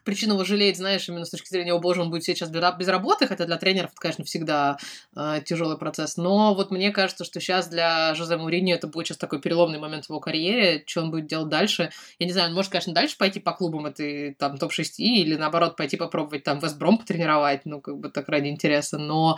причина 0.03 0.33
его 0.33 0.43
жалеть, 0.43 0.77
знаешь, 0.77 1.07
именно 1.09 1.25
с 1.25 1.29
точки 1.29 1.49
зрения, 1.49 1.69
его 1.69 1.79
боже, 1.79 2.01
он 2.01 2.09
будет 2.09 2.23
сейчас 2.23 2.49
без 2.49 2.87
работы, 2.87 3.27
хотя 3.27 3.45
для 3.45 3.57
тренеров 3.57 3.91
это, 3.91 3.99
конечно, 3.99 4.23
всегда 4.23 4.77
э, 5.15 5.41
тяжелый 5.45 5.77
процесс. 5.77 6.17
Но 6.17 6.53
вот 6.53 6.71
мне 6.71 6.91
кажется, 6.91 7.23
что 7.23 7.39
сейчас 7.39 7.67
для 7.67 8.13
Жозе 8.15 8.37
Маурини 8.37 8.73
это 8.73 8.87
будет 8.87 9.07
сейчас 9.07 9.17
такой 9.17 9.41
переломный 9.41 9.79
момент 9.79 10.05
в 10.05 10.09
его 10.09 10.19
карьере, 10.19 10.83
что 10.85 11.01
он 11.01 11.11
будет 11.11 11.27
делать 11.27 11.49
дальше. 11.49 11.91
Я 12.19 12.25
не 12.25 12.31
знаю, 12.33 12.49
он 12.49 12.55
может, 12.55 12.71
конечно, 12.71 12.93
дальше 12.93 13.17
пойти 13.17 13.39
по 13.39 13.53
клубам 13.53 13.85
этой 13.85 14.33
там 14.35 14.57
топ-6 14.57 14.97
или 14.97 15.35
наоборот 15.35 15.75
пойти 15.75 15.97
попробовать 15.97 16.43
там 16.43 16.59
Вестбром 16.59 16.97
потренировать, 16.97 17.65
ну, 17.65 17.81
как 17.81 17.97
бы 17.97 18.09
так 18.09 18.29
ради 18.29 18.47
интереса, 18.47 18.97
но 18.97 19.37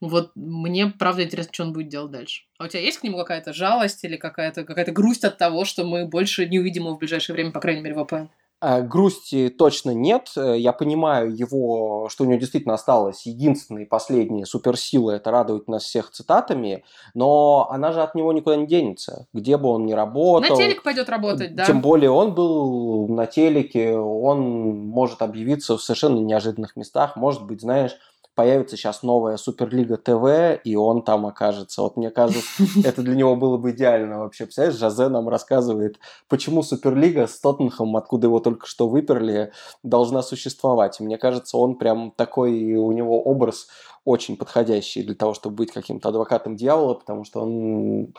Вот 0.00 0.32
мне, 0.34 0.88
правда, 0.88 1.24
интересно, 1.24 1.52
что 1.54 1.64
он 1.64 1.72
будет 1.72 1.88
делать 1.88 2.12
дальше. 2.12 2.42
А 2.58 2.64
у 2.64 2.68
тебя 2.68 2.82
есть 2.82 2.98
к 2.98 3.02
нему 3.02 3.16
какая-то 3.16 3.52
жалость 3.54 4.04
или 4.04 4.16
какая-то 4.16 4.64
какая 4.64 4.84
грусть 4.92 5.24
от 5.24 5.38
того, 5.38 5.64
что 5.64 5.84
мы 5.84 6.06
больше 6.06 6.46
не 6.46 6.58
увидим 6.58 6.82
его 6.84 6.94
в 6.94 6.98
ближайшее 6.98 7.34
время, 7.34 7.50
по 7.50 7.60
крайней 7.60 7.80
мере, 7.80 7.94
в 7.94 8.00
АПЛ? 8.00 8.26
А, 8.58 8.80
грусти 8.80 9.50
точно 9.50 9.90
нет. 9.90 10.30
Я 10.34 10.72
понимаю 10.72 11.36
его, 11.36 12.08
что 12.08 12.24
у 12.24 12.26
него 12.26 12.38
действительно 12.38 12.74
осталась 12.74 13.26
единственная 13.26 13.82
и 13.82 13.86
последняя 13.86 14.46
суперсила– 14.46 15.10
это 15.12 15.30
радовать 15.30 15.68
нас 15.68 15.84
всех 15.84 16.10
цитатами, 16.10 16.82
но 17.14 17.68
она 17.70 17.92
же 17.92 18.02
от 18.02 18.14
него 18.14 18.32
никуда 18.32 18.56
не 18.56 18.66
денется, 18.66 19.26
где 19.34 19.58
бы 19.58 19.68
он 19.68 19.84
ни 19.84 19.92
работал. 19.92 20.56
На 20.56 20.62
телек 20.62 20.82
пойдет 20.82 21.10
работать, 21.10 21.54
да. 21.54 21.66
Тем 21.66 21.82
более 21.82 22.10
он 22.10 22.34
был 22.34 23.08
на 23.08 23.26
телеке, 23.26 23.94
он 23.96 24.40
может 24.88 25.20
объявиться 25.20 25.76
в 25.76 25.82
совершенно 25.82 26.18
неожиданных 26.20 26.76
местах, 26.76 27.16
может 27.16 27.44
быть, 27.44 27.60
знаешь, 27.60 27.96
появится 28.36 28.76
сейчас 28.76 29.02
новая 29.02 29.38
Суперлига 29.38 29.96
ТВ, 29.96 30.60
и 30.62 30.76
он 30.76 31.02
там 31.02 31.26
окажется. 31.26 31.82
Вот 31.82 31.96
мне 31.96 32.10
кажется, 32.10 32.62
это 32.84 33.02
для 33.02 33.16
него 33.16 33.34
было 33.34 33.56
бы 33.56 33.72
идеально 33.72 34.20
вообще. 34.20 34.44
Представляешь, 34.44 34.78
Жозе 34.78 35.08
нам 35.08 35.28
рассказывает, 35.28 35.98
почему 36.28 36.62
Суперлига 36.62 37.26
с 37.26 37.40
Тоттенхэмом, 37.40 37.96
откуда 37.96 38.28
его 38.28 38.38
только 38.38 38.66
что 38.66 38.88
выперли, 38.88 39.52
должна 39.82 40.22
существовать. 40.22 41.00
Мне 41.00 41.18
кажется, 41.18 41.56
он 41.56 41.76
прям 41.76 42.12
такой, 42.14 42.74
у 42.74 42.92
него 42.92 43.20
образ 43.22 43.68
очень 44.04 44.36
подходящий 44.36 45.02
для 45.02 45.14
того, 45.14 45.34
чтобы 45.34 45.56
быть 45.56 45.72
каким-то 45.72 46.10
адвокатом 46.10 46.54
дьявола, 46.56 46.94
потому 46.94 47.24
что 47.24 47.40
он 47.40 48.14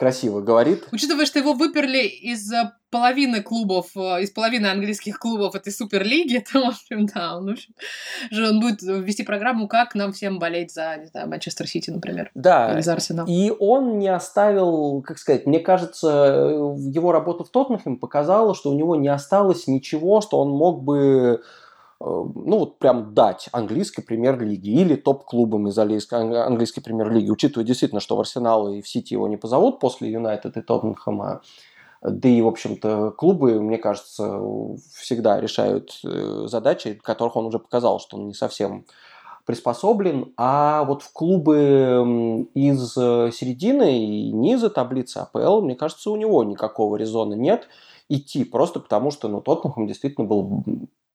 красиво 0.00 0.40
говорит. 0.40 0.88
Учитывая, 0.92 1.26
что 1.26 1.38
его 1.38 1.52
выперли 1.52 2.06
из 2.06 2.50
э, 2.50 2.72
половины 2.90 3.42
клубов, 3.42 3.88
э, 3.94 4.22
из 4.22 4.30
половины 4.30 4.66
английских 4.68 5.18
клубов 5.18 5.54
этой 5.54 5.70
суперлиги, 5.74 6.42
то, 6.52 6.60
в 6.60 6.68
общем, 6.68 7.04
да, 7.04 7.36
он, 7.36 7.48
в 7.48 7.50
общем, 7.50 7.74
же 8.30 8.48
он 8.48 8.60
будет 8.60 8.80
вести 8.80 9.24
программу, 9.24 9.68
как 9.68 9.94
нам 9.94 10.12
всем 10.12 10.38
болеть 10.38 10.72
за, 10.72 10.96
не 10.96 11.04
знаю, 11.04 11.28
Манчестер 11.28 11.66
Сити, 11.68 11.90
например. 11.90 12.30
Да. 12.34 12.72
Или 12.72 12.80
за 12.80 12.94
Арсенал. 12.94 13.26
И 13.28 13.52
он 13.58 13.98
не 13.98 14.08
оставил, 14.08 15.02
как 15.02 15.18
сказать, 15.18 15.44
мне 15.44 15.60
кажется, 15.60 16.08
его 16.08 17.12
работа 17.12 17.44
в 17.44 17.50
Тоттенхэм 17.50 17.98
показала, 17.98 18.54
что 18.54 18.70
у 18.70 18.74
него 18.74 18.96
не 18.96 19.08
осталось 19.08 19.66
ничего, 19.66 20.22
что 20.22 20.38
он 20.40 20.48
мог 20.48 20.82
бы 20.82 21.20
Э, 21.30 21.42
ну 22.00 22.58
вот 22.58 22.78
прям 22.78 23.12
дать 23.12 23.48
английской 23.52 24.02
премьер-лиги 24.02 24.70
или 24.70 24.96
топ-клубам 24.96 25.68
из 25.68 25.78
английской 25.78 26.80
премьер-лиги, 26.80 27.30
учитывая 27.30 27.66
действительно, 27.66 28.00
что 28.00 28.16
в 28.16 28.20
Арсенал 28.20 28.72
и 28.72 28.80
в 28.80 28.88
Сити 28.88 29.12
его 29.12 29.28
не 29.28 29.36
позовут 29.36 29.80
после 29.80 30.10
Юнайтед 30.10 30.56
и 30.56 30.62
Тоттенхэма, 30.62 31.42
да 32.02 32.28
и, 32.28 32.40
в 32.40 32.46
общем-то, 32.46 33.10
клубы, 33.10 33.60
мне 33.60 33.76
кажется, 33.76 34.40
всегда 34.94 35.38
решают 35.38 36.00
э, 36.02 36.46
задачи, 36.46 36.98
которых 37.02 37.36
он 37.36 37.46
уже 37.46 37.58
показал, 37.58 38.00
что 38.00 38.16
он 38.16 38.28
не 38.28 38.34
совсем 38.34 38.86
приспособлен, 39.44 40.32
а 40.38 40.84
вот 40.84 41.02
в 41.02 41.12
клубы 41.12 42.46
из 42.54 42.96
э, 42.96 43.30
середины 43.32 44.02
и 44.02 44.32
низа 44.32 44.70
таблицы 44.70 45.18
АПЛ, 45.18 45.60
мне 45.60 45.74
кажется, 45.74 46.10
у 46.10 46.16
него 46.16 46.42
никакого 46.44 46.96
резона 46.96 47.34
нет 47.34 47.68
идти, 48.08 48.44
просто 48.44 48.80
потому 48.80 49.10
что 49.10 49.28
ну, 49.28 49.42
Тоттенхэм 49.42 49.86
действительно 49.86 50.26
был 50.26 50.64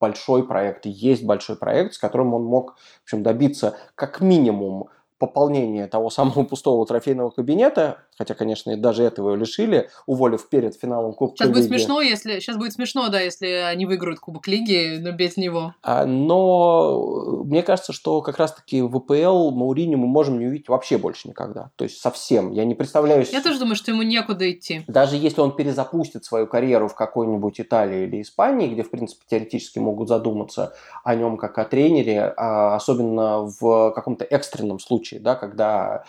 большой 0.05 0.45
проект, 0.47 0.85
и 0.85 0.89
есть 0.89 1.23
большой 1.25 1.55
проект, 1.55 1.93
с 1.93 1.97
которым 1.97 2.33
он 2.35 2.43
мог 2.43 2.75
в 3.01 3.03
общем, 3.05 3.23
добиться 3.23 3.75
как 3.95 4.21
минимум 4.21 4.89
пополнения 5.17 5.87
того 5.87 6.09
самого 6.09 6.43
пустого 6.43 6.85
трофейного 6.85 7.31
кабинета, 7.31 7.97
хотя, 8.17 8.33
конечно, 8.33 8.75
даже 8.77 9.03
этого 9.03 9.29
его 9.29 9.35
лишили, 9.35 9.89
уволив 10.05 10.47
перед 10.49 10.75
финалом 10.75 11.13
Кубка 11.13 11.37
Сейчас 11.37 11.47
Лиги. 11.47 11.57
будет 11.57 11.67
смешно, 11.69 12.01
если 12.01 12.39
сейчас 12.39 12.57
будет 12.57 12.73
смешно, 12.73 13.09
да, 13.09 13.19
если 13.19 13.47
они 13.47 13.85
выиграют 13.85 14.19
Кубок 14.19 14.47
Лиги, 14.47 14.97
но 14.99 15.11
без 15.11 15.37
него. 15.37 15.75
А, 15.81 16.05
но 16.05 17.43
мне 17.45 17.63
кажется, 17.63 17.93
что 17.93 18.21
как 18.21 18.37
раз-таки 18.37 18.81
в 18.81 18.99
ВПЛ 18.99 19.51
Маурини 19.51 19.95
мы 19.95 20.07
можем 20.07 20.39
не 20.39 20.47
увидеть 20.47 20.69
вообще 20.69 20.97
больше 20.97 21.27
никогда. 21.27 21.71
То 21.75 21.83
есть 21.83 21.99
совсем. 21.99 22.51
Я 22.51 22.65
не 22.65 22.75
представляю... 22.75 23.25
Я 23.31 23.41
тоже 23.41 23.59
думаю, 23.59 23.75
что 23.75 23.91
ему 23.91 24.03
некуда 24.03 24.49
идти. 24.51 24.83
Даже 24.87 25.15
если 25.17 25.41
он 25.41 25.55
перезапустит 25.55 26.25
свою 26.25 26.47
карьеру 26.47 26.87
в 26.87 26.95
какой-нибудь 26.95 27.59
Италии 27.59 28.07
или 28.07 28.21
Испании, 28.21 28.67
где, 28.67 28.83
в 28.83 28.89
принципе, 28.89 29.23
теоретически 29.29 29.79
могут 29.79 30.07
задуматься 30.09 30.73
о 31.03 31.15
нем 31.15 31.37
как 31.37 31.57
о 31.57 31.65
тренере, 31.65 32.33
а 32.37 32.75
особенно 32.75 33.41
в 33.59 33.91
каком-то 33.91 34.25
экстренном 34.25 34.79
случае, 34.79 35.19
да, 35.19 35.35
когда 35.35 35.85
Э, 35.85 36.03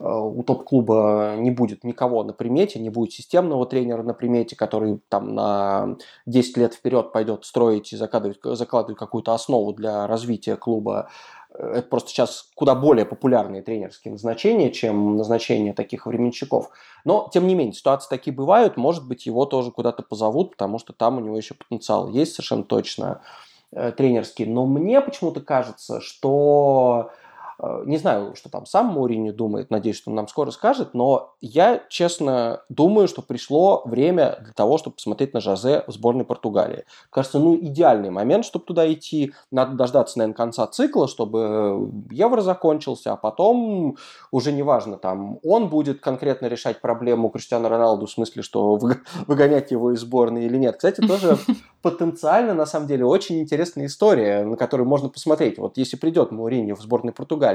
у 0.00 0.42
топ-клуба 0.42 1.34
не 1.36 1.50
будет 1.50 1.84
никого 1.84 2.24
на 2.24 2.32
примете, 2.32 2.80
не 2.80 2.88
будет 2.88 3.12
системного 3.12 3.66
тренера 3.66 4.02
на 4.02 4.14
примете, 4.14 4.56
который 4.56 5.00
там 5.10 5.34
на 5.34 5.96
10 6.26 6.56
лет 6.56 6.74
вперед 6.74 7.12
пойдет 7.12 7.44
строить 7.44 7.92
и 7.92 7.96
закладывать, 7.96 8.38
закладывать 8.42 8.98
какую-то 8.98 9.34
основу 9.34 9.74
для 9.74 10.06
развития 10.06 10.56
клуба. 10.56 11.10
Это 11.52 11.82
просто 11.82 12.10
сейчас 12.10 12.48
куда 12.54 12.74
более 12.74 13.04
популярные 13.04 13.60
тренерские 13.60 14.12
назначения, 14.12 14.70
чем 14.70 15.16
назначение 15.16 15.74
таких 15.74 16.06
временщиков. 16.06 16.70
Но, 17.04 17.28
тем 17.30 17.46
не 17.46 17.54
менее, 17.54 17.74
ситуации 17.74 18.08
такие 18.08 18.34
бывают. 18.34 18.78
Может 18.78 19.06
быть, 19.06 19.26
его 19.26 19.44
тоже 19.44 19.70
куда-то 19.70 20.02
позовут, 20.02 20.52
потому 20.52 20.78
что 20.78 20.94
там 20.94 21.18
у 21.18 21.20
него 21.20 21.36
еще 21.36 21.54
потенциал 21.54 22.08
есть 22.08 22.34
совершенно 22.34 22.62
точно 22.62 23.20
э, 23.72 23.92
тренерский. 23.92 24.46
Но 24.46 24.64
мне 24.64 25.00
почему-то 25.02 25.40
кажется, 25.40 26.00
что 26.00 27.10
Э, 27.10 27.19
не 27.84 27.98
знаю, 27.98 28.34
что 28.36 28.48
там 28.48 28.66
сам 28.66 28.96
Мourinho 28.96 29.32
думает, 29.32 29.70
надеюсь, 29.70 29.96
что 29.96 30.10
он 30.10 30.16
нам 30.16 30.28
скоро 30.28 30.50
скажет, 30.50 30.94
но 30.94 31.34
я, 31.40 31.82
честно, 31.88 32.62
думаю, 32.68 33.08
что 33.08 33.22
пришло 33.22 33.82
время 33.84 34.38
для 34.42 34.52
того, 34.52 34.78
чтобы 34.78 34.96
посмотреть 34.96 35.34
на 35.34 35.40
Жозе 35.40 35.84
в 35.86 35.92
сборной 35.92 36.24
Португалии. 36.24 36.84
Кажется, 37.10 37.38
ну, 37.38 37.56
идеальный 37.56 38.10
момент, 38.10 38.44
чтобы 38.44 38.64
туда 38.64 38.90
идти. 38.90 39.32
Надо 39.50 39.74
дождаться, 39.76 40.18
наверное, 40.18 40.36
конца 40.36 40.66
цикла, 40.66 41.08
чтобы 41.08 41.90
Евро 42.10 42.40
закончился, 42.40 43.12
а 43.12 43.16
потом 43.16 43.96
уже 44.30 44.52
неважно, 44.52 44.96
там, 44.96 45.38
он 45.42 45.68
будет 45.68 46.00
конкретно 46.00 46.46
решать 46.46 46.80
проблему 46.80 47.28
Криштиану 47.28 47.68
Роналду 47.68 48.06
в 48.06 48.10
смысле, 48.10 48.42
что 48.42 48.78
выгонять 49.26 49.70
его 49.70 49.92
из 49.92 50.00
сборной 50.00 50.46
или 50.46 50.56
нет. 50.56 50.76
Кстати, 50.76 51.00
тоже 51.00 51.38
потенциально, 51.82 52.54
на 52.54 52.66
самом 52.66 52.86
деле, 52.86 53.04
очень 53.04 53.40
интересная 53.40 53.86
история, 53.86 54.44
на 54.44 54.56
которую 54.56 54.88
можно 54.88 55.08
посмотреть. 55.08 55.58
Вот 55.58 55.76
если 55.76 55.96
придет 55.96 56.30
Мауриньо 56.30 56.74
в 56.74 56.80
сборной 56.80 57.12
Португалии, 57.12 57.49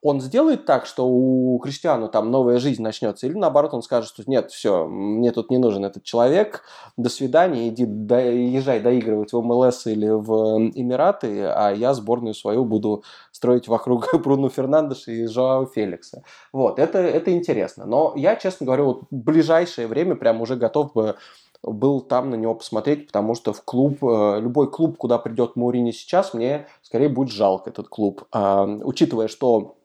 он 0.00 0.20
сделает 0.20 0.64
так, 0.64 0.86
что 0.86 1.08
у 1.08 1.58
Криштиану 1.58 2.08
там 2.08 2.30
новая 2.30 2.60
жизнь 2.60 2.82
начнется, 2.82 3.26
или 3.26 3.34
наоборот 3.34 3.74
он 3.74 3.82
скажет, 3.82 4.08
что 4.08 4.22
нет, 4.26 4.52
все, 4.52 4.86
мне 4.86 5.32
тут 5.32 5.50
не 5.50 5.58
нужен 5.58 5.84
этот 5.84 6.04
человек, 6.04 6.62
до 6.96 7.08
свидания, 7.08 7.68
иди, 7.68 7.84
до, 7.84 8.20
езжай 8.20 8.78
доигрывать 8.78 9.32
в 9.32 9.40
МЛС 9.42 9.86
или 9.86 10.08
в 10.08 10.70
Эмираты, 10.74 11.46
а 11.46 11.72
я 11.72 11.94
сборную 11.94 12.34
свою 12.34 12.64
буду 12.64 13.02
строить 13.32 13.66
вокруг 13.66 14.08
Бруно 14.22 14.48
Фернандеша 14.48 15.10
и 15.10 15.26
Жоао 15.26 15.66
Феликса. 15.66 16.22
Вот, 16.52 16.78
это, 16.78 16.98
это 16.98 17.32
интересно. 17.32 17.84
Но 17.84 18.12
я, 18.14 18.36
честно 18.36 18.66
говоря, 18.66 18.84
вот 18.84 19.02
в 19.10 19.16
ближайшее 19.16 19.88
время 19.88 20.14
прям 20.14 20.40
уже 20.40 20.54
готов 20.54 20.92
бы 20.92 21.16
был 21.62 22.00
там 22.00 22.30
на 22.30 22.34
него 22.34 22.54
посмотреть, 22.54 23.06
потому 23.06 23.34
что 23.34 23.52
в 23.52 23.62
клуб, 23.64 24.02
э, 24.02 24.40
любой 24.40 24.70
клуб, 24.70 24.96
куда 24.96 25.18
придет 25.18 25.56
Маурини 25.56 25.90
сейчас, 25.90 26.34
мне 26.34 26.66
скорее 26.82 27.08
будет 27.08 27.30
жалко 27.30 27.70
этот 27.70 27.88
клуб. 27.88 28.24
А, 28.32 28.64
учитывая, 28.64 29.28
что 29.28 29.77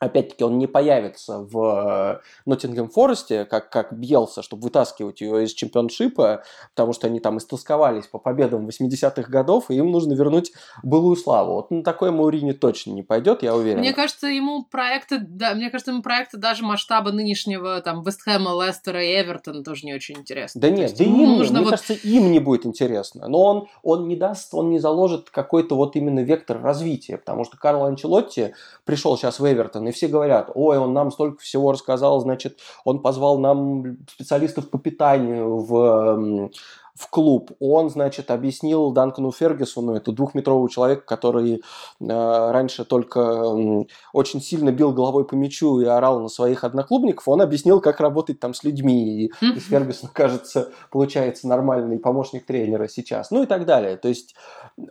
опять-таки, 0.00 0.42
он 0.42 0.58
не 0.58 0.66
появится 0.66 1.38
в 1.38 2.20
Ноттингем 2.46 2.88
Форесте, 2.88 3.44
как, 3.44 3.70
как 3.70 3.92
Бьелса, 3.92 4.42
чтобы 4.42 4.64
вытаскивать 4.64 5.20
ее 5.20 5.44
из 5.44 5.52
чемпионшипа, 5.52 6.42
потому 6.74 6.94
что 6.94 7.06
они 7.06 7.20
там 7.20 7.38
истосковались 7.38 8.06
по 8.06 8.18
победам 8.18 8.66
80-х 8.66 9.30
годов, 9.30 9.70
и 9.70 9.74
им 9.74 9.90
нужно 9.90 10.14
вернуть 10.14 10.52
былую 10.82 11.16
славу. 11.16 11.52
Вот 11.52 11.70
на 11.70 11.84
такое 11.84 12.10
Маурини 12.10 12.52
точно 12.52 12.92
не 12.92 13.02
пойдет, 13.02 13.42
я 13.42 13.54
уверен. 13.54 13.80
Мне 13.80 13.92
кажется, 13.92 14.26
ему 14.26 14.64
проекты, 14.64 15.18
да, 15.20 15.54
мне 15.54 15.70
кажется, 15.70 15.90
ему 15.90 16.02
проекты 16.02 16.38
даже 16.38 16.64
масштаба 16.64 17.12
нынешнего 17.12 17.80
там 17.82 18.02
Вестхэма, 18.02 18.52
Лестера 18.64 19.04
и 19.04 19.20
Эвертона 19.20 19.62
тоже 19.62 19.84
не 19.84 19.94
очень 19.94 20.16
интересны. 20.16 20.60
Да 20.60 20.70
нет, 20.70 20.94
да 20.96 21.04
им, 21.04 21.12
нужно 21.12 21.58
мне 21.58 21.64
вот... 21.64 21.70
кажется, 21.72 21.92
им 21.92 22.32
не 22.32 22.38
будет 22.38 22.64
интересно. 22.64 23.28
Но 23.28 23.42
он, 23.42 23.68
он 23.82 24.08
не 24.08 24.16
даст, 24.16 24.54
он 24.54 24.70
не 24.70 24.78
заложит 24.78 25.28
какой-то 25.28 25.76
вот 25.76 25.94
именно 25.94 26.20
вектор 26.20 26.60
развития, 26.62 27.18
потому 27.18 27.44
что 27.44 27.58
Карло 27.58 27.88
Анчелотти 27.88 28.54
пришел 28.86 29.18
сейчас 29.18 29.40
в 29.40 29.44
Эвертон 29.44 29.89
и 29.90 29.92
все 29.92 30.08
говорят, 30.08 30.50
ой, 30.54 30.78
он 30.78 30.94
нам 30.94 31.10
столько 31.10 31.42
всего 31.42 31.72
рассказал, 31.72 32.20
значит, 32.20 32.58
он 32.84 33.02
позвал 33.02 33.38
нам 33.38 33.98
специалистов 34.08 34.70
по 34.70 34.78
питанию 34.78 35.58
в 35.58 36.50
в 36.94 37.08
клуб. 37.08 37.52
Он, 37.60 37.88
значит, 37.88 38.30
объяснил 38.30 38.90
Данкану 38.90 39.32
Фергюсону, 39.32 39.94
это 39.94 40.12
двухметровый 40.12 40.68
человек, 40.70 41.04
который 41.04 41.54
э, 41.56 41.60
раньше 42.00 42.84
только 42.84 43.20
э, 43.20 43.84
очень 44.12 44.40
сильно 44.40 44.72
бил 44.72 44.92
головой 44.92 45.24
по 45.24 45.34
мячу 45.34 45.80
и 45.80 45.86
орал 45.86 46.20
на 46.20 46.28
своих 46.28 46.64
одноклубников, 46.64 47.28
он 47.28 47.40
объяснил, 47.40 47.80
как 47.80 48.00
работать 48.00 48.40
там 48.40 48.54
с 48.54 48.64
людьми. 48.64 49.24
И 49.24 49.32
из 49.40 49.66
Фергюсона, 49.66 50.10
кажется, 50.12 50.72
получается 50.90 51.48
нормальный 51.48 51.98
помощник 51.98 52.44
тренера 52.46 52.88
сейчас. 52.88 53.30
Ну 53.30 53.42
и 53.42 53.46
так 53.46 53.66
далее. 53.66 53.96
То 53.96 54.08
есть 54.08 54.34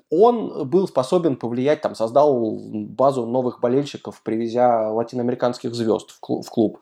он 0.10 0.68
был 0.68 0.88
способен 0.88 1.36
повлиять, 1.36 1.82
там, 1.82 1.96
создал 1.96 2.60
базу 2.60 3.26
новых 3.26 3.60
болельщиков, 3.60 4.22
привезя 4.24 4.90
латиноамериканских 4.90 5.76
звезд 5.76 6.12
в 6.12 6.50
клуб. 6.50 6.80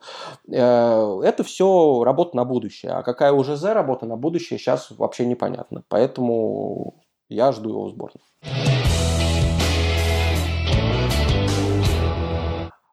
Э, 0.50 1.20
это 1.22 1.42
все 1.42 2.02
работа 2.04 2.36
на 2.36 2.44
будущее. 2.44 2.92
А 2.92 3.02
какая 3.02 3.32
уже 3.32 3.48
ЖЗ 3.58 3.64
работа 3.64 4.06
на 4.06 4.16
будущее, 4.16 4.58
сейчас 4.58 4.90
вообще 5.08 5.24
непонятно. 5.24 5.82
Поэтому 5.88 7.02
я 7.28 7.50
жду 7.52 7.70
его 7.70 7.84
в 7.86 7.90
сборной. 7.90 8.22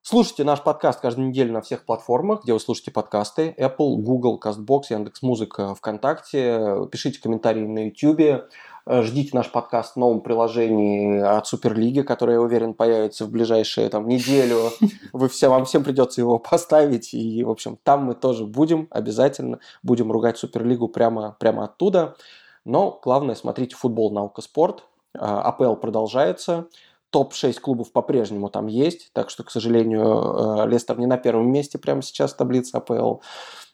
Слушайте 0.02 0.44
наш 0.46 0.64
подкаст 0.64 1.02
каждую 1.02 1.28
неделю 1.28 1.52
на 1.52 1.62
всех 1.62 1.84
платформах, 1.86 2.44
где 2.44 2.54
вы 2.54 2.60
слушаете 2.60 2.92
подкасты. 2.92 3.54
Apple, 3.58 3.98
Google, 3.98 4.40
CastBox, 4.42 4.84
Яндекс.Музыка, 4.92 5.76
ВКонтакте. 5.76 6.88
Пишите 6.90 7.20
комментарии 7.20 7.66
на 7.66 7.88
YouTube. 7.88 8.46
Ждите 8.88 9.32
наш 9.34 9.52
подкаст 9.52 9.94
в 9.94 10.00
новом 10.00 10.22
приложении 10.22 11.20
от 11.20 11.48
Суперлиги, 11.48 12.02
которое, 12.02 12.34
я 12.34 12.42
уверен, 12.42 12.76
появится 12.76 13.26
в 13.26 13.32
ближайшие 13.32 13.90
там, 13.90 14.08
неделю. 14.08 14.70
Вы 15.14 15.28
все, 15.28 15.50
вам 15.50 15.66
всем 15.66 15.84
придется 15.84 16.22
его 16.22 16.38
поставить. 16.38 17.16
И, 17.16 17.44
в 17.44 17.50
общем, 17.50 17.80
там 17.82 18.04
мы 18.04 18.14
тоже 18.14 18.46
будем 18.46 18.88
обязательно. 18.92 19.60
Будем 19.82 20.12
ругать 20.12 20.38
Суперлигу 20.38 20.88
прямо, 20.88 21.36
прямо 21.40 21.64
оттуда. 21.64 22.16
Но 22.64 23.00
главное, 23.04 23.34
смотрите 23.34 23.76
футбол, 23.76 24.12
наука, 24.12 24.44
спорт. 24.44 24.84
АПЛ 25.18 25.76
продолжается 25.76 26.68
топ-6 27.10 27.62
клубов 27.62 27.92
по-прежнему 27.92 28.50
там 28.50 28.68
есть, 28.68 29.12
так 29.14 29.30
что, 29.30 29.46
к 29.46 29.50
сожалению, 29.50 30.64
э, 30.64 30.68
Лестер 30.68 31.00
не 31.00 31.06
на 31.06 31.16
первом 31.16 31.50
месте 31.50 31.78
прямо 31.78 32.02
сейчас 32.02 32.34
в 32.34 32.38
таблице 32.38 32.76
АПЛ, 32.76 33.22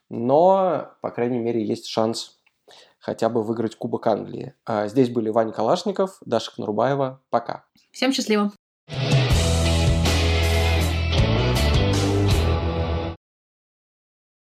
но, 0.10 0.92
по 1.02 1.10
крайней 1.10 1.40
мере, 1.40 1.66
есть 1.66 1.88
шанс 1.88 2.41
хотя 3.02 3.28
бы 3.30 3.44
выиграть 3.44 3.76
Кубок 3.76 4.08
Англии. 4.08 4.54
А 4.66 4.88
здесь 4.88 5.10
были 5.10 5.30
Ваня 5.30 5.52
Калашников, 5.52 6.18
Даша 6.26 6.52
Кнурбаева. 6.56 7.22
Пока. 7.30 7.66
Всем 7.92 8.14
счастливо. 8.14 8.52